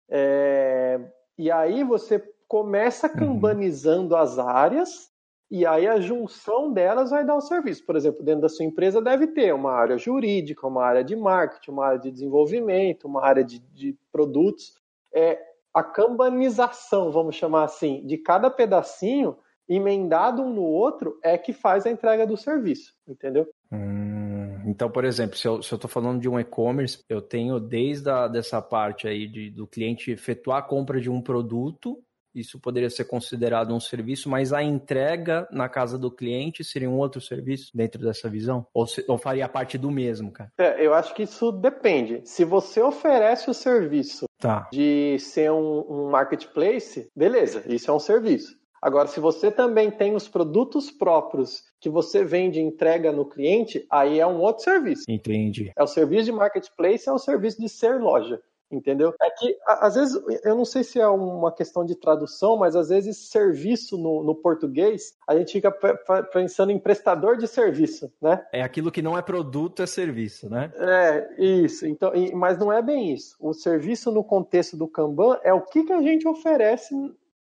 É... 0.09 0.99
E 1.37 1.51
aí 1.51 1.83
você 1.83 2.19
começa 2.47 3.07
cambanizando 3.09 4.15
uhum. 4.15 4.21
as 4.21 4.39
áreas 4.39 5.11
e 5.49 5.65
aí 5.65 5.87
a 5.87 5.99
junção 5.99 6.73
delas 6.73 7.11
vai 7.11 7.23
dar 7.23 7.35
o 7.35 7.41
serviço. 7.41 7.85
Por 7.85 7.95
exemplo, 7.95 8.23
dentro 8.23 8.41
da 8.41 8.49
sua 8.49 8.65
empresa 8.65 9.01
deve 9.01 9.27
ter 9.27 9.53
uma 9.53 9.71
área 9.71 9.97
jurídica, 9.97 10.67
uma 10.67 10.83
área 10.83 11.03
de 11.03 11.15
marketing, 11.15 11.71
uma 11.71 11.85
área 11.85 11.99
de 11.99 12.11
desenvolvimento, 12.11 13.07
uma 13.07 13.23
área 13.23 13.43
de, 13.43 13.59
de 13.59 13.95
produtos. 14.11 14.73
É, 15.13 15.39
a 15.73 15.83
cambanização, 15.83 17.11
vamos 17.11 17.35
chamar 17.35 17.65
assim, 17.65 18.05
de 18.05 18.17
cada 18.17 18.49
pedacinho 18.49 19.37
emendado 19.67 20.41
um 20.41 20.53
no 20.53 20.63
outro 20.63 21.19
é 21.23 21.37
que 21.37 21.51
faz 21.51 21.85
a 21.85 21.91
entrega 21.91 22.25
do 22.25 22.37
serviço, 22.37 22.93
entendeu? 23.07 23.47
Hum, 23.71 24.61
então, 24.65 24.89
por 24.89 25.03
exemplo, 25.05 25.37
se 25.37 25.47
eu 25.47 25.59
estou 25.59 25.89
falando 25.89 26.19
de 26.19 26.29
um 26.29 26.39
e-commerce, 26.39 27.03
eu 27.09 27.21
tenho 27.21 27.59
desde 27.59 28.09
a, 28.09 28.27
dessa 28.27 28.61
parte 28.61 29.07
aí 29.07 29.27
de, 29.27 29.49
do 29.49 29.67
cliente 29.67 30.11
efetuar 30.11 30.59
a 30.59 30.61
compra 30.61 30.99
de 30.99 31.09
um 31.09 31.21
produto 31.21 31.99
isso 32.35 32.59
poderia 32.59 32.89
ser 32.89 33.05
considerado 33.05 33.73
um 33.73 33.79
serviço, 33.79 34.29
mas 34.29 34.51
a 34.51 34.61
entrega 34.61 35.47
na 35.51 35.69
casa 35.69 35.97
do 35.97 36.11
cliente 36.11 36.63
seria 36.63 36.89
um 36.89 36.97
outro 36.97 37.21
serviço 37.21 37.71
dentro 37.73 38.01
dessa 38.01 38.29
visão? 38.29 38.67
Ou, 38.73 38.85
se, 38.85 39.03
ou 39.07 39.17
faria 39.17 39.47
parte 39.47 39.77
do 39.77 39.89
mesmo, 39.89 40.31
cara? 40.31 40.51
É, 40.57 40.85
eu 40.85 40.93
acho 40.93 41.13
que 41.13 41.23
isso 41.23 41.51
depende. 41.51 42.21
Se 42.25 42.43
você 42.43 42.81
oferece 42.81 43.49
o 43.49 43.53
serviço 43.53 44.25
tá. 44.37 44.67
de 44.71 45.17
ser 45.19 45.51
um, 45.51 45.85
um 45.89 46.09
marketplace, 46.09 47.09
beleza, 47.15 47.63
isso 47.67 47.89
é 47.89 47.93
um 47.93 47.99
serviço. 47.99 48.55
Agora, 48.81 49.07
se 49.07 49.19
você 49.19 49.49
também 49.49 49.89
tem 49.89 50.13
os 50.13 50.27
produtos 50.27 50.91
próprios 50.91 51.63
que 51.79 51.89
você 51.89 52.23
vende 52.23 52.59
e 52.59 52.63
entrega 52.63 53.11
no 53.11 53.25
cliente, 53.25 53.83
aí 53.89 54.19
é 54.19 54.27
um 54.27 54.39
outro 54.39 54.63
serviço. 54.63 55.03
Entendi. 55.09 55.71
É 55.75 55.83
o 55.83 55.87
serviço 55.87 56.25
de 56.25 56.31
marketplace, 56.31 57.09
é 57.09 57.11
o 57.11 57.17
serviço 57.17 57.59
de 57.59 57.67
ser 57.67 57.99
loja 57.99 58.39
entendeu? 58.71 59.13
É 59.21 59.29
que, 59.29 59.57
às 59.65 59.95
vezes, 59.95 60.19
eu 60.43 60.55
não 60.55 60.65
sei 60.65 60.83
se 60.83 60.99
é 60.99 61.07
uma 61.07 61.51
questão 61.51 61.85
de 61.85 61.95
tradução, 61.95 62.57
mas 62.57 62.75
às 62.75 62.89
vezes 62.89 63.29
serviço 63.29 63.97
no, 63.97 64.23
no 64.23 64.35
português, 64.35 65.13
a 65.27 65.35
gente 65.35 65.53
fica 65.53 65.71
pensando 66.31 66.71
em 66.71 66.79
prestador 66.79 67.37
de 67.37 67.47
serviço, 67.47 68.11
né? 68.21 68.45
É 68.51 68.61
aquilo 68.61 68.91
que 68.91 69.01
não 69.01 69.17
é 69.17 69.21
produto, 69.21 69.81
é 69.81 69.85
serviço, 69.85 70.49
né? 70.49 70.71
É, 70.75 71.35
isso. 71.37 71.85
Então, 71.85 72.11
mas 72.33 72.57
não 72.57 72.71
é 72.71 72.81
bem 72.81 73.13
isso. 73.13 73.35
O 73.39 73.53
serviço 73.53 74.11
no 74.11 74.23
contexto 74.23 74.77
do 74.77 74.87
Kanban 74.87 75.39
é 75.43 75.53
o 75.53 75.61
que, 75.61 75.83
que 75.83 75.93
a 75.93 76.01
gente 76.01 76.27
oferece 76.27 76.93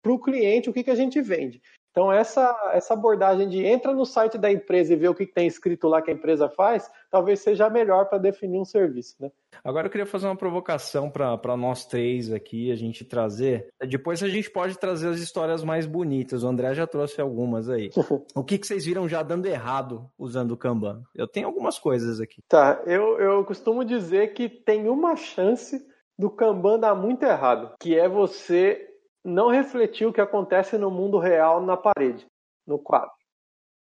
para 0.03 0.13
o 0.13 0.19
cliente, 0.19 0.71
o 0.71 0.73
que, 0.73 0.83
que 0.83 0.91
a 0.91 0.95
gente 0.95 1.21
vende. 1.21 1.61
Então, 2.01 2.11
essa, 2.11 2.71
essa 2.73 2.95
abordagem 2.95 3.47
de 3.47 3.63
entra 3.63 3.93
no 3.93 4.07
site 4.07 4.39
da 4.39 4.51
empresa 4.51 4.95
e 4.95 4.97
vê 4.97 5.07
o 5.07 5.15
que 5.15 5.27
tem 5.27 5.47
escrito 5.47 5.87
lá 5.87 6.01
que 6.01 6.11
a 6.11 6.15
empresa 6.15 6.49
faz, 6.49 6.91
talvez 7.11 7.41
seja 7.41 7.69
melhor 7.69 8.07
para 8.07 8.17
definir 8.17 8.59
um 8.59 8.65
serviço. 8.65 9.17
Né? 9.21 9.31
Agora 9.63 9.87
eu 9.87 9.91
queria 9.91 10.07
fazer 10.07 10.25
uma 10.25 10.35
provocação 10.35 11.11
para 11.11 11.59
nós 11.59 11.85
três 11.85 12.33
aqui, 12.33 12.73
a 12.73 12.75
gente 12.75 13.05
trazer. 13.05 13.69
Depois 13.87 14.23
a 14.23 14.31
gente 14.31 14.51
pode 14.51 14.79
trazer 14.79 15.09
as 15.09 15.19
histórias 15.19 15.63
mais 15.63 15.85
bonitas. 15.85 16.43
O 16.43 16.49
André 16.49 16.73
já 16.73 16.87
trouxe 16.87 17.21
algumas 17.21 17.69
aí. 17.69 17.91
o 18.35 18.43
que, 18.43 18.57
que 18.57 18.67
vocês 18.67 18.87
viram 18.87 19.07
já 19.07 19.23
dando 19.23 19.45
errado 19.45 20.11
usando 20.19 20.53
o 20.53 20.57
Kanban? 20.57 21.03
Eu 21.15 21.29
tenho 21.29 21.49
algumas 21.49 21.79
coisas 21.79 22.19
aqui. 22.19 22.41
Tá, 22.49 22.81
eu, 22.87 23.19
eu 23.21 23.45
costumo 23.45 23.85
dizer 23.85 24.33
que 24.33 24.49
tem 24.49 24.89
uma 24.89 25.17
chance 25.17 25.87
do 26.19 26.31
Kanban 26.31 26.79
dar 26.79 26.95
muito 26.95 27.25
errado, 27.25 27.75
que 27.79 27.99
é 27.99 28.09
você 28.09 28.90
não 29.25 29.49
refletiu 29.49 30.09
o 30.09 30.13
que 30.13 30.21
acontece 30.21 30.79
no 30.79 30.91
mundo 30.91 31.19
real 31.19 31.61
na 31.61 31.77
parede, 31.77 32.27
no 32.67 32.79
quadro. 32.79 33.11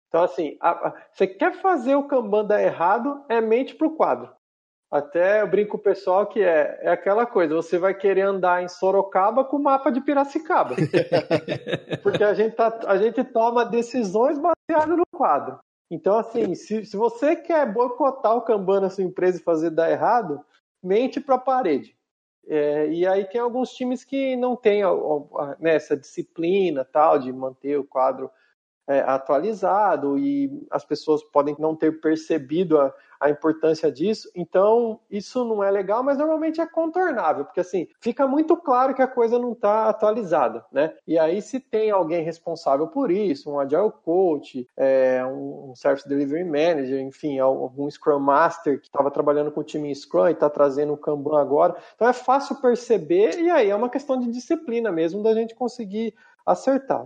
Então, 0.07 0.23
assim, 0.23 0.57
a, 0.59 0.71
a, 0.71 0.93
você 1.13 1.27
quer 1.27 1.53
fazer 1.61 1.95
o 1.95 2.07
Kanban 2.07 2.45
dar 2.45 2.61
errado, 2.61 3.23
é 3.29 3.39
mente 3.39 3.75
para 3.75 3.87
o 3.87 3.95
quadro. 3.95 4.33
Até 4.91 5.41
eu 5.41 5.47
brinco 5.47 5.71
com 5.71 5.77
o 5.77 5.81
pessoal 5.81 6.25
que 6.25 6.41
é, 6.41 6.79
é 6.81 6.89
aquela 6.89 7.23
coisa, 7.23 7.53
você 7.53 7.77
vai 7.77 7.93
querer 7.93 8.21
andar 8.21 8.63
em 8.63 8.67
Sorocaba 8.67 9.45
com 9.45 9.57
o 9.57 9.63
mapa 9.63 9.91
de 9.91 10.01
Piracicaba. 10.01 10.75
Porque 12.01 12.23
a 12.23 12.33
gente, 12.33 12.55
tá, 12.55 12.79
a 12.87 12.97
gente 12.97 13.23
toma 13.23 13.63
decisões 13.63 14.39
baseadas 14.39 14.97
no 14.97 15.05
quadro. 15.15 15.59
Então, 15.91 16.17
assim, 16.17 16.55
se, 16.55 16.85
se 16.85 16.97
você 16.97 17.35
quer 17.35 17.71
boicotar 17.71 18.35
o 18.35 18.41
Kanban 18.41 18.81
na 18.81 18.89
sua 18.89 19.03
empresa 19.03 19.39
e 19.39 19.43
fazer 19.43 19.69
dar 19.69 19.91
errado, 19.91 20.43
mente 20.83 21.19
para 21.19 21.35
a 21.35 21.39
parede. 21.39 21.95
É, 22.51 22.87
e 22.89 23.05
aí 23.05 23.25
tem 23.25 23.39
alguns 23.39 23.69
times 23.73 24.03
que 24.03 24.35
não 24.35 24.55
têm 24.55 24.81
né, 25.59 25.75
essa 25.75 25.95
disciplina 25.95 26.83
tal 26.83 27.19
de 27.19 27.31
manter 27.31 27.77
o 27.77 27.83
quadro 27.83 28.27
é, 28.87 29.01
atualizado 29.01 30.17
e 30.17 30.65
as 30.71 30.83
pessoas 30.83 31.23
podem 31.23 31.55
não 31.59 31.75
ter 31.75 32.01
percebido 32.01 32.81
a, 32.81 32.91
a 33.19 33.29
importância 33.29 33.91
disso. 33.91 34.29
Então, 34.35 34.99
isso 35.09 35.43
não 35.43 35.63
é 35.63 35.69
legal, 35.69 36.03
mas 36.03 36.17
normalmente 36.17 36.61
é 36.61 36.65
contornável, 36.65 37.45
porque 37.45 37.59
assim, 37.59 37.87
fica 37.99 38.27
muito 38.27 38.55
claro 38.55 38.93
que 38.93 39.01
a 39.01 39.07
coisa 39.07 39.37
não 39.37 39.51
está 39.51 39.89
atualizada, 39.89 40.63
né? 40.71 40.93
E 41.05 41.19
aí, 41.19 41.41
se 41.41 41.59
tem 41.59 41.91
alguém 41.91 42.23
responsável 42.23 42.87
por 42.87 43.11
isso, 43.11 43.51
um 43.51 43.59
Agile 43.59 43.91
Coach, 44.03 44.67
é, 44.77 45.23
um 45.25 45.73
Service 45.75 46.07
Delivery 46.07 46.43
Manager, 46.43 47.01
enfim, 47.01 47.39
algum 47.39 47.89
Scrum 47.89 48.19
Master 48.19 48.79
que 48.79 48.87
estava 48.87 49.11
trabalhando 49.11 49.51
com 49.51 49.61
o 49.61 49.63
time 49.63 49.93
Scrum 49.93 50.27
e 50.27 50.31
está 50.31 50.49
trazendo 50.49 50.93
o 50.93 50.97
Kanban 50.97 51.39
agora. 51.39 51.75
Então, 51.95 52.07
é 52.07 52.13
fácil 52.13 52.55
perceber, 52.55 53.39
e 53.39 53.49
aí 53.49 53.69
é 53.69 53.75
uma 53.75 53.89
questão 53.89 54.19
de 54.19 54.31
disciplina 54.31 54.91
mesmo 54.91 55.21
da 55.21 55.33
gente 55.33 55.55
conseguir 55.55 56.13
acertar. 56.45 57.05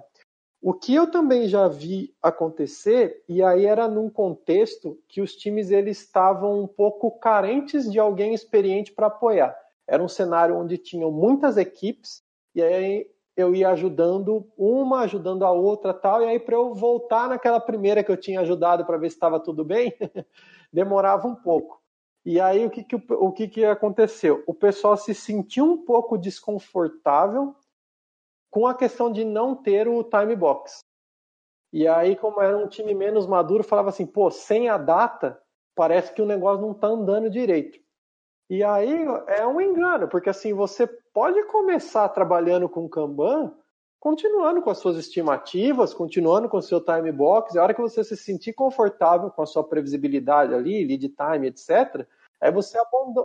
O 0.65 0.73
que 0.73 0.95
eu 0.95 1.11
também 1.11 1.49
já 1.49 1.67
vi 1.67 2.15
acontecer, 2.21 3.21
e 3.27 3.43
aí 3.43 3.65
era 3.65 3.85
num 3.85 4.09
contexto 4.09 4.97
que 5.09 5.19
os 5.19 5.35
times 5.35 5.71
eles 5.71 5.99
estavam 5.99 6.61
um 6.61 6.67
pouco 6.67 7.11
carentes 7.19 7.91
de 7.91 7.99
alguém 7.99 8.33
experiente 8.33 8.93
para 8.93 9.07
apoiar. 9.07 9.53
Era 9.85 10.01
um 10.01 10.07
cenário 10.07 10.57
onde 10.57 10.77
tinham 10.77 11.11
muitas 11.11 11.57
equipes, 11.57 12.23
e 12.55 12.63
aí 12.63 13.11
eu 13.35 13.53
ia 13.53 13.71
ajudando 13.71 14.47
uma, 14.57 15.01
ajudando 15.01 15.43
a 15.43 15.51
outra 15.51 15.93
tal, 15.93 16.21
e 16.21 16.27
aí 16.27 16.39
para 16.39 16.55
eu 16.55 16.73
voltar 16.73 17.27
naquela 17.27 17.59
primeira 17.59 18.01
que 18.01 18.09
eu 18.09 18.15
tinha 18.15 18.39
ajudado 18.39 18.85
para 18.85 18.95
ver 18.95 19.09
se 19.09 19.17
estava 19.17 19.41
tudo 19.41 19.65
bem, 19.65 19.93
demorava 20.71 21.27
um 21.27 21.35
pouco. 21.35 21.81
E 22.25 22.39
aí 22.39 22.65
o 22.65 22.69
que, 22.69 22.85
que, 22.85 22.95
o 22.95 23.33
que, 23.33 23.49
que 23.49 23.65
aconteceu? 23.65 24.41
O 24.47 24.53
pessoal 24.53 24.95
se 24.95 25.13
sentiu 25.13 25.65
um 25.65 25.83
pouco 25.83 26.17
desconfortável 26.17 27.53
com 28.53 28.67
a 28.67 28.75
questão 28.75 29.11
de 29.11 29.25
não 29.25 29.55
ter 29.55 29.87
o 29.87 30.03
time 30.03 30.35
box. 30.35 30.81
E 31.73 31.87
aí, 31.87 32.15
como 32.15 32.39
era 32.39 32.55
um 32.55 32.67
time 32.67 32.93
menos 32.93 33.25
maduro, 33.25 33.63
falava 33.63 33.89
assim, 33.89 34.05
pô, 34.05 34.29
sem 34.29 34.69
a 34.69 34.77
data, 34.77 35.41
parece 35.75 36.13
que 36.13 36.21
o 36.21 36.25
negócio 36.25 36.61
não 36.61 36.71
está 36.71 36.85
andando 36.85 37.31
direito. 37.31 37.79
E 38.47 38.63
aí 38.63 39.05
é 39.27 39.43
um 39.47 39.59
engano, 39.59 40.07
porque 40.07 40.29
assim, 40.29 40.53
você 40.53 40.85
pode 40.85 41.43
começar 41.47 42.07
trabalhando 42.09 42.69
com 42.69 42.87
Kanban, 42.87 43.51
continuando 43.99 44.61
com 44.61 44.69
as 44.69 44.77
suas 44.77 44.97
estimativas, 44.97 45.91
continuando 45.91 46.47
com 46.47 46.57
o 46.57 46.61
seu 46.61 46.79
time 46.79 47.11
box, 47.11 47.55
e 47.55 47.57
a 47.57 47.63
hora 47.63 47.73
que 47.73 47.81
você 47.81 48.03
se 48.03 48.15
sentir 48.15 48.53
confortável 48.53 49.31
com 49.31 49.41
a 49.41 49.47
sua 49.47 49.63
previsibilidade 49.63 50.53
ali, 50.53 50.85
lead 50.85 51.09
time, 51.09 51.47
etc., 51.47 52.05
aí 52.39 52.51
você 52.51 52.77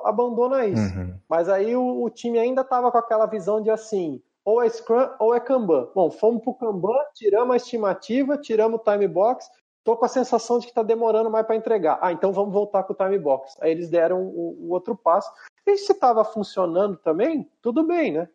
abandona 0.05 0.65
isso. 0.65 0.99
Uhum. 0.99 1.19
Mas 1.29 1.51
aí 1.51 1.77
o, 1.77 2.03
o 2.03 2.09
time 2.09 2.39
ainda 2.39 2.63
estava 2.63 2.91
com 2.91 2.97
aquela 2.97 3.27
visão 3.27 3.61
de 3.61 3.69
assim, 3.69 4.23
ou 4.49 4.63
é 4.63 4.69
Scrum 4.71 5.11
ou 5.19 5.35
é 5.35 5.41
Kanban. 5.41 5.91
Bom, 5.95 6.11
fomos 6.11 6.43
para 6.43 6.51
o 6.51 6.55
Kanban, 6.55 6.97
tiramos 7.15 7.53
a 7.53 7.57
estimativa, 7.59 8.39
tiramos 8.39 8.81
o 8.81 8.83
time 8.83 9.07
box, 9.07 9.47
estou 9.77 9.95
com 9.95 10.07
a 10.07 10.09
sensação 10.09 10.59
de 10.59 10.65
que 10.65 10.71
está 10.71 10.83
demorando 10.83 11.31
mais 11.31 11.47
para 11.47 11.55
entregar. 11.55 11.99
Ah, 12.01 12.13
então 12.13 12.33
vamos 12.33 12.55
voltar 12.55 12.83
com 12.85 12.95
o 12.95 12.97
time 12.97 13.19
box. 13.19 13.59
Aí 13.61 13.71
eles 13.71 13.91
deram 13.91 14.23
o, 14.23 14.57
o 14.59 14.71
outro 14.71 14.97
passo. 14.97 15.31
E 15.67 15.77
se 15.77 15.93
estava 15.93 16.25
funcionando 16.25 16.97
também, 16.97 17.47
tudo 17.61 17.87
bem, 17.87 18.11
né? 18.13 18.27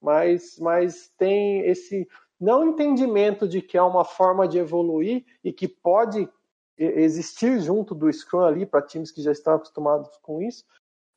Mas, 0.00 0.58
mas 0.58 1.12
tem 1.18 1.60
esse 1.66 2.08
não 2.40 2.66
entendimento 2.66 3.46
de 3.46 3.60
que 3.60 3.76
é 3.76 3.82
uma 3.82 4.02
forma 4.02 4.48
de 4.48 4.56
evoluir 4.56 5.26
e 5.44 5.52
que 5.52 5.68
pode 5.68 6.26
existir 6.78 7.60
junto 7.60 7.94
do 7.94 8.10
Scrum 8.10 8.40
ali 8.40 8.64
para 8.64 8.80
times 8.80 9.10
que 9.10 9.20
já 9.20 9.30
estão 9.30 9.56
acostumados 9.56 10.08
com 10.22 10.40
isso, 10.40 10.64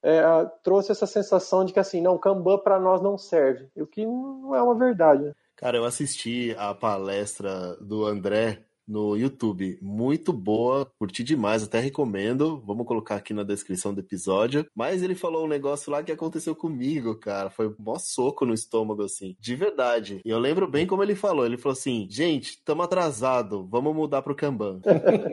é, 0.03 0.21
trouxe 0.61 0.91
essa 0.91 1.07
sensação 1.07 1.63
de 1.63 1.71
que 1.71 1.79
assim, 1.79 2.01
não, 2.01 2.17
Kanban 2.17 2.57
para 2.57 2.79
nós 2.79 3.01
não 3.01 3.17
serve, 3.17 3.69
o 3.75 3.87
que 3.87 4.05
não 4.05 4.53
é 4.53 4.61
uma 4.61 4.75
verdade. 4.75 5.23
Né? 5.23 5.33
Cara, 5.55 5.77
eu 5.77 5.85
assisti 5.85 6.53
a 6.59 6.73
palestra 6.75 7.77
do 7.79 8.05
André 8.05 8.61
no 8.87 9.15
YouTube. 9.15 9.77
Muito 9.81 10.33
boa, 10.33 10.91
curti 10.97 11.23
demais, 11.23 11.63
até 11.63 11.79
recomendo. 11.79 12.61
Vamos 12.65 12.85
colocar 12.85 13.15
aqui 13.15 13.33
na 13.33 13.43
descrição 13.43 13.93
do 13.93 14.01
episódio. 14.01 14.65
Mas 14.75 15.01
ele 15.01 15.15
falou 15.15 15.45
um 15.45 15.49
negócio 15.49 15.91
lá 15.91 16.03
que 16.03 16.11
aconteceu 16.11 16.55
comigo, 16.55 17.15
cara. 17.15 17.49
Foi 17.49 17.67
um 17.67 17.75
mó 17.79 17.97
soco 17.97 18.45
no 18.45 18.53
estômago, 18.53 19.03
assim. 19.03 19.35
De 19.39 19.55
verdade. 19.55 20.21
E 20.23 20.29
eu 20.29 20.39
lembro 20.39 20.67
bem 20.67 20.85
como 20.85 21.03
ele 21.03 21.15
falou. 21.15 21.45
Ele 21.45 21.57
falou 21.57 21.73
assim: 21.73 22.07
gente, 22.09 22.51
estamos 22.51 22.85
atrasado, 22.85 23.67
vamos 23.69 23.95
mudar 23.95 24.21
pro 24.21 24.35
Kanban. 24.35 24.79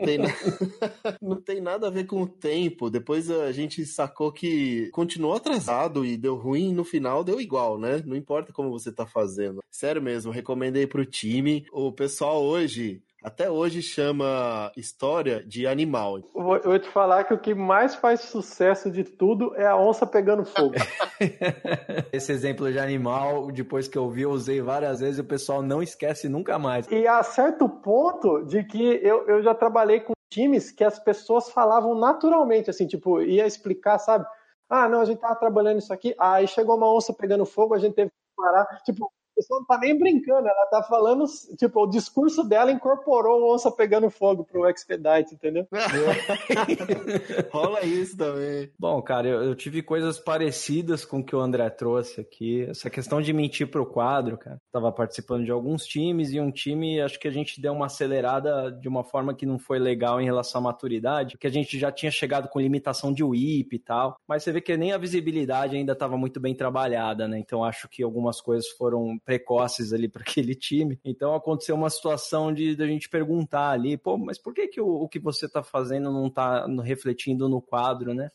Tem, 0.03 0.17
na... 0.17 0.27
Não 1.21 1.41
tem 1.41 1.61
nada 1.61 1.87
a 1.87 1.91
ver 1.91 2.05
com 2.05 2.21
o 2.21 2.27
tempo. 2.27 2.89
Depois 2.89 3.29
a 3.29 3.51
gente 3.51 3.85
sacou 3.85 4.31
que 4.31 4.89
continuou 4.91 5.33
atrasado 5.33 6.05
e 6.05 6.17
deu 6.17 6.35
ruim 6.35 6.73
no 6.73 6.83
final, 6.83 7.23
deu 7.23 7.39
igual, 7.39 7.79
né? 7.79 8.01
Não 8.05 8.15
importa 8.15 8.53
como 8.53 8.69
você 8.71 8.91
tá 8.91 9.05
fazendo. 9.05 9.61
Sério 9.69 10.01
mesmo, 10.01 10.31
recomendei 10.31 10.87
pro 10.87 11.05
time. 11.05 11.65
O 11.71 11.91
pessoal 11.91 12.43
hoje 12.43 13.01
até 13.23 13.49
hoje 13.49 13.81
chama 13.81 14.71
história 14.75 15.43
de 15.43 15.67
animal. 15.67 16.19
Vou, 16.33 16.59
vou, 16.59 16.79
te 16.79 16.89
falar 16.89 17.23
que 17.23 17.33
o 17.33 17.37
que 17.37 17.53
mais 17.53 17.95
faz 17.95 18.21
sucesso 18.21 18.89
de 18.89 19.03
tudo 19.03 19.55
é 19.55 19.65
a 19.65 19.77
onça 19.77 20.07
pegando 20.07 20.43
fogo. 20.43 20.73
Esse 22.11 22.31
exemplo 22.31 22.71
de 22.71 22.79
animal, 22.79 23.51
depois 23.51 23.87
que 23.87 23.97
eu 23.97 24.09
vi, 24.09 24.23
eu 24.23 24.31
usei 24.31 24.61
várias 24.61 24.99
vezes 24.99 25.19
e 25.19 25.21
o 25.21 25.25
pessoal 25.25 25.61
não 25.61 25.83
esquece 25.83 26.27
nunca 26.27 26.57
mais. 26.57 26.87
E 26.89 27.07
a 27.07 27.21
certo 27.21 27.69
ponto 27.69 28.43
de 28.45 28.63
que 28.63 28.99
eu, 29.03 29.27
eu 29.27 29.43
já 29.43 29.53
trabalhei 29.53 29.99
com 29.99 30.13
times 30.31 30.71
que 30.71 30.83
as 30.83 30.97
pessoas 30.97 31.49
falavam 31.49 31.93
naturalmente, 31.93 32.69
assim, 32.69 32.87
tipo, 32.87 33.21
ia 33.21 33.45
explicar, 33.45 33.99
sabe? 33.99 34.25
Ah, 34.69 34.87
não, 34.87 35.01
a 35.01 35.05
gente 35.05 35.19
tava 35.19 35.35
trabalhando 35.35 35.79
isso 35.79 35.93
aqui, 35.93 36.15
aí 36.17 36.47
chegou 36.47 36.77
uma 36.77 36.91
onça 36.91 37.13
pegando 37.13 37.45
fogo, 37.45 37.73
a 37.73 37.79
gente 37.79 37.93
teve 37.93 38.09
que 38.09 38.15
parar. 38.35 38.65
Tipo, 38.83 39.11
pessoa 39.35 39.59
não 39.59 39.65
tá 39.65 39.77
nem 39.77 39.97
brincando, 39.97 40.47
ela 40.47 40.65
tá 40.67 40.83
falando, 40.83 41.25
tipo, 41.57 41.83
o 41.83 41.87
discurso 41.89 42.43
dela 42.43 42.71
incorporou 42.71 43.41
o 43.41 43.53
onça 43.53 43.71
pegando 43.71 44.09
fogo 44.09 44.43
pro 44.43 44.69
Expedite, 44.69 45.35
entendeu? 45.35 45.67
Rola 47.51 47.83
isso 47.83 48.17
também. 48.17 48.71
Bom, 48.77 49.01
cara, 49.01 49.27
eu, 49.27 49.43
eu, 49.43 49.55
tive 49.55 49.81
coisas 49.81 50.19
parecidas 50.19 51.05
com 51.05 51.19
o 51.19 51.23
que 51.23 51.35
o 51.35 51.39
André 51.39 51.69
trouxe 51.69 52.21
aqui. 52.21 52.65
Essa 52.69 52.89
questão 52.89 53.21
de 53.21 53.33
mentir 53.33 53.69
pro 53.69 53.85
quadro, 53.85 54.37
cara. 54.37 54.59
Tava 54.71 54.91
participando 54.91 55.45
de 55.45 55.51
alguns 55.51 55.85
times 55.85 56.31
e 56.31 56.39
um 56.39 56.51
time, 56.51 57.01
acho 57.01 57.19
que 57.19 57.27
a 57.27 57.31
gente 57.31 57.61
deu 57.61 57.73
uma 57.73 57.85
acelerada 57.87 58.71
de 58.71 58.87
uma 58.87 59.03
forma 59.03 59.33
que 59.33 59.45
não 59.45 59.57
foi 59.57 59.79
legal 59.79 60.21
em 60.21 60.25
relação 60.25 60.59
à 60.59 60.63
maturidade, 60.65 61.35
porque 61.35 61.47
a 61.47 61.51
gente 61.51 61.77
já 61.77 61.91
tinha 61.91 62.11
chegado 62.11 62.47
com 62.49 62.59
limitação 62.59 63.13
de 63.13 63.23
WIP 63.23 63.75
e 63.75 63.79
tal, 63.79 64.17
mas 64.27 64.43
você 64.43 64.51
vê 64.51 64.61
que 64.61 64.75
nem 64.77 64.91
a 64.91 64.97
visibilidade 64.97 65.75
ainda 65.75 65.93
estava 65.93 66.17
muito 66.17 66.39
bem 66.39 66.55
trabalhada, 66.55 67.27
né? 67.27 67.39
Então 67.39 67.63
acho 67.63 67.87
que 67.89 68.03
algumas 68.03 68.41
coisas 68.41 68.69
foram 68.69 69.17
precoces 69.23 69.93
ali 69.93 70.07
para 70.07 70.21
aquele 70.27 70.55
time. 70.55 70.99
Então 71.03 71.33
aconteceu 71.33 71.75
uma 71.75 71.89
situação 71.89 72.53
de, 72.53 72.75
de 72.75 72.83
a 72.83 72.87
gente 72.87 73.09
perguntar 73.09 73.71
ali, 73.71 73.97
pô, 73.97 74.17
mas 74.17 74.37
por 74.37 74.53
que, 74.53 74.67
que 74.67 74.81
o, 74.81 74.87
o 74.87 75.07
que 75.07 75.19
você 75.19 75.45
está 75.45 75.63
fazendo 75.63 76.11
não 76.11 76.27
está 76.27 76.65
refletindo 76.83 77.47
no 77.47 77.61
quadro, 77.61 78.13
né? 78.13 78.29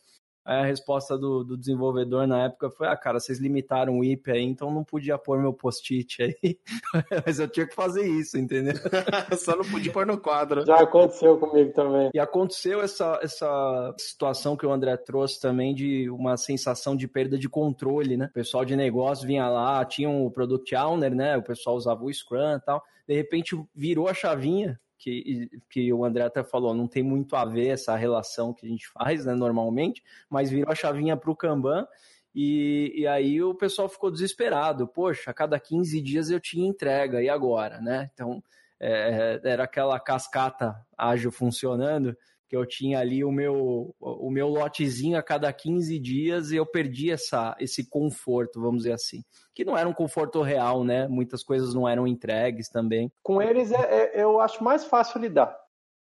Aí 0.46 0.60
a 0.60 0.64
resposta 0.64 1.18
do, 1.18 1.42
do, 1.42 1.56
desenvolvedor 1.56 2.24
na 2.24 2.44
época 2.44 2.70
foi: 2.70 2.86
ah, 2.86 2.96
cara, 2.96 3.18
vocês 3.18 3.40
limitaram 3.40 3.98
o 3.98 4.04
IP 4.04 4.30
aí, 4.30 4.44
então 4.44 4.72
não 4.72 4.84
podia 4.84 5.18
pôr 5.18 5.40
meu 5.40 5.52
post-it 5.52 6.22
aí. 6.22 6.58
Mas 7.26 7.40
eu 7.40 7.48
tinha 7.48 7.66
que 7.66 7.74
fazer 7.74 8.06
isso, 8.06 8.38
entendeu? 8.38 8.74
Só 9.36 9.56
não 9.56 9.64
podia 9.64 9.92
pôr 9.92 10.06
no 10.06 10.16
quadro. 10.16 10.64
Já 10.64 10.76
aconteceu 10.76 11.36
comigo 11.36 11.72
também. 11.72 12.10
E 12.14 12.20
aconteceu 12.20 12.80
essa, 12.80 13.18
essa 13.20 13.92
situação 13.98 14.56
que 14.56 14.64
o 14.64 14.70
André 14.70 14.96
trouxe 14.96 15.40
também 15.40 15.74
de 15.74 16.08
uma 16.10 16.36
sensação 16.36 16.94
de 16.94 17.08
perda 17.08 17.36
de 17.36 17.48
controle, 17.48 18.16
né? 18.16 18.26
O 18.26 18.32
pessoal 18.32 18.64
de 18.64 18.76
negócio 18.76 19.26
vinha 19.26 19.48
lá, 19.48 19.84
tinha 19.84 20.08
o 20.08 20.26
um 20.26 20.30
Product 20.30 20.72
Owner, 20.76 21.12
né? 21.12 21.36
O 21.36 21.42
pessoal 21.42 21.74
usava 21.74 22.04
o 22.04 22.12
Scrum 22.12 22.54
e 22.54 22.60
tal. 22.60 22.84
De 23.08 23.14
repente 23.14 23.60
virou 23.74 24.06
a 24.06 24.14
chavinha 24.14 24.78
que, 24.98 25.48
que 25.70 25.92
o 25.92 26.04
André 26.04 26.24
até 26.24 26.42
falou, 26.42 26.74
não 26.74 26.88
tem 26.88 27.02
muito 27.02 27.36
a 27.36 27.44
ver 27.44 27.68
essa 27.68 27.94
relação 27.96 28.52
que 28.52 28.66
a 28.66 28.68
gente 28.68 28.88
faz, 28.88 29.24
né, 29.24 29.34
normalmente, 29.34 30.02
mas 30.28 30.50
virou 30.50 30.72
a 30.72 30.74
chavinha 30.74 31.16
para 31.16 31.30
o 31.30 31.36
Kanban, 31.36 31.86
e, 32.34 32.92
e, 32.94 33.06
aí 33.06 33.42
o 33.42 33.54
pessoal 33.54 33.88
ficou 33.88 34.10
desesperado. 34.10 34.86
Poxa, 34.86 35.30
a 35.30 35.34
cada 35.34 35.58
15 35.58 36.02
dias 36.02 36.28
eu 36.28 36.38
tinha 36.38 36.68
entrega, 36.68 37.22
e 37.22 37.30
agora, 37.30 37.80
né? 37.80 38.10
Então, 38.12 38.42
é, 38.78 39.40
era 39.42 39.64
aquela 39.64 39.98
cascata 39.98 40.76
ágil 40.98 41.32
funcionando, 41.32 42.14
que 42.48 42.56
eu 42.56 42.66
tinha 42.66 42.98
ali 43.00 43.24
o 43.24 43.32
meu, 43.32 43.94
o 44.00 44.30
meu 44.30 44.48
lotezinho 44.48 45.18
a 45.18 45.22
cada 45.22 45.52
15 45.52 45.98
dias 45.98 46.50
e 46.50 46.56
eu 46.56 46.66
perdi 46.66 47.10
essa, 47.10 47.56
esse 47.58 47.88
conforto, 47.88 48.60
vamos 48.60 48.78
dizer 48.78 48.92
assim. 48.92 49.22
Que 49.54 49.64
não 49.64 49.76
era 49.76 49.88
um 49.88 49.92
conforto 49.92 50.42
real, 50.42 50.84
né? 50.84 51.08
Muitas 51.08 51.42
coisas 51.42 51.74
não 51.74 51.88
eram 51.88 52.06
entregues 52.06 52.68
também. 52.68 53.10
Com 53.22 53.42
eles 53.42 53.72
é, 53.72 54.12
é 54.14 54.22
eu 54.22 54.40
acho 54.40 54.62
mais 54.62 54.84
fácil 54.84 55.20
lidar. 55.20 55.56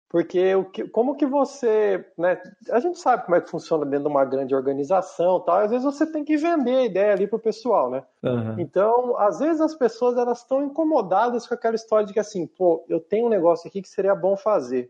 Porque 0.10 0.56
o 0.56 0.64
que, 0.64 0.88
como 0.88 1.18
que 1.18 1.26
você. 1.26 2.06
Né, 2.18 2.42
a 2.72 2.80
gente 2.80 2.98
sabe 2.98 3.26
como 3.26 3.36
é 3.36 3.42
que 3.42 3.50
funciona 3.50 3.86
dentro 3.86 4.06
de 4.06 4.10
uma 4.10 4.24
grande 4.24 4.56
organização 4.56 5.42
tal. 5.42 5.58
Às 5.58 5.70
vezes 5.70 5.84
você 5.84 6.10
tem 6.10 6.24
que 6.24 6.38
vender 6.38 6.78
a 6.78 6.86
ideia 6.86 7.12
ali 7.12 7.28
pro 7.28 7.38
pessoal, 7.38 7.90
né? 7.90 8.04
Uhum. 8.24 8.58
Então, 8.58 9.18
às 9.18 9.40
vezes 9.40 9.60
as 9.60 9.76
pessoas 9.76 10.16
elas 10.16 10.40
estão 10.40 10.64
incomodadas 10.64 11.46
com 11.46 11.54
aquela 11.54 11.76
história 11.76 12.06
de 12.06 12.14
que 12.14 12.20
assim, 12.20 12.48
pô, 12.48 12.86
eu 12.88 13.02
tenho 13.02 13.26
um 13.26 13.30
negócio 13.30 13.68
aqui 13.68 13.82
que 13.82 13.90
seria 13.90 14.16
bom 14.16 14.38
fazer. 14.38 14.90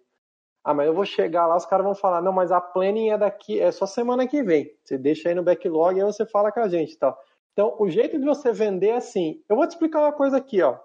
Ah, 0.67 0.73
mas 0.73 0.85
eu 0.85 0.93
vou 0.93 1.05
chegar 1.05 1.47
lá, 1.47 1.55
os 1.55 1.65
caras 1.65 1.85
vão 1.85 1.95
falar, 1.95 2.21
não, 2.21 2.33
mas 2.33 2.51
a 2.51 2.59
planning 2.59 3.11
é 3.11 3.17
daqui, 3.17 3.57
é 3.57 3.71
só 3.71 3.85
semana 3.85 4.27
que 4.27 4.43
vem. 4.43 4.69
Você 4.83 4.97
deixa 4.97 5.29
aí 5.29 5.33
no 5.33 5.41
backlog 5.41 5.97
e 5.97 6.01
aí 6.01 6.05
você 6.05 6.25
fala 6.25 6.51
com 6.51 6.59
a 6.59 6.67
gente 6.67 6.91
e 6.91 6.97
tal. 6.97 7.17
Então, 7.53 7.77
o 7.79 7.89
jeito 7.89 8.19
de 8.19 8.25
você 8.25 8.51
vender 8.51 8.89
é 8.89 8.97
assim. 8.97 9.41
Eu 9.47 9.55
vou 9.55 9.65
te 9.65 9.71
explicar 9.71 10.01
uma 10.01 10.11
coisa 10.11 10.35
aqui, 10.35 10.61
ó. 10.61 10.77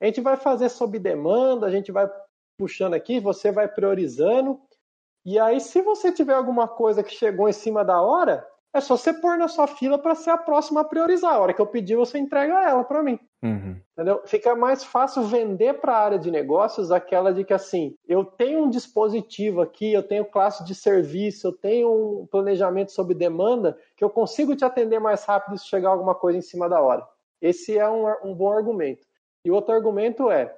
A 0.00 0.06
gente 0.06 0.20
vai 0.20 0.36
fazer 0.36 0.68
sob 0.68 1.00
demanda, 1.00 1.66
a 1.66 1.70
gente 1.72 1.90
vai 1.90 2.08
puxando 2.56 2.94
aqui, 2.94 3.18
você 3.18 3.50
vai 3.50 3.66
priorizando. 3.66 4.60
E 5.26 5.36
aí, 5.36 5.60
se 5.60 5.82
você 5.82 6.12
tiver 6.12 6.34
alguma 6.34 6.68
coisa 6.68 7.02
que 7.02 7.12
chegou 7.12 7.48
em 7.48 7.52
cima 7.52 7.84
da 7.84 8.00
hora, 8.00 8.46
é 8.72 8.80
só 8.80 8.96
você 8.96 9.12
pôr 9.12 9.36
na 9.36 9.48
sua 9.48 9.66
fila 9.66 9.98
para 9.98 10.14
ser 10.14 10.30
a 10.30 10.38
próxima 10.38 10.82
a 10.82 10.84
priorizar. 10.84 11.34
A 11.34 11.40
hora 11.40 11.52
que 11.52 11.60
eu 11.60 11.66
pedir, 11.66 11.96
você 11.96 12.18
entrega 12.18 12.62
ela 12.70 12.84
para 12.84 13.02
mim. 13.02 13.18
Uhum. 13.44 13.78
Entendeu? 13.92 14.22
Fica 14.24 14.56
mais 14.56 14.82
fácil 14.82 15.24
vender 15.24 15.74
para 15.74 15.94
a 15.94 16.00
área 16.00 16.18
de 16.18 16.30
negócios 16.30 16.90
aquela 16.90 17.30
de 17.30 17.44
que 17.44 17.52
assim, 17.52 17.94
eu 18.08 18.24
tenho 18.24 18.64
um 18.64 18.70
dispositivo 18.70 19.60
aqui, 19.60 19.92
eu 19.92 20.02
tenho 20.02 20.24
classe 20.24 20.64
de 20.64 20.74
serviço, 20.74 21.48
eu 21.48 21.52
tenho 21.52 22.22
um 22.22 22.26
planejamento 22.26 22.90
sob 22.90 23.12
demanda, 23.12 23.76
que 23.94 24.02
eu 24.02 24.08
consigo 24.08 24.56
te 24.56 24.64
atender 24.64 24.98
mais 24.98 25.24
rápido 25.26 25.58
se 25.58 25.66
chegar 25.66 25.90
alguma 25.90 26.14
coisa 26.14 26.38
em 26.38 26.42
cima 26.42 26.70
da 26.70 26.80
hora. 26.80 27.06
Esse 27.38 27.76
é 27.76 27.86
um, 27.86 28.06
um 28.24 28.34
bom 28.34 28.50
argumento. 28.50 29.06
E 29.44 29.50
outro 29.50 29.74
argumento 29.74 30.30
é, 30.30 30.56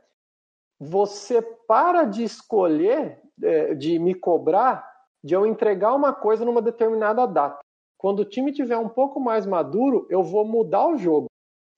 você 0.79 1.43
para 1.43 2.05
de 2.05 2.23
escolher, 2.23 3.21
é, 3.43 3.75
de 3.75 3.99
me 3.99 4.15
cobrar, 4.15 4.89
de 5.25 5.35
eu 5.35 5.45
entregar 5.45 5.93
uma 5.93 6.13
coisa 6.13 6.45
numa 6.45 6.63
determinada 6.63 7.27
data. 7.27 7.59
Quando 7.99 8.21
o 8.21 8.25
time 8.25 8.53
tiver 8.53 8.79
um 8.79 8.89
pouco 8.89 9.19
mais 9.19 9.45
maduro, 9.45 10.07
eu 10.09 10.23
vou 10.23 10.45
mudar 10.45 10.87
o 10.87 10.97
jogo. 10.97 11.27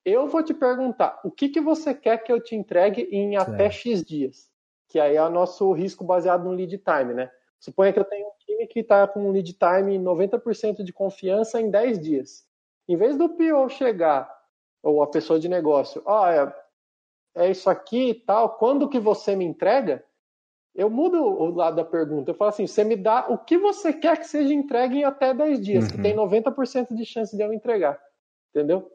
Eu 0.09 0.27
vou 0.29 0.43
te 0.43 0.55
perguntar, 0.55 1.21
o 1.25 1.31
que, 1.31 1.49
que 1.49 1.61
você 1.61 1.95
quer 1.95 2.19
que 2.19 2.33
eu 2.33 2.41
te 2.41 2.55
entregue 2.55 3.03
em 3.13 3.37
até 3.37 3.71
X 3.71 4.03
dias? 4.03 4.51
Que 4.89 4.99
aí 4.99 5.17
é 5.17 5.23
o 5.23 5.31
nosso 5.31 5.71
risco 5.73 6.05
baseado 6.05 6.45
no 6.45 6.53
lead 6.53 6.79
time, 6.79 7.15
né? 7.15 7.31
Suponha 7.59 7.93
que 7.93 7.99
eu 7.99 8.05
tenho 8.05 8.27
um 8.27 8.33
time 8.39 8.67
que 8.67 8.81
está 8.81 9.07
com 9.07 9.29
um 9.29 9.31
lead 9.31 9.53
time 9.53 9.99
90% 9.99 10.83
de 10.83 10.93
confiança 10.93 11.61
em 11.61 11.71
10 11.71 12.01
dias. 12.01 12.47
Em 12.89 12.97
vez 12.97 13.17
do 13.17 13.29
PO 13.29 13.69
chegar, 13.69 14.33
ou 14.83 15.03
a 15.03 15.07
pessoa 15.07 15.39
de 15.39 15.49
negócio, 15.49 16.03
olha, 16.07 16.55
é 17.35 17.51
isso 17.51 17.69
aqui 17.69 18.11
e 18.11 18.15
tal, 18.15 18.57
quando 18.57 18.89
que 18.89 18.99
você 18.99 19.37
me 19.37 19.45
entrega? 19.45 20.05
eu 20.79 20.89
mudo 20.89 21.21
o 21.21 21.51
lado 21.51 21.75
da 21.75 21.85
pergunta. 21.85 22.31
Eu 22.31 22.37
falo 22.37 22.51
assim: 22.51 22.65
você 22.65 22.85
me 22.85 22.95
dá 22.95 23.27
o 23.29 23.37
que 23.37 23.59
você 23.59 23.93
quer 23.93 24.17
que 24.17 24.29
seja 24.29 24.55
entregue 24.55 24.99
em 24.99 25.05
até 25.05 25.35
10 25.35 25.61
dias, 25.61 25.85
uhum. 25.85 25.91
que 25.91 26.01
tem 26.01 26.15
90% 26.15 26.95
de 26.95 27.05
chance 27.05 27.37
de 27.37 27.43
eu 27.43 27.53
entregar. 27.53 28.01
Entendeu? 28.55 28.89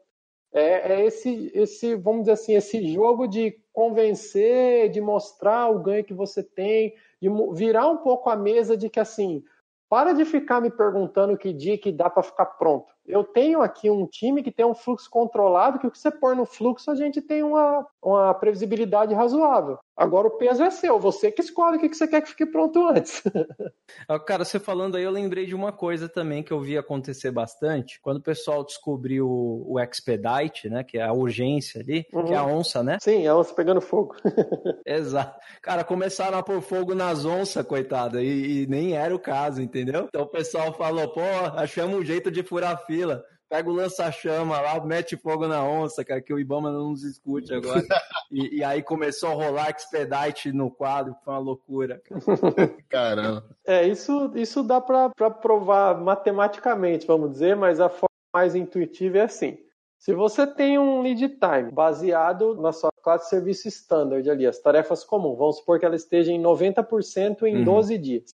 É, 0.54 0.94
é, 0.94 1.06
esse, 1.06 1.52
esse, 1.56 1.96
vamos 1.96 2.22
dizer 2.22 2.34
assim, 2.34 2.54
esse 2.54 2.94
jogo 2.94 3.28
de 3.28 3.60
convencer, 3.74 4.90
de 4.90 5.02
mostrar 5.02 5.70
o 5.70 5.80
ganho 5.80 6.04
que 6.04 6.14
você 6.14 6.44
tem, 6.44 6.94
de 7.20 7.28
virar 7.54 7.88
um 7.88 7.98
pouco 7.98 8.30
a 8.30 8.36
mesa 8.36 8.78
de 8.78 8.88
que 8.88 9.00
assim, 9.00 9.44
para 9.90 10.14
de 10.14 10.24
ficar 10.26 10.62
me 10.62 10.70
perguntando 10.70 11.38
que 11.38 11.52
dia 11.52 11.78
que 11.78 11.92
dá 11.92 12.08
para 12.08 12.22
ficar 12.22 12.46
pronto. 12.46 12.93
Eu 13.06 13.24
tenho 13.24 13.62
aqui 13.62 13.90
um 13.90 14.06
time 14.08 14.42
que 14.42 14.52
tem 14.52 14.66
um 14.66 14.74
fluxo 14.74 15.10
controlado, 15.10 15.80
que 15.80 15.88
o 15.88 15.92
que 15.92 16.00
você 16.00 16.10
pôr 16.10 16.36
no 16.36 16.46
fluxo 16.46 16.90
a 16.90 16.96
gente 16.96 17.22
tem 17.22 17.44
uma, 17.44 17.86
uma 18.02 18.34
previsibilidade 18.34 19.14
razoável. 19.14 19.78
Agora 19.96 20.28
o 20.28 20.38
peso 20.38 20.64
é 20.64 20.72
seu, 20.72 21.00
você 21.00 21.32
que 21.32 21.42
escolhe 21.42 21.78
o 21.78 21.80
que 21.80 21.94
você 21.94 22.08
quer 22.08 22.22
que 22.22 22.30
fique 22.30 22.46
pronto 22.46 22.88
antes. 22.88 23.22
Ah, 24.08 24.20
cara, 24.20 24.44
você 24.44 24.60
falando 24.60 24.96
aí, 24.96 25.04
eu 25.04 25.12
lembrei 25.12 25.46
de 25.46 25.54
uma 25.54 25.72
coisa 25.72 26.10
também 26.10 26.42
que 26.42 26.52
eu 26.52 26.60
vi 26.60 26.78
acontecer 26.78 27.32
bastante. 27.32 28.02
Quando 28.02 28.18
o 28.18 28.24
pessoal 28.24 28.64
descobriu 28.64 29.28
o, 29.30 29.80
Expedite, 29.80 30.68
né, 30.68 30.84
que 30.84 30.98
é 30.98 31.04
a 31.04 31.14
urgência 31.14 31.82
ali, 31.82 32.06
uhum. 32.12 32.26
que 32.26 32.34
é 32.34 32.36
a 32.36 32.44
uhum. 32.44 32.58
onça, 32.58 32.84
né? 32.84 32.98
Sim, 33.02 33.28
a 33.28 33.36
onça 33.36 33.54
pegando 33.54 33.80
fogo. 33.80 34.16
Exato. 34.86 35.40
Cara, 35.62 35.84
começaram 35.84 36.38
a 36.38 36.44
pôr 36.44 36.60
fogo 36.62 36.96
nas 36.96 37.24
onças, 37.24 37.66
coitada, 37.66 38.22
e, 38.22 38.64
e 38.64 38.68
nem 38.68 38.94
era 38.94 39.16
o 39.16 39.20
caso, 39.20 39.62
entendeu? 39.62 40.06
Então 40.10 40.24
o 40.24 40.28
pessoal 40.28 40.74
falou, 40.74 41.08
pô, 41.10 41.22
achamos 41.56 41.98
um 41.98 42.04
jeito 42.04 42.32
de 42.32 42.42
furar 42.44 42.84
fila 42.94 43.26
pega 43.50 43.70
o 43.70 43.74
lança-chama 43.74 44.60
lá, 44.60 44.84
mete 44.84 45.16
fogo 45.16 45.48
na 45.48 45.64
onça, 45.64 46.04
cara, 46.04 46.20
que 46.20 46.34
o 46.34 46.40
Ibama 46.40 46.72
não 46.72 46.90
nos 46.90 47.04
escute 47.04 47.54
agora. 47.54 47.84
e, 48.32 48.58
e, 48.58 48.64
aí 48.64 48.82
começou 48.82 49.30
a 49.30 49.34
rolar 49.34 49.70
expedite 49.70 50.52
no 50.52 50.72
quadro, 50.72 51.16
foi 51.24 51.34
uma 51.34 51.40
loucura. 51.40 52.02
Cara. 52.04 52.76
Caramba. 52.90 53.46
É, 53.64 53.88
isso, 53.88 54.32
isso 54.34 54.64
dá 54.64 54.82
para 54.82 55.12
provar 55.30 56.02
matematicamente, 56.02 57.06
vamos 57.06 57.30
dizer, 57.32 57.56
mas 57.56 57.80
a 57.80 57.90
forma 57.90 58.10
mais 58.34 58.56
intuitiva 58.56 59.20
é 59.20 59.22
assim. 59.22 59.60
Se 60.00 60.16
você 60.16 60.48
tem 60.48 60.80
um 60.80 61.04
lead 61.04 61.30
time 61.30 61.72
baseado 61.72 62.56
na 62.56 62.74
sua 62.74 62.92
classe 63.04 63.26
de 63.26 63.30
serviço 63.30 63.68
standard 63.68 64.28
ali, 64.32 64.48
as 64.48 64.58
tarefas 64.58 65.04
comuns, 65.04 65.38
vamos 65.38 65.58
supor 65.58 65.80
que 65.80 65.86
ela 65.86 65.96
esteja 65.96 66.32
em 66.32 66.42
90% 66.42 67.44
em 67.44 67.58
uhum. 67.58 67.64
12 67.64 67.98
dias. 68.00 68.34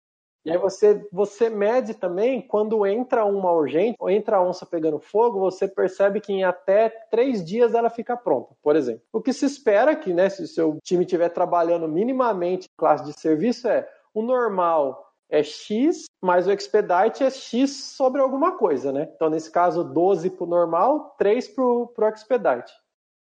E 0.44 0.50
aí 0.50 0.58
você, 0.58 1.06
você 1.10 1.48
mede 1.48 1.94
também 1.94 2.42
quando 2.42 2.86
entra 2.86 3.24
uma 3.24 3.50
urgente, 3.50 3.96
ou 3.98 4.10
entra 4.10 4.36
a 4.36 4.42
onça 4.42 4.66
pegando 4.66 4.98
fogo, 4.98 5.40
você 5.40 5.66
percebe 5.66 6.20
que 6.20 6.32
em 6.32 6.44
até 6.44 6.90
três 7.10 7.42
dias 7.42 7.72
ela 7.72 7.88
fica 7.88 8.16
pronta, 8.16 8.54
por 8.62 8.76
exemplo. 8.76 9.02
O 9.12 9.22
que 9.22 9.32
se 9.32 9.46
espera 9.46 9.96
que, 9.96 10.12
né, 10.12 10.28
se 10.28 10.42
o 10.42 10.46
seu 10.46 10.78
time 10.82 11.04
estiver 11.04 11.30
trabalhando 11.30 11.88
minimamente 11.88 12.68
classe 12.76 13.04
de 13.04 13.18
serviço 13.18 13.68
é 13.68 13.88
o 14.12 14.22
normal 14.22 15.04
é 15.30 15.42
X, 15.42 16.04
mas 16.22 16.46
o 16.46 16.52
expedite 16.52 17.24
é 17.24 17.30
X 17.30 17.70
sobre 17.96 18.20
alguma 18.20 18.52
coisa, 18.52 18.92
né? 18.92 19.10
Então, 19.14 19.28
nesse 19.28 19.50
caso, 19.50 19.82
12 19.82 20.30
para 20.30 20.44
o 20.44 20.46
normal, 20.46 21.14
3 21.18 21.48
para 21.48 21.64
o 21.64 22.08
expedite. 22.14 22.72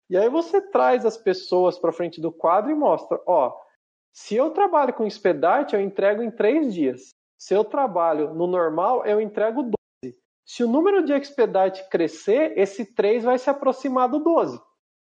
E 0.10 0.18
aí 0.18 0.30
você 0.30 0.62
traz 0.62 1.06
as 1.06 1.18
pessoas 1.18 1.80
para 1.80 1.92
frente 1.92 2.22
do 2.22 2.32
quadro 2.32 2.70
e 2.70 2.76
mostra, 2.76 3.20
ó, 3.26 3.58
se 4.16 4.34
eu 4.34 4.50
trabalho 4.52 4.94
com 4.94 5.06
expedite, 5.06 5.76
eu 5.76 5.82
entrego 5.82 6.24
em 6.24 6.32
três 6.32 6.74
dias. 6.74 7.10
Se 7.38 7.54
eu 7.54 7.66
trabalho 7.66 8.34
no 8.34 8.48
normal, 8.48 9.06
eu 9.06 9.20
entrego 9.20 9.62
12. 9.62 10.18
Se 10.46 10.64
o 10.64 10.70
número 10.70 11.04
de 11.04 11.12
expedite 11.12 11.88
crescer, 11.90 12.54
esse 12.58 12.96
3 12.96 13.26
vai 13.26 13.38
se 13.38 13.50
aproximar 13.50 14.08
do 14.08 14.20
12. 14.20 14.58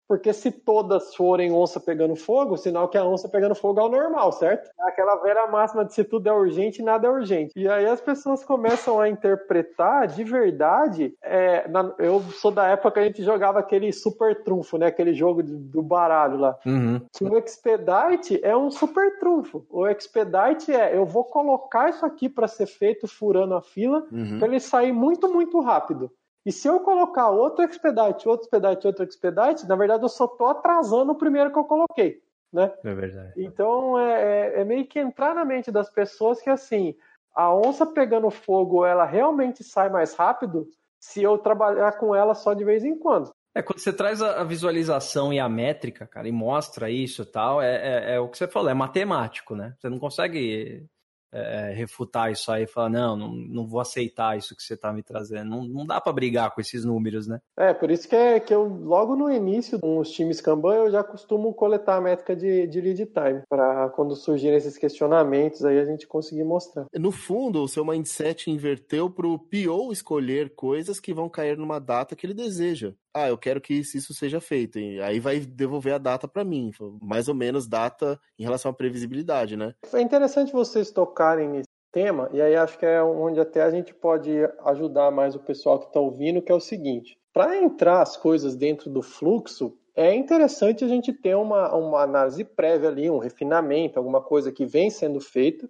Porque 0.09 0.33
se 0.33 0.51
todas 0.51 1.15
forem 1.15 1.53
onça 1.53 1.79
pegando 1.79 2.17
fogo, 2.17 2.57
sinal 2.57 2.89
que 2.89 2.97
a 2.97 3.05
onça 3.05 3.29
pegando 3.29 3.55
fogo 3.55 3.79
é 3.79 3.85
o 3.85 3.91
normal, 3.91 4.33
certo? 4.33 4.71
É 4.81 4.89
aquela 4.89 5.17
vera 5.17 5.47
máxima 5.47 5.85
de 5.85 5.93
se 5.93 6.03
tudo 6.03 6.27
é 6.27 6.33
urgente, 6.33 6.83
nada 6.83 7.07
é 7.07 7.11
urgente. 7.11 7.53
E 7.55 7.69
aí 7.69 7.85
as 7.85 8.01
pessoas 8.01 8.43
começam 8.43 8.99
a 8.99 9.09
interpretar 9.09 10.07
de 10.07 10.25
verdade. 10.25 11.15
É, 11.23 11.69
na, 11.69 11.93
eu 11.99 12.23
sou 12.33 12.51
da 12.51 12.67
época 12.69 12.93
que 12.93 13.01
a 13.01 13.05
gente 13.05 13.23
jogava 13.23 13.59
aquele 13.59 13.93
super 13.93 14.43
trunfo, 14.43 14.79
né? 14.79 14.87
Aquele 14.87 15.13
jogo 15.13 15.43
do 15.43 15.83
baralho 15.83 16.39
lá. 16.39 16.57
Uhum. 16.65 17.01
O 17.21 17.37
Expedite 17.37 18.41
é 18.43 18.57
um 18.57 18.71
super 18.71 19.19
trunfo. 19.19 19.67
O 19.69 19.87
Expedite 19.87 20.73
é 20.75 20.97
eu 20.97 21.05
vou 21.05 21.25
colocar 21.25 21.91
isso 21.91 22.07
aqui 22.07 22.31
para 22.31 22.49
ser 22.49 22.67
feito 22.67 23.07
furando 23.07 23.55
a 23.55 23.61
fila, 23.61 24.07
uhum. 24.11 24.39
para 24.39 24.49
ele 24.49 24.61
sair 24.61 24.93
muito, 24.93 25.29
muito 25.29 25.61
rápido. 25.61 26.11
E 26.49 26.53
se 26.53 26.67
eu 26.67 26.81
colocar 26.81 27.29
outro 27.29 27.63
expedite, 27.63 28.27
outro 28.27 28.47
expedite, 28.47 28.87
outro 28.87 29.05
expedite, 29.05 29.69
na 29.69 29.77
verdade 29.77 30.03
eu 30.03 30.09
só 30.09 30.25
estou 30.25 30.47
atrasando 30.47 31.13
o 31.13 31.15
primeiro 31.15 31.53
que 31.53 31.59
eu 31.59 31.65
coloquei. 31.65 32.23
Né? 32.51 32.73
É 32.83 32.95
verdade. 32.95 33.35
Então 33.37 33.99
é, 33.99 34.23
é, 34.23 34.61
é, 34.63 34.65
meio 34.65 34.87
que 34.87 34.99
entrar 34.99 35.35
na 35.35 35.45
mente 35.45 35.71
das 35.71 35.91
pessoas 35.91 36.41
que 36.41 36.49
assim, 36.49 36.97
a 37.35 37.55
onça 37.55 37.85
pegando 37.85 38.31
fogo, 38.31 38.87
ela 38.87 39.05
realmente 39.05 39.63
sai 39.63 39.91
mais 39.91 40.15
rápido 40.15 40.67
se 40.99 41.23
eu 41.23 41.37
trabalhar 41.37 41.93
com 41.99 42.15
ela 42.15 42.35
só 42.35 42.55
de 42.55 42.65
vez 42.65 42.83
em 42.83 42.99
quando. 42.99 43.31
É, 43.55 43.61
quando 43.61 43.81
você 43.81 43.93
traz 43.93 44.23
a 44.23 44.43
visualização 44.43 45.31
e 45.31 45.39
a 45.39 45.51
métrica, 45.51 46.07
cara, 46.07 46.27
e 46.27 46.33
mostra 46.33 46.89
isso 46.89 47.25
e 47.25 47.27
tal, 47.27 47.61
é, 47.61 47.75
é, 47.75 48.15
é, 48.15 48.21
o 48.21 48.27
que 48.27 48.39
você 48.39 48.49
falou, 48.49 48.71
é 48.71 48.75
matemático, 48.75 49.55
né? 49.55 49.75
Você 49.79 49.91
não 49.91 49.99
consegue 49.99 50.87
é, 51.33 51.73
refutar 51.75 52.31
isso 52.31 52.51
aí 52.51 52.65
e 52.65 52.67
falar, 52.67 52.89
não, 52.89 53.17
não, 53.17 53.33
não 53.33 53.67
vou 53.67 53.81
aceitar 53.81 54.37
isso 54.37 54.57
que 54.57 54.63
você 54.63 54.75
está 54.75 54.93
me 54.93 55.03
trazendo. 55.03 55.51
Não, 55.51 55.65
não 55.65 55.87
dá 55.87 56.01
para 56.01 56.13
brigar 56.13 56.55
com 56.55 56.61
esses 56.61 56.85
números, 56.85 57.27
né? 57.27 57.41
É, 57.57 57.73
por 57.73 57.91
isso 57.91 58.09
que, 58.09 58.17
é, 58.17 58.41
que 58.41 58.55
eu, 58.55 58.65
logo 58.65 59.15
no 59.15 59.31
início, 59.31 59.79
com 59.79 59.99
os 59.99 60.11
times 60.11 60.41
Kanban, 60.41 60.75
eu 60.75 60.91
já 60.91 61.05
costumo 61.05 61.53
coletar 61.53 61.97
a 61.97 62.01
métrica 62.01 62.35
de, 62.35 62.67
de 62.67 62.81
lead 62.81 63.07
time, 63.07 63.43
para 63.49 63.89
quando 63.91 64.17
surgirem 64.17 64.57
esses 64.57 64.79
questionamentos, 64.79 65.65
aí 65.65 65.79
a 65.79 65.85
gente 65.85 66.07
conseguir 66.07 66.45
mostrar. 66.45 66.87
No 66.95 67.11
fundo, 67.11 67.63
o 67.63 67.69
seu 67.69 67.85
mindset 67.85 68.51
inverteu 68.51 69.11
para 69.11 69.27
o 69.27 69.39
PO 69.39 69.93
escolher 69.93 70.55
coisas 70.55 71.01
que 71.01 71.13
vão 71.13 71.29
cair 71.29 71.57
numa 71.57 71.79
data 71.79 72.17
que 72.17 72.27
ele 72.27 72.35
deseja 72.35 72.95
ah, 73.19 73.29
eu 73.29 73.39
quero 73.39 73.61
que 73.61 73.75
isso 73.75 74.15
seja 74.15 74.41
feito. 74.41 74.79
E 74.79 75.01
aí 75.01 75.19
vai 75.19 75.41
devolver 75.41 75.95
a 75.95 75.99
data 75.99 76.29
para 76.29 76.45
mim, 76.45 76.71
mais 77.03 77.29
ou 77.29 77.35
menos 77.35 77.67
data 77.67 78.19
em 78.39 78.43
relação 78.43 78.71
à 78.71 78.75
previsibilidade, 78.75 79.57
né? 79.57 79.75
É 79.93 80.01
interessante 80.01 80.53
vocês 80.53 80.91
tocarem 80.91 81.49
nesse 81.49 81.69
tema, 81.93 82.29
e 82.33 82.41
aí 82.41 82.55
acho 82.55 82.79
que 82.79 82.87
é 82.87 83.03
onde 83.03 83.41
até 83.41 83.63
a 83.63 83.71
gente 83.71 83.95
pode 83.95 84.31
ajudar 84.67 85.11
mais 85.11 85.35
o 85.35 85.41
pessoal 85.41 85.79
que 85.79 85.87
está 85.87 86.01
ouvindo, 86.01 86.43
que 86.43 86.53
é 86.53 86.55
o 86.55 86.61
seguinte: 86.61 87.19
para 87.33 87.57
entrar 87.57 88.03
as 88.03 88.17
coisas 88.17 88.55
dentro 88.55 88.91
do 88.91 89.03
fluxo, 89.03 89.77
é 89.97 90.15
interessante 90.15 90.85
a 90.85 90.89
gente 90.89 91.13
ter 91.13 91.35
uma, 91.35 91.75
uma 91.75 92.03
análise 92.03 92.45
prévia 92.45 92.89
ali, 92.89 93.11
um 93.11 93.19
refinamento, 93.19 93.99
alguma 93.99 94.23
coisa 94.23 94.53
que 94.53 94.65
vem 94.65 94.91
sendo 94.91 95.21
feito, 95.21 95.69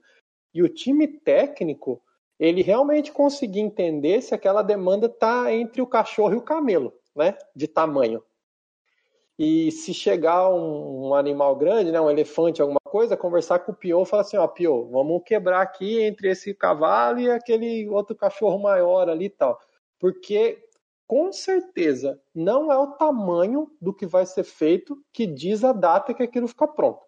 e 0.55 0.63
o 0.63 0.69
time 0.69 1.07
técnico 1.07 2.03
ele 2.39 2.63
realmente 2.63 3.11
conseguir 3.11 3.61
entender 3.61 4.23
se 4.23 4.35
aquela 4.35 4.63
demanda 4.63 5.07
está 5.07 5.53
entre 5.53 5.83
o 5.83 5.87
cachorro 5.87 6.35
e 6.35 6.37
o 6.37 6.43
camelo 6.43 6.93
né, 7.15 7.37
de 7.55 7.67
tamanho. 7.67 8.23
E 9.39 9.71
se 9.71 9.95
chegar 9.95 10.49
um, 10.49 11.09
um, 11.09 11.15
animal 11.15 11.55
grande, 11.55 11.93
né, 11.93 12.01
um 12.01 12.11
elefante, 12.11 12.61
alguma 12.61 12.81
coisa, 12.81 13.17
conversar 13.17 13.61
com 13.61 13.71
o 13.71 13.75
Pio, 13.75 14.05
falar 14.05 14.23
assim, 14.23 14.37
ó, 14.37 14.49
Pio, 14.49 14.89
vamos 14.91 15.23
quebrar 15.25 15.63
aqui 15.63 16.03
entre 16.03 16.31
esse 16.31 16.53
cavalo 16.53 17.21
e 17.21 17.31
aquele 17.31 17.89
outro 17.89 18.17
cachorro 18.17 18.59
maior 18.59 19.09
ali 19.09 19.27
e 19.27 19.31
tal. 19.31 19.61
Porque 19.97 20.61
com 21.07 21.33
certeza 21.33 22.21
não 22.35 22.73
é 22.73 22.77
o 22.77 22.93
tamanho 22.93 23.71
do 23.81 23.95
que 23.95 24.07
vai 24.07 24.27
ser 24.27 24.45
feito 24.45 25.01
que 25.13 25.25
diz 25.27 25.63
a 25.63 25.73
data 25.73 26.13
que 26.13 26.23
aquilo 26.23 26.49
fica 26.49 26.67
pronto. 26.67 27.07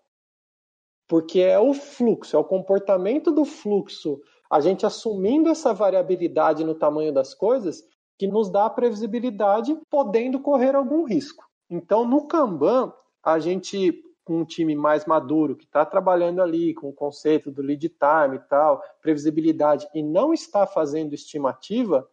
Porque 1.08 1.40
é 1.40 1.58
o 1.58 1.74
fluxo, 1.74 2.36
é 2.36 2.38
o 2.38 2.44
comportamento 2.44 3.32
do 3.32 3.44
fluxo, 3.44 4.20
a 4.48 4.60
gente 4.60 4.86
assumindo 4.86 5.48
essa 5.48 5.74
variabilidade 5.74 6.64
no 6.64 6.76
tamanho 6.76 7.12
das 7.12 7.34
coisas, 7.34 7.84
que 8.20 8.26
nos 8.26 8.50
dá 8.50 8.66
a 8.66 8.70
previsibilidade, 8.70 9.74
podendo 9.88 10.40
correr 10.40 10.76
algum 10.76 11.04
risco. 11.04 11.42
Então, 11.70 12.04
no 12.04 12.26
Kanban, 12.26 12.92
a 13.22 13.38
gente, 13.38 14.04
com 14.26 14.40
um 14.40 14.44
time 14.44 14.74
mais 14.74 15.06
maduro, 15.06 15.56
que 15.56 15.64
está 15.64 15.86
trabalhando 15.86 16.42
ali 16.42 16.74
com 16.74 16.90
o 16.90 16.92
conceito 16.92 17.50
do 17.50 17.62
lead 17.62 17.88
time 17.88 18.36
e 18.36 18.40
tal, 18.40 18.82
previsibilidade, 19.00 19.88
e 19.94 20.02
não 20.02 20.34
está 20.34 20.66
fazendo 20.66 21.14
estimativa, 21.14 22.06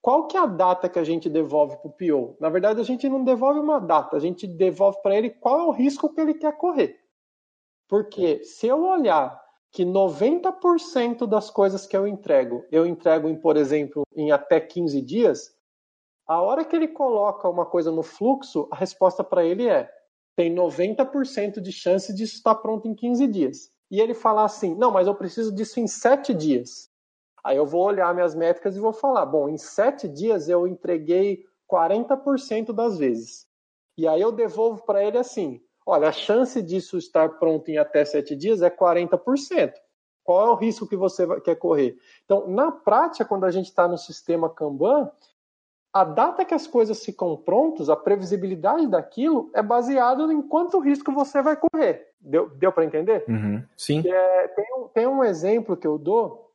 qual 0.00 0.26
que 0.26 0.38
é 0.38 0.40
a 0.40 0.46
data 0.46 0.88
que 0.88 0.98
a 0.98 1.04
gente 1.04 1.28
devolve 1.28 1.76
para 1.76 1.88
o 1.88 1.92
PO? 1.92 2.38
Na 2.40 2.48
verdade, 2.48 2.80
a 2.80 2.84
gente 2.84 3.06
não 3.06 3.22
devolve 3.22 3.60
uma 3.60 3.78
data, 3.78 4.16
a 4.16 4.20
gente 4.20 4.46
devolve 4.46 5.02
para 5.02 5.14
ele 5.14 5.28
qual 5.28 5.60
é 5.60 5.64
o 5.64 5.70
risco 5.70 6.08
que 6.08 6.18
ele 6.18 6.32
quer 6.32 6.56
correr. 6.56 6.98
Porque 7.86 8.42
se 8.42 8.68
eu 8.68 8.82
olhar 8.86 9.38
que 9.72 9.84
90% 9.84 11.26
das 11.26 11.50
coisas 11.50 11.86
que 11.86 11.96
eu 11.96 12.06
entrego, 12.06 12.64
eu 12.72 12.86
entrego 12.86 13.28
em, 13.28 13.36
por 13.36 13.56
exemplo, 13.56 14.02
em 14.14 14.32
até 14.32 14.58
15 14.58 15.00
dias, 15.00 15.54
a 16.26 16.40
hora 16.40 16.64
que 16.64 16.74
ele 16.74 16.88
coloca 16.88 17.48
uma 17.48 17.66
coisa 17.66 17.90
no 17.90 18.02
fluxo, 18.02 18.68
a 18.70 18.76
resposta 18.76 19.22
para 19.22 19.44
ele 19.44 19.68
é: 19.68 19.90
tem 20.36 20.54
90% 20.54 21.60
de 21.60 21.72
chance 21.72 22.14
disso 22.14 22.36
estar 22.36 22.54
pronto 22.56 22.88
em 22.88 22.94
15 22.94 23.26
dias. 23.26 23.70
E 23.90 24.00
ele 24.00 24.14
fala 24.14 24.44
assim: 24.44 24.74
não, 24.74 24.90
mas 24.90 25.06
eu 25.06 25.14
preciso 25.14 25.52
disso 25.54 25.80
em 25.80 25.86
7 25.86 26.32
dias. 26.34 26.88
Aí 27.42 27.56
eu 27.56 27.66
vou 27.66 27.84
olhar 27.84 28.14
minhas 28.14 28.34
métricas 28.34 28.76
e 28.76 28.80
vou 28.80 28.92
falar: 28.92 29.26
bom, 29.26 29.48
em 29.48 29.56
7 29.56 30.08
dias 30.08 30.48
eu 30.48 30.66
entreguei 30.66 31.44
40% 31.70 32.72
das 32.72 32.98
vezes. 32.98 33.46
E 33.96 34.06
aí 34.06 34.20
eu 34.20 34.32
devolvo 34.32 34.84
para 34.84 35.04
ele 35.04 35.18
assim: 35.18 35.60
olha, 35.90 36.08
a 36.08 36.12
chance 36.12 36.62
disso 36.62 36.96
estar 36.96 37.28
pronto 37.38 37.68
em 37.68 37.78
até 37.78 38.04
7 38.04 38.34
dias 38.36 38.62
é 38.62 38.70
40%. 38.70 39.72
Qual 40.22 40.46
é 40.46 40.50
o 40.50 40.54
risco 40.54 40.86
que 40.86 40.96
você 40.96 41.26
quer 41.40 41.56
correr? 41.56 41.98
Então, 42.24 42.46
na 42.48 42.70
prática, 42.70 43.24
quando 43.24 43.44
a 43.44 43.50
gente 43.50 43.66
está 43.66 43.88
no 43.88 43.98
sistema 43.98 44.48
Kanban, 44.48 45.10
a 45.92 46.04
data 46.04 46.44
que 46.44 46.54
as 46.54 46.66
coisas 46.66 47.04
ficam 47.04 47.36
prontas, 47.36 47.90
a 47.90 47.96
previsibilidade 47.96 48.86
daquilo 48.86 49.50
é 49.52 49.62
baseada 49.62 50.22
em 50.32 50.40
quanto 50.40 50.78
risco 50.78 51.10
você 51.10 51.42
vai 51.42 51.56
correr. 51.56 52.06
Deu, 52.20 52.48
deu 52.50 52.70
para 52.70 52.84
entender? 52.84 53.24
Uhum, 53.28 53.64
sim. 53.76 54.02
É, 54.06 54.48
tem, 54.48 54.66
um, 54.76 54.88
tem 54.88 55.06
um 55.06 55.24
exemplo 55.24 55.76
que 55.76 55.86
eu 55.86 55.98
dou 55.98 56.52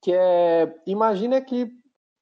que 0.00 0.12
é: 0.12 0.72
imagina 0.86 1.40
que 1.40 1.72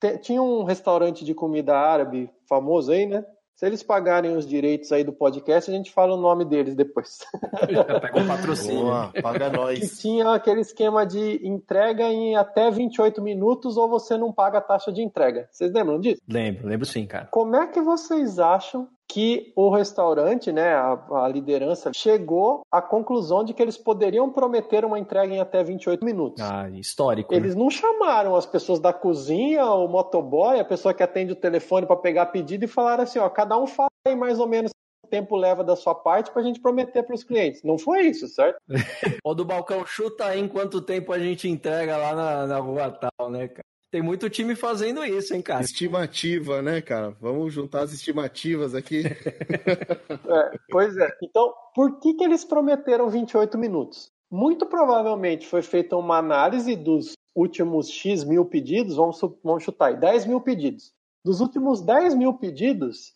te, 0.01 0.18
tinha 0.18 0.43
um 0.43 0.64
restaurante 0.64 1.24
de 1.24 1.34
comida 1.34 1.76
árabe 1.76 2.30
famoso 2.49 2.93
aí, 2.93 3.07
né? 3.07 3.24
Se 3.61 3.67
eles 3.67 3.83
pagarem 3.83 4.35
os 4.35 4.49
direitos 4.49 4.91
aí 4.91 5.05
do 5.05 5.13
podcast, 5.13 5.71
a 5.71 5.75
gente 5.75 5.93
fala 5.93 6.15
o 6.15 6.17
nome 6.19 6.47
deles 6.47 6.75
depois. 6.75 7.19
Já 7.69 7.85
pega 7.85 8.19
um 8.19 8.27
patrocínio. 8.27 8.85
Boa, 8.85 9.13
paga 9.21 9.51
nós. 9.53 9.79
Que 9.79 10.01
tinha 10.01 10.33
aquele 10.33 10.63
esquema 10.63 11.05
de 11.05 11.47
entrega 11.47 12.05
em 12.05 12.37
até 12.37 12.71
28 12.71 13.21
minutos 13.21 13.77
ou 13.77 13.87
você 13.87 14.17
não 14.17 14.33
paga 14.33 14.57
a 14.57 14.63
taxa 14.63 14.91
de 14.91 15.03
entrega. 15.03 15.47
Vocês 15.53 15.71
lembram 15.75 16.01
disso? 16.01 16.23
Lembro, 16.27 16.67
lembro 16.67 16.87
sim, 16.87 17.05
cara. 17.05 17.27
Como 17.27 17.55
é 17.55 17.67
que 17.67 17.83
vocês 17.83 18.39
acham 18.39 18.89
que 19.13 19.53
o 19.57 19.71
restaurante, 19.71 20.53
né, 20.53 20.73
a, 20.73 21.25
a, 21.25 21.29
liderança, 21.29 21.91
chegou 21.93 22.63
à 22.71 22.81
conclusão 22.81 23.43
de 23.43 23.53
que 23.53 23.61
eles 23.61 23.77
poderiam 23.77 24.31
prometer 24.31 24.85
uma 24.85 25.01
entrega 25.01 25.35
em 25.35 25.41
até 25.41 25.65
28 25.65 26.05
minutos. 26.05 26.41
Ah, 26.41 26.71
histórico. 26.71 27.35
Eles 27.35 27.57
né? 27.57 27.61
não 27.61 27.71
chamaram 27.71 28.37
as 28.37 28.47
pessoas 28.47 28.79
da 28.79 28.93
cozinha, 28.93 29.65
o 29.67 29.89
motoboy, 29.89 30.61
a 30.61 30.65
pessoa 30.65 30.95
que 30.95 31.03
atende 31.03 31.33
o 31.33 31.37
telefone 31.37 31.87
para 31.87 31.97
pegar 31.97 32.27
pedido 32.27 32.65
e 32.65 32.69
falaram 32.69 33.03
assim, 33.03 33.19
ó, 33.19 33.29
cada 33.29 33.59
um 33.59 33.67
fala 33.67 33.91
aí 34.07 34.15
mais 34.15 34.39
ou 34.39 34.47
menos 34.47 34.71
tempo 35.11 35.37
leva 35.37 35.65
da 35.65 35.75
sua 35.75 35.93
parte 35.93 36.31
para 36.31 36.41
a 36.41 36.45
gente 36.45 36.61
prometer 36.61 37.03
para 37.03 37.17
os 37.17 37.25
clientes. 37.25 37.65
Não 37.65 37.77
foi 37.77 38.03
isso, 38.03 38.29
certo? 38.29 38.61
Ou 39.25 39.35
do 39.35 39.45
balcão, 39.45 39.85
chuta 39.85 40.27
aí 40.27 40.39
em 40.39 40.47
quanto 40.47 40.81
tempo 40.81 41.13
a 41.13 41.19
gente 41.19 41.49
entrega 41.49 41.97
lá 41.97 42.15
na, 42.15 42.47
na 42.47 42.59
rua 42.59 42.93
tal, 42.93 43.29
né, 43.29 43.49
cara? 43.49 43.65
Tem 43.91 44.01
muito 44.01 44.30
time 44.30 44.55
fazendo 44.55 45.05
isso, 45.05 45.34
hein, 45.34 45.43
cara? 45.43 45.64
Estimativa, 45.64 46.62
né, 46.62 46.80
cara? 46.80 47.11
Vamos 47.20 47.53
juntar 47.53 47.82
as 47.82 47.93
estimativas 47.93 48.72
aqui. 48.72 49.03
é, 49.05 50.59
pois 50.70 50.97
é. 50.97 51.11
Então, 51.22 51.53
por 51.74 51.99
que, 51.99 52.14
que 52.14 52.22
eles 52.22 52.45
prometeram 52.45 53.11
28 53.11 53.59
minutos? 53.59 54.12
Muito 54.30 54.64
provavelmente 54.66 55.49
foi 55.49 55.61
feita 55.61 55.97
uma 55.97 56.18
análise 56.18 56.76
dos 56.76 57.14
últimos 57.34 57.91
X 57.91 58.22
mil 58.22 58.45
pedidos, 58.45 58.95
vamos, 58.95 59.20
vamos 59.43 59.64
chutar 59.64 59.86
aí, 59.86 59.97
10 59.97 60.26
mil 60.26 60.41
pedidos. 60.41 60.93
Dos 61.24 61.41
últimos 61.41 61.80
10 61.80 62.14
mil 62.14 62.34
pedidos, 62.34 63.12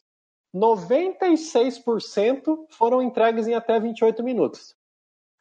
96% 0.54 2.66
foram 2.70 3.00
entregues 3.00 3.46
em 3.46 3.54
até 3.54 3.78
28 3.78 4.24
minutos. 4.24 4.74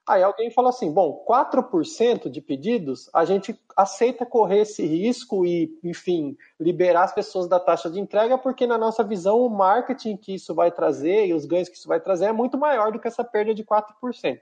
Aí 0.08 0.22
alguém 0.22 0.52
fala 0.52 0.70
assim: 0.70 0.92
bom, 0.92 1.24
4% 1.28 2.30
de 2.30 2.42
pedidos, 2.42 3.10
a 3.14 3.24
gente 3.24 3.58
aceita 3.76 4.26
correr 4.26 4.62
esse 4.62 4.86
risco 4.86 5.46
e, 5.46 5.80
enfim, 5.84 6.38
liberar 6.60 7.04
as 7.04 7.14
pessoas 7.14 7.48
da 7.48 7.60
taxa 7.60 7.90
de 7.90 8.00
entrega, 8.00 8.38
porque 8.38 8.68
na 8.68 8.78
nossa 8.78 9.04
visão 9.04 9.40
o 9.40 9.50
marketing 9.50 10.18
que 10.18 10.36
isso 10.36 10.54
vai 10.54 10.72
trazer 10.72 11.28
e 11.28 11.34
os 11.34 11.46
ganhos 11.46 11.70
que 11.70 11.78
isso 11.78 11.88
vai 11.88 12.00
trazer 12.00 12.26
é 12.26 12.32
muito 12.34 12.58
maior 12.58 12.92
do 12.92 13.00
que 13.00 13.08
essa 13.08 13.24
perda 13.24 13.54
de 13.54 13.64
4%. 13.64 14.40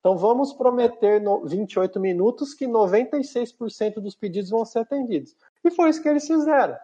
Então 0.00 0.16
vamos 0.16 0.52
prometer 0.52 1.20
no 1.20 1.46
28 1.46 2.00
minutos 2.00 2.54
que 2.54 2.66
96% 2.66 4.00
dos 4.00 4.14
pedidos 4.14 4.50
vão 4.50 4.64
ser 4.64 4.80
atendidos. 4.80 5.36
E 5.62 5.70
foi 5.70 5.90
isso 5.90 6.02
que 6.02 6.08
eles 6.08 6.26
fizeram. 6.26 6.76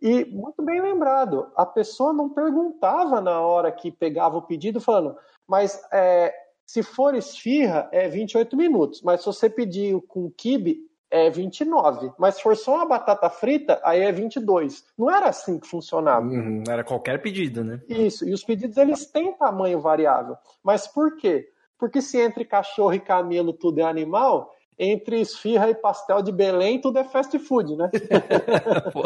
E 0.00 0.24
muito 0.26 0.62
bem 0.62 0.80
lembrado, 0.80 1.50
a 1.56 1.66
pessoa 1.66 2.12
não 2.12 2.28
perguntava 2.28 3.20
na 3.20 3.40
hora 3.40 3.72
que 3.72 3.90
pegava 3.90 4.36
o 4.36 4.42
pedido, 4.42 4.80
falando, 4.80 5.16
mas 5.46 5.82
é, 5.90 6.32
se 6.68 6.82
for 6.82 7.14
esfirra, 7.14 7.88
é 7.90 8.06
28 8.08 8.54
minutos. 8.54 9.00
Mas 9.00 9.20
se 9.20 9.26
você 9.26 9.48
pedir 9.48 9.98
com 10.02 10.30
kibe, 10.30 10.86
é 11.10 11.30
29. 11.30 12.12
Mas 12.18 12.34
se 12.34 12.42
for 12.42 12.54
só 12.54 12.74
uma 12.74 12.84
batata 12.84 13.30
frita, 13.30 13.80
aí 13.82 14.02
é 14.02 14.12
22. 14.12 14.84
Não 14.98 15.10
era 15.10 15.30
assim 15.30 15.58
que 15.58 15.66
funcionava. 15.66 16.26
Uhum, 16.26 16.62
era 16.68 16.84
qualquer 16.84 17.22
pedido, 17.22 17.64
né? 17.64 17.80
Isso. 17.88 18.28
E 18.28 18.34
os 18.34 18.44
pedidos, 18.44 18.76
eles 18.76 19.06
têm 19.06 19.32
tamanho 19.32 19.80
variável. 19.80 20.36
Mas 20.62 20.86
por 20.86 21.16
quê? 21.16 21.48
Porque 21.78 22.02
se 22.02 22.20
entre 22.20 22.44
cachorro 22.44 22.92
e 22.92 23.00
camelo 23.00 23.54
tudo 23.54 23.80
é 23.80 23.84
animal, 23.84 24.54
entre 24.78 25.20
esfirra 25.20 25.68
e 25.70 25.74
pastel 25.74 26.22
de 26.22 26.30
Belém, 26.30 26.80
tudo 26.80 26.98
é 26.98 27.04
fast 27.04 27.36
food, 27.38 27.76
né? 27.76 27.90
Pô, 28.92 29.02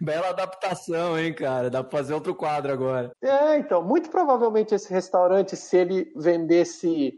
bela 0.00 0.28
adaptação, 0.28 1.18
hein, 1.18 1.32
cara? 1.32 1.70
Dá 1.70 1.82
pra 1.82 1.98
fazer 1.98 2.14
outro 2.14 2.34
quadro 2.34 2.72
agora. 2.72 3.10
É, 3.22 3.56
então, 3.56 3.82
muito 3.82 4.10
provavelmente 4.10 4.74
esse 4.74 4.92
restaurante, 4.92 5.56
se 5.56 5.76
ele 5.76 6.12
vendesse 6.14 7.14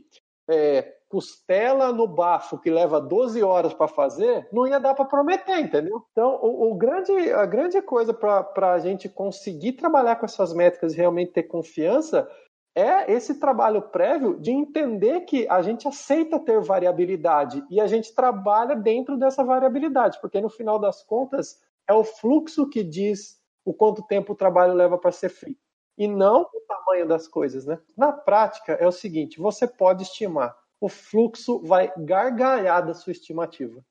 é, 0.48 0.94
costela 1.12 1.92
no 1.92 2.06
bafo, 2.06 2.58
que 2.58 2.70
leva 2.70 2.98
12 2.98 3.42
horas 3.42 3.74
para 3.74 3.86
fazer, 3.86 4.48
não 4.50 4.66
ia 4.66 4.80
dar 4.80 4.94
para 4.94 5.04
prometer, 5.04 5.58
entendeu? 5.58 6.02
Então, 6.10 6.38
o, 6.42 6.70
o, 6.70 6.74
grande, 6.74 7.12
a 7.32 7.44
grande 7.44 7.82
coisa 7.82 8.14
para 8.14 8.72
a 8.72 8.78
gente 8.78 9.10
conseguir 9.10 9.72
trabalhar 9.72 10.16
com 10.16 10.24
essas 10.24 10.54
métricas 10.54 10.94
e 10.94 10.96
realmente 10.96 11.32
ter 11.32 11.42
confiança 11.42 12.26
é 12.74 13.12
esse 13.12 13.38
trabalho 13.38 13.82
prévio 13.82 14.38
de 14.38 14.50
entender 14.50 15.20
que 15.22 15.46
a 15.48 15.60
gente 15.62 15.86
aceita 15.86 16.38
ter 16.38 16.60
variabilidade 16.60 17.62
e 17.70 17.80
a 17.80 17.86
gente 17.86 18.14
trabalha 18.14 18.74
dentro 18.74 19.16
dessa 19.16 19.44
variabilidade, 19.44 20.18
porque 20.20 20.40
no 20.40 20.48
final 20.48 20.78
das 20.78 21.02
contas 21.02 21.60
é 21.86 21.92
o 21.92 22.04
fluxo 22.04 22.68
que 22.68 22.82
diz 22.82 23.40
o 23.64 23.74
quanto 23.74 24.02
tempo 24.02 24.32
o 24.32 24.36
trabalho 24.36 24.72
leva 24.72 24.96
para 24.96 25.12
ser 25.12 25.28
feito 25.28 25.60
e 25.96 26.08
não 26.08 26.42
o 26.42 26.60
tamanho 26.66 27.06
das 27.06 27.28
coisas, 27.28 27.66
né? 27.66 27.78
Na 27.96 28.12
prática 28.12 28.72
é 28.72 28.86
o 28.86 28.92
seguinte, 28.92 29.38
você 29.38 29.66
pode 29.66 30.02
estimar, 30.02 30.56
o 30.80 30.88
fluxo 30.88 31.60
vai 31.62 31.92
gargalhar 31.96 32.84
da 32.84 32.94
sua 32.94 33.12
estimativa. 33.12 33.84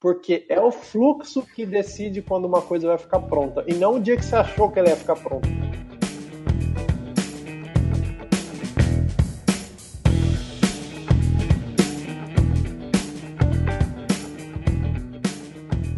Porque 0.00 0.46
é 0.48 0.60
o 0.60 0.70
fluxo 0.70 1.42
que 1.42 1.66
decide 1.66 2.22
quando 2.22 2.44
uma 2.44 2.62
coisa 2.62 2.86
vai 2.86 2.98
ficar 2.98 3.20
pronta, 3.20 3.64
e 3.66 3.74
não 3.74 3.96
o 3.96 4.00
dia 4.00 4.16
que 4.16 4.24
você 4.24 4.36
achou 4.36 4.70
que 4.70 4.78
ela 4.78 4.88
ia 4.88 4.96
ficar 4.96 5.16
pronta. 5.16 5.48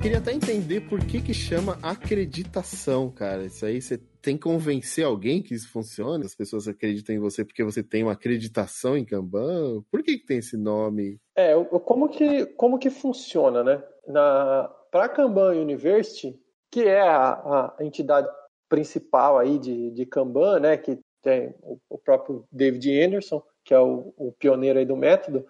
Queria 0.00 0.16
até 0.16 0.32
entender 0.32 0.80
por 0.88 0.98
que 1.04 1.20
que 1.20 1.34
chama 1.34 1.78
acreditação, 1.82 3.10
cara. 3.10 3.44
Isso 3.44 3.66
aí 3.66 3.82
você 3.82 3.98
tem 4.22 4.34
que 4.34 4.42
convencer 4.42 5.04
alguém 5.04 5.42
que 5.42 5.52
isso 5.52 5.70
funciona? 5.70 6.24
As 6.24 6.34
pessoas 6.34 6.66
acreditam 6.66 7.14
em 7.14 7.18
você 7.18 7.44
porque 7.44 7.62
você 7.62 7.82
tem 7.82 8.02
uma 8.02 8.12
acreditação 8.12 8.96
em 8.96 9.04
Kanban? 9.04 9.82
Por 9.90 10.02
que 10.02 10.16
que 10.16 10.24
tem 10.24 10.38
esse 10.38 10.56
nome? 10.56 11.18
É, 11.36 11.52
como 11.84 12.08
que, 12.08 12.46
como 12.46 12.78
que 12.78 12.88
funciona, 12.88 13.62
né? 13.62 13.82
Na, 14.08 14.74
para 14.90 15.06
Kanban 15.06 15.60
University, 15.60 16.34
que 16.70 16.82
é 16.84 17.02
a, 17.02 17.74
a 17.78 17.84
entidade 17.84 18.26
principal 18.70 19.38
aí 19.38 19.58
de, 19.58 19.90
de 19.90 20.06
Kanban, 20.06 20.60
né, 20.60 20.76
que 20.78 20.98
tem 21.20 21.54
o 21.90 21.98
próprio 21.98 22.44
David 22.50 23.02
Anderson, 23.02 23.42
que 23.62 23.74
é 23.74 23.78
o, 23.78 24.14
o 24.16 24.32
pioneiro 24.32 24.78
aí 24.78 24.86
do 24.86 24.96
método, 24.96 25.46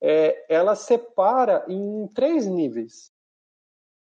é, 0.00 0.44
ela 0.48 0.76
separa 0.76 1.64
em 1.68 2.06
três 2.14 2.46
níveis. 2.46 3.10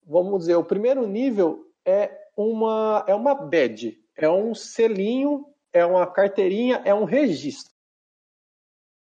Vamos 0.05 0.39
dizer, 0.39 0.55
o 0.55 0.63
primeiro 0.63 1.07
nível 1.07 1.65
é 1.85 2.11
uma, 2.35 3.03
é 3.07 3.15
uma 3.15 3.33
badge, 3.33 3.99
é 4.17 4.29
um 4.29 4.53
selinho, 4.53 5.45
é 5.71 5.85
uma 5.85 6.05
carteirinha, 6.05 6.81
é 6.85 6.93
um 6.93 7.03
registro. 7.03 7.73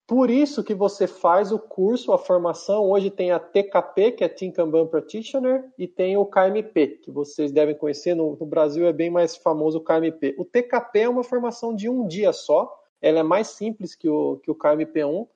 Por 0.10 0.32
isso 0.32 0.64
que 0.64 0.74
você 0.74 1.06
faz 1.06 1.52
o 1.52 1.60
curso, 1.60 2.12
a 2.12 2.18
formação. 2.18 2.89
Hoje 2.89 3.12
tem 3.12 3.32
a 3.32 3.39
TKP, 3.39 4.14
que 4.14 4.24
é 4.24 4.28
Team 4.28 4.52
Kanban 4.52 4.88
Practitioner, 4.88 5.72
e 5.78 5.88
tem 5.88 6.18
o 6.18 6.26
KMP, 6.26 7.00
que 7.04 7.12
vocês 7.12 7.52
devem 7.52 7.76
conhecer. 7.76 8.16
No, 8.16 8.36
no, 8.36 8.45
Brasil 8.47 8.88
é 8.88 8.91
bem 8.91 9.12
mais 9.12 9.36
famoso 9.36 9.78
o 9.78 9.84
KMP. 9.84 10.34
O 10.36 10.43
TKP 10.43 11.02
é 11.02 11.10
uma 11.10 11.24
formação 11.24 11.76
de 11.76 11.88
um 11.88 12.08
dia 12.08 12.34
só. 12.34 12.76
Ela 13.00 13.20
é 13.20 13.24
mais 13.24 13.50
simples 13.50 13.93
que 13.93 14.10
o, 14.10 14.38
que 14.38 14.50
o 14.50 14.56
KMP1. 14.56 15.28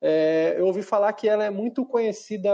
É, 0.00 0.54
eu 0.56 0.66
ouvi 0.66 0.82
falar 0.82 1.12
que 1.14 1.28
ela 1.28 1.42
é 1.42 1.50
muito 1.50 1.84
conhecida 1.84 2.50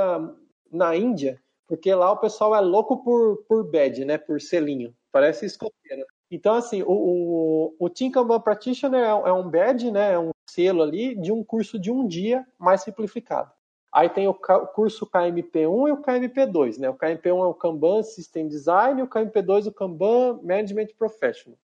na 0.72 0.96
Índia, 0.96 1.38
porque 1.68 1.94
lá 1.94 2.10
o 2.10 2.16
pessoal 2.16 2.56
é 2.56 2.60
louco 2.60 3.04
por, 3.04 3.44
por 3.46 3.70
badge, 3.70 4.04
né? 4.04 4.16
Por 4.16 4.40
selinho. 4.40 4.94
Parece 5.12 5.44
escoteiro. 5.44 6.04
Então, 6.30 6.54
assim, 6.54 6.82
o, 6.82 6.90
o, 6.90 7.76
o 7.78 7.90
Team 7.90 8.10
Kanban 8.10 8.40
Practitioner 8.40 9.02
é, 9.02 9.08
é 9.08 9.32
um 9.32 9.48
badge, 9.48 9.90
né? 9.90 10.14
É 10.14 10.18
um 10.18 10.30
selo 10.48 10.82
ali 10.82 11.14
de 11.14 11.30
um 11.30 11.44
curso 11.44 11.78
de 11.78 11.90
um 11.90 12.06
dia 12.06 12.46
mais 12.58 12.82
simplificado. 12.82 13.52
Aí 13.92 14.08
tem 14.08 14.26
o 14.26 14.34
curso 14.34 15.06
KMP1 15.06 15.88
e 15.88 15.92
o 15.92 16.02
KMP2, 16.02 16.78
né? 16.78 16.88
O 16.90 16.94
KMP1 16.94 17.26
é 17.26 17.46
o 17.46 17.54
Kanban 17.54 18.02
System 18.02 18.48
Design 18.48 19.00
e 19.00 19.02
o 19.02 19.08
KMP2 19.08 19.66
o 19.66 19.72
Kanban 19.72 20.40
Management 20.42 20.88
Professional. 20.98 21.58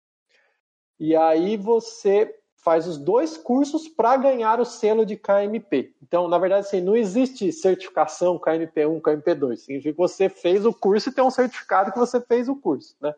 E 0.99 1.17
aí 1.17 1.57
você 1.57 2.33
faz 2.63 2.87
os 2.87 2.97
dois 2.97 3.37
cursos 3.37 3.89
para 3.89 4.17
ganhar 4.17 4.61
o 4.61 4.65
selo 4.65 5.05
de 5.05 5.17
KMP. 5.17 5.95
Então, 6.01 6.29
na 6.29 6.39
verdade, 6.39 6.67
assim, 6.67 6.81
não 6.81 6.97
existe 6.97 7.53
certificação 7.53 8.39
KMP1, 8.39 9.01
KMP2. 9.01 9.57
Significa 9.57 9.93
que 9.93 9.99
você 9.99 10.29
fez 10.29 10.65
o 10.65 10.73
curso 10.73 11.09
e 11.09 11.13
tem 11.13 11.25
um 11.25 11.31
certificado 11.31 11.93
que 11.93 11.99
você 11.99 12.21
fez 12.21 12.49
o 12.49 12.55
curso, 12.55 12.97
né? 13.01 13.13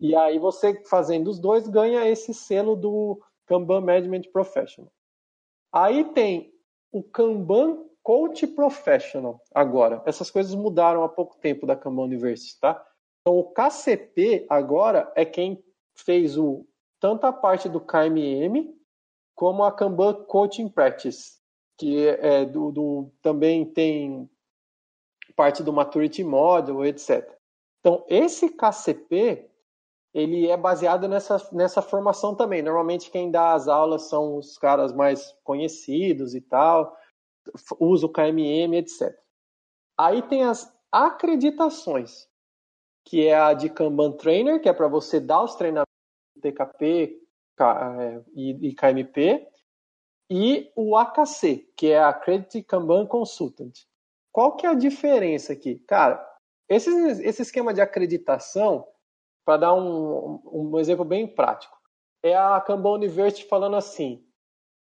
E 0.00 0.14
aí 0.14 0.38
você 0.38 0.80
fazendo 0.84 1.28
os 1.28 1.40
dois 1.40 1.66
ganha 1.66 2.08
esse 2.08 2.32
selo 2.32 2.76
do 2.76 3.20
Kanban 3.46 3.80
Management 3.80 4.30
Professional. 4.32 4.92
Aí 5.72 6.04
tem 6.12 6.54
o 6.92 7.02
Kanban 7.02 7.84
Coach 8.00 8.46
Professional 8.46 9.42
agora. 9.52 10.00
Essas 10.06 10.30
coisas 10.30 10.54
mudaram 10.54 11.02
há 11.02 11.08
pouco 11.08 11.36
tempo 11.38 11.66
da 11.66 11.74
Kanban 11.74 12.04
University, 12.04 12.60
tá? 12.60 12.80
Então 13.22 13.36
o 13.36 13.50
KCP 13.52 14.46
agora 14.48 15.12
é 15.16 15.24
quem 15.24 15.64
fez 15.96 16.38
o 16.38 16.64
tanto 17.00 17.26
a 17.26 17.32
parte 17.32 17.68
do 17.68 17.80
KMM 17.80 18.74
como 19.34 19.62
a 19.64 19.72
Kanban 19.72 20.24
Coaching 20.24 20.68
Practice, 20.68 21.38
que 21.78 22.06
é 22.06 22.44
do, 22.44 22.72
do 22.72 23.12
também 23.22 23.64
tem 23.64 24.28
parte 25.36 25.62
do 25.62 25.72
Maturity 25.72 26.24
Model, 26.24 26.84
etc. 26.84 27.32
Então 27.80 28.04
esse 28.08 28.48
KCP 28.50 29.48
ele 30.12 30.48
é 30.48 30.56
baseado 30.56 31.06
nessa, 31.06 31.36
nessa 31.52 31.80
formação 31.80 32.34
também. 32.34 32.62
Normalmente 32.62 33.10
quem 33.10 33.30
dá 33.30 33.52
as 33.52 33.68
aulas 33.68 34.08
são 34.08 34.36
os 34.36 34.58
caras 34.58 34.92
mais 34.92 35.36
conhecidos 35.44 36.34
e 36.34 36.40
tal, 36.40 36.96
usa 37.78 38.06
o 38.06 38.12
KMM, 38.12 38.76
etc. 38.76 39.16
Aí 39.96 40.22
tem 40.22 40.44
as 40.44 40.72
acreditações, 40.90 42.26
que 43.04 43.26
é 43.26 43.38
a 43.38 43.52
de 43.52 43.68
Kanban 43.68 44.12
Trainer, 44.12 44.60
que 44.60 44.68
é 44.68 44.72
para 44.72 44.88
você 44.88 45.20
dar 45.20 45.44
os 45.44 45.54
treinamentos 45.54 45.87
TKP 46.38 47.20
é, 47.60 48.22
e, 48.34 48.74
KMP, 48.74 49.46
e 50.30 50.70
o 50.76 50.96
AKC, 50.96 51.72
que 51.76 51.88
é 51.88 51.98
a 51.98 52.08
Accredited 52.08 52.64
Kanban 52.64 53.06
Consultant. 53.06 53.72
Qual 54.30 54.56
que 54.56 54.66
é 54.66 54.70
a 54.70 54.74
diferença 54.74 55.52
aqui? 55.52 55.76
Cara, 55.86 56.24
esse, 56.68 56.90
esse 57.22 57.42
esquema 57.42 57.72
de 57.72 57.80
acreditação 57.80 58.86
para 59.44 59.56
dar 59.56 59.74
um, 59.74 60.40
um 60.44 60.78
exemplo 60.78 61.04
bem 61.04 61.26
prático, 61.26 61.76
é 62.22 62.36
a 62.36 62.60
Kanban 62.60 62.92
University 62.94 63.48
falando 63.48 63.76
assim: 63.76 64.22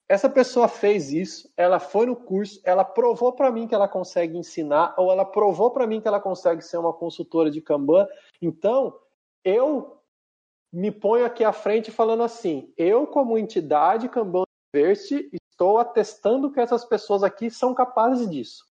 essa 0.09 0.29
pessoa 0.29 0.69
fez 0.69 1.13
isso, 1.13 1.53
ela 1.57 1.79
foi 1.79 2.07
no 2.07 2.17
curso, 2.17 2.61
ela 2.65 2.85
provou 2.85 3.33
para 3.33 3.51
mim 3.51 3.67
que 3.67 3.75
ela 3.75 3.89
consegue 3.89 4.37
ensinar, 4.37 4.95
ou 4.99 5.13
ela 5.13 5.25
provou 5.25 5.71
para 5.71 5.87
mim 5.87 6.01
que 6.01 6.09
ela 6.09 6.21
consegue 6.21 6.63
ser 6.63 6.79
uma 6.79 6.93
consultora 6.93 7.51
de 7.51 7.61
Kanban. 7.61 8.07
Então, 8.41 8.99
eu 9.45 9.99
me 10.75 10.91
ponho 10.91 11.25
aqui 11.25 11.45
à 11.45 11.53
frente 11.53 11.91
falando 11.91 12.22
assim: 12.22 12.72
eu, 12.77 13.07
como 13.07 13.39
entidade 13.39 14.09
Kanban 14.09 14.45
University, 14.75 15.29
estou 15.33 15.79
atestando 15.79 16.51
que 16.51 16.61
essas 16.61 16.85
pessoas 16.85 17.22
aqui 17.22 17.51
são 17.51 17.75
capazes 17.75 18.29
disso 18.29 18.64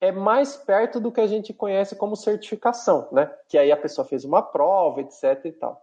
é 0.00 0.12
mais 0.12 0.56
perto 0.56 1.00
do 1.00 1.10
que 1.10 1.20
a 1.20 1.26
gente 1.26 1.52
conhece 1.52 1.96
como 1.96 2.16
certificação, 2.16 3.08
né? 3.12 3.32
Que 3.48 3.58
aí 3.58 3.72
a 3.72 3.76
pessoa 3.76 4.06
fez 4.06 4.24
uma 4.24 4.42
prova, 4.42 5.00
etc 5.00 5.44
e 5.44 5.52
tal. 5.52 5.82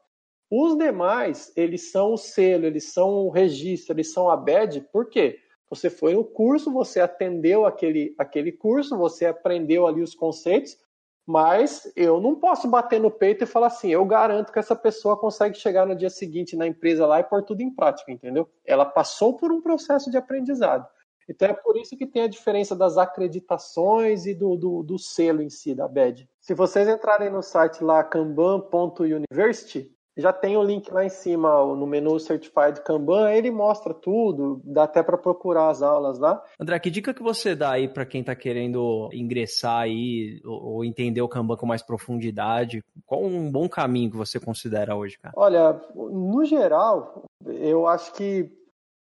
Os 0.49 0.77
demais, 0.77 1.51
eles 1.55 1.91
são 1.91 2.13
o 2.13 2.17
selo, 2.17 2.65
eles 2.65 2.93
são 2.93 3.25
o 3.25 3.29
registro, 3.29 3.93
eles 3.93 4.13
são 4.13 4.29
a 4.29 4.37
badge, 4.37 4.79
por 4.79 5.09
quê? 5.09 5.39
Você 5.69 5.89
foi 5.89 6.13
no 6.13 6.23
curso, 6.23 6.71
você 6.71 7.01
atendeu 7.01 7.65
aquele, 7.65 8.13
aquele 8.17 8.51
curso, 8.51 8.97
você 8.97 9.25
aprendeu 9.25 9.87
ali 9.87 10.01
os 10.01 10.13
conceitos, 10.13 10.77
mas 11.26 11.91
eu 11.95 12.21
não 12.21 12.36
posso 12.36 12.67
bater 12.67 12.99
no 12.99 13.09
peito 13.09 13.43
e 13.43 13.47
falar 13.47 13.67
assim, 13.67 13.89
eu 13.89 14.05
garanto 14.05 14.51
que 14.53 14.59
essa 14.59 14.76
pessoa 14.76 15.17
consegue 15.17 15.57
chegar 15.57 15.86
no 15.86 15.95
dia 15.95 16.09
seguinte 16.09 16.55
na 16.55 16.67
empresa 16.67 17.07
lá 17.07 17.19
e 17.19 17.23
pôr 17.23 17.43
tudo 17.43 17.61
em 17.61 17.73
prática, 17.73 18.11
entendeu? 18.11 18.47
Ela 18.63 18.86
passou 18.86 19.36
por 19.36 19.51
um 19.51 19.61
processo 19.61 20.11
de 20.11 20.17
aprendizado. 20.17 20.88
Então 21.28 21.47
é 21.47 21.53
por 21.53 21.76
isso 21.76 21.97
que 21.97 22.05
tem 22.05 22.23
a 22.23 22.28
diferença 22.28 22.76
das 22.76 22.97
acreditações 22.97 24.28
e 24.28 24.36
do, 24.36 24.55
do, 24.55 24.84
do 24.84 24.99
selo 24.99 25.41
em 25.41 25.49
si, 25.49 25.73
da 25.73 25.88
BED. 25.88 26.30
Se 26.39 26.53
vocês 26.53 26.88
entrarem 26.88 27.32
no 27.32 27.41
site 27.41 27.84
lá, 27.84 28.03
kanban.university, 28.03 29.91
já 30.18 30.32
tem 30.32 30.55
o 30.55 30.63
link 30.63 30.89
lá 30.91 31.03
em 31.03 31.09
cima, 31.09 31.49
no 31.76 31.86
menu 31.86 32.20
Certified 32.20 32.82
Kanban, 32.86 33.32
ele 33.32 33.51
mostra 33.51 33.93
tudo, 33.93 34.61
dá 34.63 34.84
até 34.84 35.03
para 35.03 35.18
procurar 35.18 35.70
as 35.70 35.82
aulas 35.82 36.18
lá. 36.18 36.41
André, 36.59 36.80
que 36.80 36.89
dica 36.89 37.13
que 37.13 37.22
você 37.22 37.53
dá 37.53 37.72
aí 37.72 37.88
para 37.88 38.05
quem 38.05 38.22
está 38.22 38.36
querendo 38.36 39.09
ingressar 39.11 39.82
aí 39.82 40.39
ou, 40.45 40.86
entender 40.86 41.22
o 41.22 41.28
Kanban 41.28 41.57
com 41.57 41.66
mais 41.66 41.82
profundidade? 41.82 42.84
Qual 43.05 43.24
um 43.24 43.51
bom 43.51 43.68
caminho 43.68 44.11
que 44.11 44.18
você 44.18 44.39
considera 44.39 44.95
hoje, 44.95 45.18
cara? 45.20 45.34
Olha, 45.36 45.82
no 45.93 46.45
geral, 46.45 47.26
eu 47.45 47.86
acho 47.86 48.13
que 48.13 48.49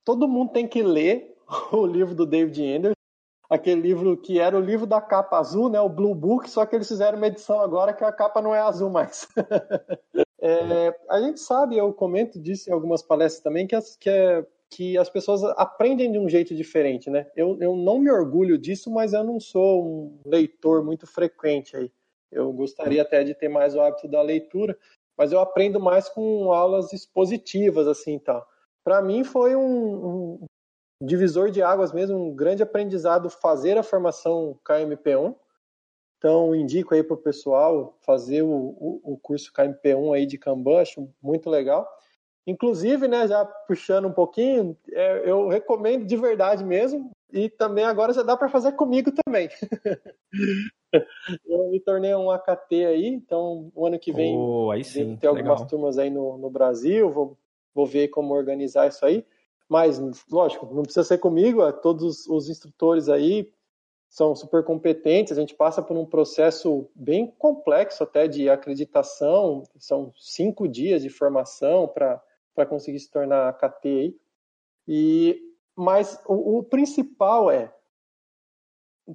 todo 0.04 0.28
mundo 0.28 0.52
tem 0.52 0.66
que 0.66 0.82
ler 0.82 1.36
o 1.70 1.86
livro 1.86 2.14
do 2.14 2.24
David 2.24 2.76
Anderson, 2.76 2.94
aquele 3.50 3.80
livro 3.80 4.16
que 4.16 4.38
era 4.38 4.56
o 4.56 4.60
livro 4.60 4.86
da 4.86 5.02
capa 5.02 5.38
azul, 5.38 5.68
né, 5.68 5.80
o 5.80 5.88
Blue 5.88 6.14
Book, 6.14 6.48
só 6.48 6.64
que 6.64 6.74
eles 6.74 6.88
fizeram 6.88 7.18
uma 7.18 7.26
edição 7.26 7.60
agora 7.60 7.92
que 7.92 8.04
a 8.04 8.12
capa 8.12 8.40
não 8.40 8.54
é 8.54 8.60
azul 8.60 8.88
mais. 8.88 9.28
é, 10.46 10.94
a 11.08 11.20
gente 11.22 11.40
sabe, 11.40 11.78
eu 11.78 11.90
comento 11.90 12.38
disso 12.38 12.68
em 12.68 12.72
algumas 12.72 13.02
palestras 13.02 13.42
também, 13.42 13.66
que 13.66 13.74
as, 13.74 13.96
que, 13.96 14.10
é, 14.10 14.46
que 14.68 14.98
as 14.98 15.08
pessoas 15.08 15.42
aprendem 15.56 16.12
de 16.12 16.18
um 16.18 16.28
jeito 16.28 16.54
diferente, 16.54 17.08
né? 17.08 17.26
Eu, 17.34 17.56
eu 17.60 17.74
não 17.74 17.98
me 17.98 18.10
orgulho 18.10 18.58
disso, 18.58 18.90
mas 18.90 19.14
eu 19.14 19.24
não 19.24 19.40
sou 19.40 19.82
um 19.82 20.20
leitor 20.26 20.84
muito 20.84 21.06
frequente 21.06 21.74
aí. 21.74 21.90
Eu 22.30 22.52
gostaria 22.52 23.00
até 23.00 23.24
de 23.24 23.32
ter 23.32 23.48
mais 23.48 23.74
o 23.74 23.80
hábito 23.80 24.06
da 24.06 24.20
leitura, 24.20 24.76
mas 25.16 25.32
eu 25.32 25.40
aprendo 25.40 25.80
mais 25.80 26.10
com 26.10 26.52
aulas 26.52 26.92
expositivas, 26.92 27.88
assim, 27.88 28.18
tal. 28.18 28.46
Para 28.84 29.00
mim 29.00 29.24
foi 29.24 29.56
um, 29.56 30.06
um, 30.06 30.46
divisor 31.00 31.50
de 31.50 31.62
águas 31.62 31.90
mesmo, 31.90 32.18
um 32.18 32.34
grande 32.34 32.62
aprendizado 32.62 33.30
fazer 33.30 33.78
a 33.78 33.82
formação 33.82 34.58
KMP1. 34.62 35.34
Então, 36.24 36.54
indico 36.54 36.94
aí 36.94 37.02
para 37.02 37.12
o 37.12 37.18
pessoal 37.18 37.98
fazer 38.00 38.40
o, 38.40 38.48
o, 38.48 39.00
o, 39.12 39.18
curso 39.18 39.52
KMP1 39.52 40.16
aí 40.16 40.24
de 40.24 40.38
Kanban, 40.38 40.80
acho 40.80 41.06
muito 41.22 41.50
legal. 41.50 41.86
Inclusive, 42.46 43.06
né, 43.06 43.28
já 43.28 43.44
puxando 43.44 44.08
um 44.08 44.12
pouquinho, 44.12 44.74
é, 44.90 45.30
eu 45.30 45.48
recomendo 45.48 46.06
de 46.06 46.16
verdade 46.16 46.64
mesmo, 46.64 47.10
e 47.30 47.50
também 47.50 47.84
agora 47.84 48.14
já 48.14 48.22
dá 48.22 48.38
para 48.38 48.48
fazer 48.48 48.72
comigo 48.72 49.12
também. 49.12 49.50
eu 51.44 51.68
me 51.70 51.78
tornei 51.80 52.14
um 52.14 52.30
AKT 52.30 52.72
aí, 52.86 53.08
então 53.08 53.70
o 53.74 53.86
ano 53.86 53.98
que 53.98 54.10
vem 54.10 54.34
oh, 54.34 54.72
sim, 54.82 55.16
ter 55.16 55.26
algumas 55.26 55.60
legal. 55.60 55.66
turmas 55.66 55.98
aí 55.98 56.08
no, 56.08 56.38
no 56.38 56.48
Brasil, 56.48 57.10
vou, 57.10 57.36
vou 57.74 57.84
ver 57.84 58.08
como 58.08 58.32
organizar 58.32 58.88
isso 58.88 59.04
aí. 59.04 59.26
Mas, 59.68 60.00
lógico, 60.30 60.74
não 60.74 60.84
precisa 60.84 61.04
ser 61.04 61.18
comigo, 61.18 61.62
é, 61.62 61.70
todos 61.70 62.26
os 62.28 62.48
instrutores 62.48 63.10
aí 63.10 63.52
são 64.14 64.32
super 64.36 64.62
competentes, 64.62 65.36
a 65.36 65.40
gente 65.40 65.56
passa 65.56 65.82
por 65.82 65.96
um 65.96 66.06
processo 66.06 66.88
bem 66.94 67.26
complexo 67.26 68.04
até 68.04 68.28
de 68.28 68.48
acreditação, 68.48 69.64
são 69.76 70.12
cinco 70.16 70.68
dias 70.68 71.02
de 71.02 71.10
formação 71.10 71.88
para 71.88 72.22
conseguir 72.68 73.00
se 73.00 73.10
tornar 73.10 73.52
KT 73.54 73.88
aí. 73.88 74.16
E, 74.86 75.42
mas 75.74 76.16
o, 76.28 76.58
o 76.58 76.62
principal 76.62 77.50
é, 77.50 77.74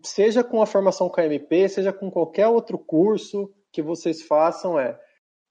seja 0.03 0.43
com 0.43 0.61
a 0.61 0.65
formação 0.65 1.09
KMP, 1.09 1.69
seja 1.69 1.93
com 1.93 2.11
qualquer 2.11 2.49
outro 2.49 2.77
curso 2.77 3.49
que 3.71 3.81
vocês 3.81 4.21
façam, 4.23 4.77
é, 4.77 4.99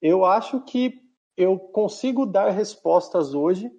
eu 0.02 0.26
acho 0.26 0.60
que 0.60 1.00
eu 1.38 1.58
consigo 1.58 2.26
dar 2.26 2.50
respostas 2.50 3.32
hoje 3.32 3.72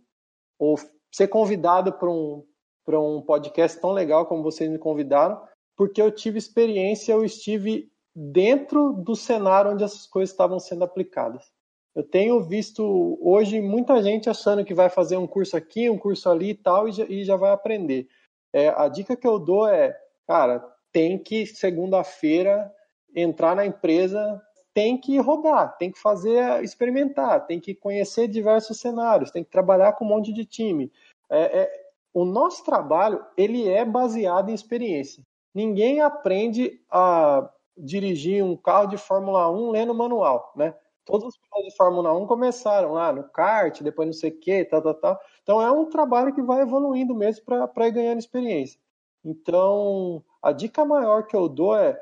ou 0.58 0.80
ser 1.14 1.28
convidado 1.28 1.94
para 1.94 2.10
um, 2.10 2.44
um 2.88 3.22
podcast 3.22 3.80
tão 3.80 3.92
legal 3.92 4.26
como 4.26 4.42
vocês 4.42 4.68
me 4.68 4.80
convidaram, 4.80 5.48
porque 5.80 6.02
eu 6.02 6.12
tive 6.12 6.38
experiência, 6.38 7.14
eu 7.14 7.24
estive 7.24 7.90
dentro 8.14 8.92
do 8.92 9.16
cenário 9.16 9.72
onde 9.72 9.82
essas 9.82 10.06
coisas 10.06 10.30
estavam 10.30 10.60
sendo 10.60 10.84
aplicadas. 10.84 11.50
Eu 11.96 12.04
tenho 12.04 12.44
visto 12.44 13.18
hoje 13.22 13.62
muita 13.62 14.04
gente 14.04 14.30
achando 14.30 14.66
que 14.66 14.74
vai 14.74 14.90
fazer 14.90 15.16
um 15.16 15.26
curso 15.26 15.56
aqui, 15.56 15.90
um 15.90 15.98
curso 15.98 16.30
ali 16.30 16.50
e 16.50 16.54
tal, 16.54 16.90
e 16.90 16.92
já, 16.92 17.06
e 17.06 17.24
já 17.24 17.38
vai 17.38 17.52
aprender. 17.52 18.10
É, 18.52 18.68
a 18.76 18.90
dica 18.90 19.16
que 19.16 19.26
eu 19.26 19.40
dou 19.40 19.70
é, 19.70 19.98
cara, 20.28 20.60
tem 20.92 21.18
que 21.18 21.46
segunda-feira 21.46 22.70
entrar 23.16 23.56
na 23.56 23.66
empresa, 23.66 24.42
tem 24.74 25.00
que 25.00 25.18
rodar, 25.18 25.78
tem 25.78 25.94
que 25.94 26.00
fazer, 26.00 26.62
experimentar, 26.62 27.48
tem 27.48 27.58
que 27.58 27.74
conhecer 27.74 28.28
diversos 28.28 28.82
cenários, 28.82 29.32
tem 29.32 29.46
que 29.46 29.50
trabalhar 29.50 29.94
com 29.94 30.04
um 30.04 30.10
monte 30.10 30.34
de 30.34 30.44
time. 30.44 30.92
É, 31.30 31.62
é, 31.62 31.90
o 32.14 32.26
nosso 32.26 32.66
trabalho 32.66 33.26
ele 33.38 33.66
é 33.66 33.86
baseado 33.86 34.50
em 34.50 34.54
experiência. 34.54 35.24
Ninguém 35.54 36.02
aprende 36.02 36.82
a 36.90 37.50
dirigir 37.78 38.44
um 38.44 38.56
carro 38.56 38.88
de 38.88 38.98
Fórmula 38.98 39.50
1 39.50 39.72
lendo 39.72 39.94
manual, 39.94 40.52
né? 40.56 40.76
Todos 41.06 41.28
os 41.28 41.38
pilotos 41.38 41.72
de 41.72 41.76
Fórmula 41.76 42.14
1 42.14 42.28
começaram 42.28 42.94
lá 42.94 43.12
no 43.12 43.24
kart, 43.24 43.82
depois 43.82 44.08
não 44.08 44.14
sei 44.14 44.30
o 44.30 44.40
que, 44.40 44.64
tal, 44.66 44.82
tal, 44.82 44.94
tal. 44.94 45.20
Então 45.42 45.62
é 45.62 45.72
um 45.72 45.86
trabalho 45.86 46.34
que 46.34 46.42
vai 46.42 46.62
evoluindo 46.62 47.16
mesmo 47.16 47.44
para 47.46 47.88
ir 47.88 47.92
ganhando 47.92 48.20
experiência. 48.20 48.80
Então, 49.26 50.24
a 50.42 50.52
dica 50.52 50.86
maior 50.86 51.26
que 51.26 51.36
eu 51.36 51.50
dou 51.50 51.76
é 51.76 52.00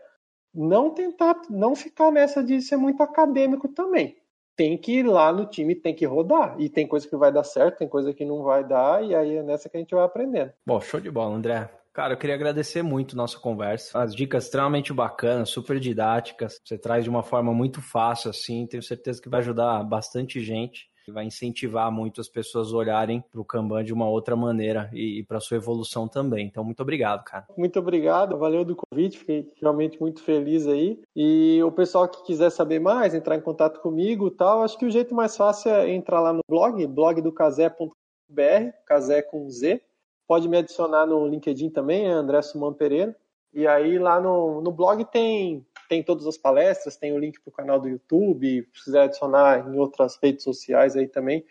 não 0.53 0.89
tentar, 0.89 1.39
não 1.49 1.75
ficar 1.75 2.11
nessa 2.11 2.43
de 2.43 2.61
ser 2.61 2.77
muito 2.77 3.01
acadêmico 3.01 3.67
também. 3.67 4.17
Tem 4.55 4.77
que 4.77 4.99
ir 4.99 5.03
lá 5.03 5.31
no 5.31 5.45
time, 5.45 5.75
tem 5.75 5.93
que 5.93 6.05
rodar. 6.05 6.55
E 6.59 6.67
tem 6.67 6.87
coisa 6.87 7.07
que 7.07 7.15
vai 7.15 7.31
dar 7.31 7.43
certo, 7.43 7.77
tem 7.77 7.87
coisa 7.87 8.13
que 8.13 8.25
não 8.25 8.43
vai 8.43 8.63
dar, 8.63 9.03
e 9.03 9.15
aí 9.15 9.37
é 9.37 9.43
nessa 9.43 9.69
que 9.69 9.77
a 9.77 9.79
gente 9.79 9.93
vai 9.93 10.03
aprendendo. 10.03 10.51
Bom, 10.65 10.81
show 10.81 10.99
de 10.99 11.11
bola, 11.11 11.35
André. 11.35 11.69
Cara, 11.97 12.13
eu 12.13 12.17
queria 12.17 12.35
agradecer 12.35 12.83
muito 12.83 13.17
nossa 13.17 13.39
conversa. 13.39 13.99
As 13.99 14.13
dicas 14.13 14.43
extremamente 14.43 14.93
bacanas, 14.93 15.49
super 15.49 15.79
didáticas. 15.79 16.61
Você 16.63 16.77
traz 16.77 17.03
de 17.03 17.09
uma 17.09 17.23
forma 17.23 17.51
muito 17.51 17.81
fácil, 17.81 18.29
assim. 18.29 18.67
Tenho 18.67 18.83
certeza 18.83 19.19
que 19.19 19.27
vai 19.27 19.39
ajudar 19.39 19.83
bastante 19.83 20.39
gente 20.39 20.91
vai 21.09 21.23
incentivar 21.23 21.89
muito 21.89 22.19
as 22.19 22.27
pessoas 22.27 22.73
a 22.73 22.75
olharem 22.75 23.23
para 23.31 23.39
o 23.39 23.45
Kanban 23.45 23.81
de 23.81 23.93
uma 23.93 24.09
outra 24.09 24.35
maneira 24.35 24.89
e, 24.91 25.19
e 25.19 25.23
para 25.23 25.39
sua 25.39 25.55
evolução 25.55 26.05
também. 26.05 26.45
Então, 26.45 26.65
muito 26.65 26.81
obrigado, 26.81 27.23
cara. 27.23 27.45
Muito 27.57 27.79
obrigado, 27.79 28.37
valeu 28.37 28.65
do 28.65 28.75
convite, 28.75 29.17
fiquei 29.17 29.49
realmente 29.61 30.01
muito 30.01 30.21
feliz 30.21 30.67
aí. 30.67 30.99
E 31.15 31.63
o 31.63 31.71
pessoal 31.71 32.09
que 32.09 32.25
quiser 32.25 32.49
saber 32.49 32.79
mais, 32.79 33.15
entrar 33.15 33.37
em 33.37 33.41
contato 33.41 33.79
comigo 33.79 34.29
tal, 34.29 34.63
acho 34.63 34.77
que 34.77 34.85
o 34.85 34.91
jeito 34.91 35.15
mais 35.15 35.37
fácil 35.37 35.71
é 35.71 35.89
entrar 35.89 36.19
lá 36.19 36.33
no 36.33 36.41
blog, 36.45 36.85
blogdocasé.br, 36.85 38.73
casé 38.85 39.21
com 39.21 39.49
Z. 39.49 39.81
Pode 40.27 40.47
me 40.49 40.57
adicionar 40.57 41.05
no 41.05 41.25
LinkedIn 41.27 41.69
também, 41.69 42.05
é 42.05 42.11
André 42.11 42.41
Suman 42.41 42.73
Pereira. 42.73 43.15
E 43.53 43.65
aí 43.65 43.97
lá 43.97 44.19
no, 44.19 44.61
no 44.61 44.71
blog 44.71 45.05
tem, 45.05 45.65
tem 45.87 46.03
todas 46.03 46.27
as 46.27 46.37
palestras, 46.37 46.97
tem 46.97 47.13
o 47.13 47.17
link 47.17 47.39
para 47.39 47.49
o 47.49 47.53
canal 47.53 47.79
do 47.79 47.87
YouTube, 47.87 48.67
se 48.73 48.83
quiser 48.83 49.03
adicionar 49.03 49.67
em 49.67 49.77
outras 49.79 50.19
redes 50.21 50.43
sociais 50.43 50.95
aí 50.95 51.07
também, 51.07 51.45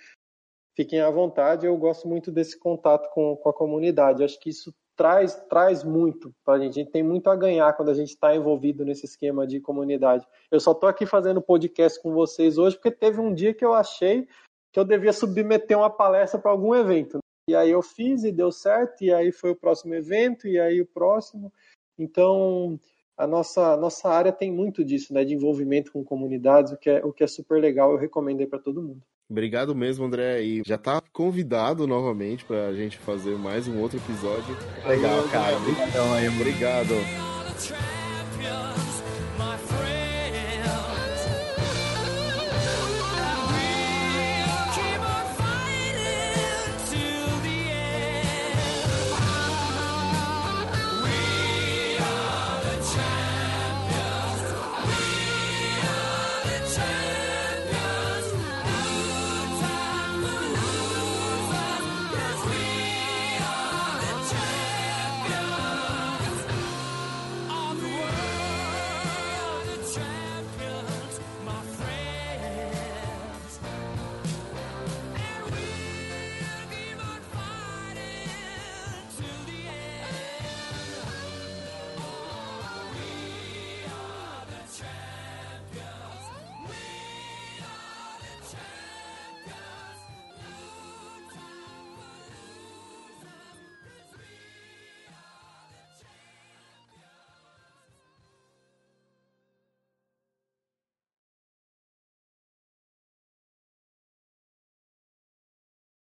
fiquem 0.75 1.01
à 1.01 1.11
vontade. 1.11 1.67
Eu 1.67 1.77
gosto 1.77 2.07
muito 2.07 2.31
desse 2.31 2.59
contato 2.59 3.11
com, 3.13 3.35
com 3.37 3.49
a 3.49 3.55
comunidade. 3.55 4.23
Acho 4.23 4.39
que 4.39 4.51
isso 4.51 4.75
traz, 4.95 5.35
traz 5.49 5.83
muito 5.83 6.35
para 6.45 6.55
a 6.55 6.59
gente. 6.59 6.79
A 6.79 6.83
gente 6.83 6.93
tem 6.93 7.03
muito 7.03 7.31
a 7.31 7.37
ganhar 7.37 7.73
quando 7.73 7.91
a 7.91 7.95
gente 7.95 8.11
está 8.11 8.37
envolvido 8.37 8.85
nesse 8.85 9.07
esquema 9.07 9.47
de 9.47 9.59
comunidade. 9.59 10.27
Eu 10.51 10.61
só 10.61 10.73
estou 10.73 10.89
aqui 10.89 11.07
fazendo 11.07 11.41
podcast 11.41 12.01
com 12.01 12.13
vocês 12.13 12.59
hoje 12.59 12.77
porque 12.77 12.91
teve 12.91 13.21
um 13.21 13.33
dia 13.33 13.55
que 13.55 13.65
eu 13.65 13.73
achei 13.73 14.29
que 14.73 14.79
eu 14.79 14.85
devia 14.85 15.13
submeter 15.13 15.79
uma 15.79 15.89
palestra 15.89 16.39
para 16.39 16.51
algum 16.51 16.75
evento. 16.75 17.19
E 17.49 17.55
aí 17.55 17.71
eu 17.71 17.83
fiz 17.83 18.25
e 18.25 18.33
deu 18.33 18.51
certo, 18.51 19.03
e 19.03 19.13
aí 19.13 19.31
foi 19.31 19.51
o 19.51 19.57
próximo 19.57 19.95
evento, 19.95 20.49
e 20.49 20.59
aí 20.59 20.81
o 20.81 20.87
próximo. 20.87 21.53
Então, 21.99 22.79
a 23.17 23.27
nossa, 23.27 23.77
nossa 23.77 24.09
área 24.09 24.33
tem 24.33 24.53
muito 24.53 24.85
disso, 24.85 25.15
né, 25.15 25.25
de 25.25 25.35
envolvimento 25.35 25.93
com 25.93 26.05
comunidades, 26.05 26.73
o 26.73 26.77
que 26.77 26.91
é, 26.91 27.05
o 27.05 27.13
que 27.13 27.23
é 27.23 27.27
super 27.27 27.61
legal, 27.61 27.93
eu 27.93 27.99
recomendo 27.99 28.41
aí 28.41 28.47
para 28.47 28.59
todo 28.59 28.83
mundo. 28.83 29.01
Obrigado 29.29 29.75
mesmo, 29.75 30.05
André. 30.05 30.43
E 30.43 30.63
já 30.65 30.77
está 30.77 31.01
convidado 31.13 31.87
novamente 31.87 32.45
para 32.45 32.69
a 32.69 32.75
gente 32.75 32.97
fazer 32.99 33.37
mais 33.37 33.67
um 33.67 33.81
outro 33.81 33.99
episódio. 33.99 34.57
Legal, 34.87 35.23
cara. 35.29 35.57
Obrigado. 35.57 36.41
Obrigado. 36.41 37.96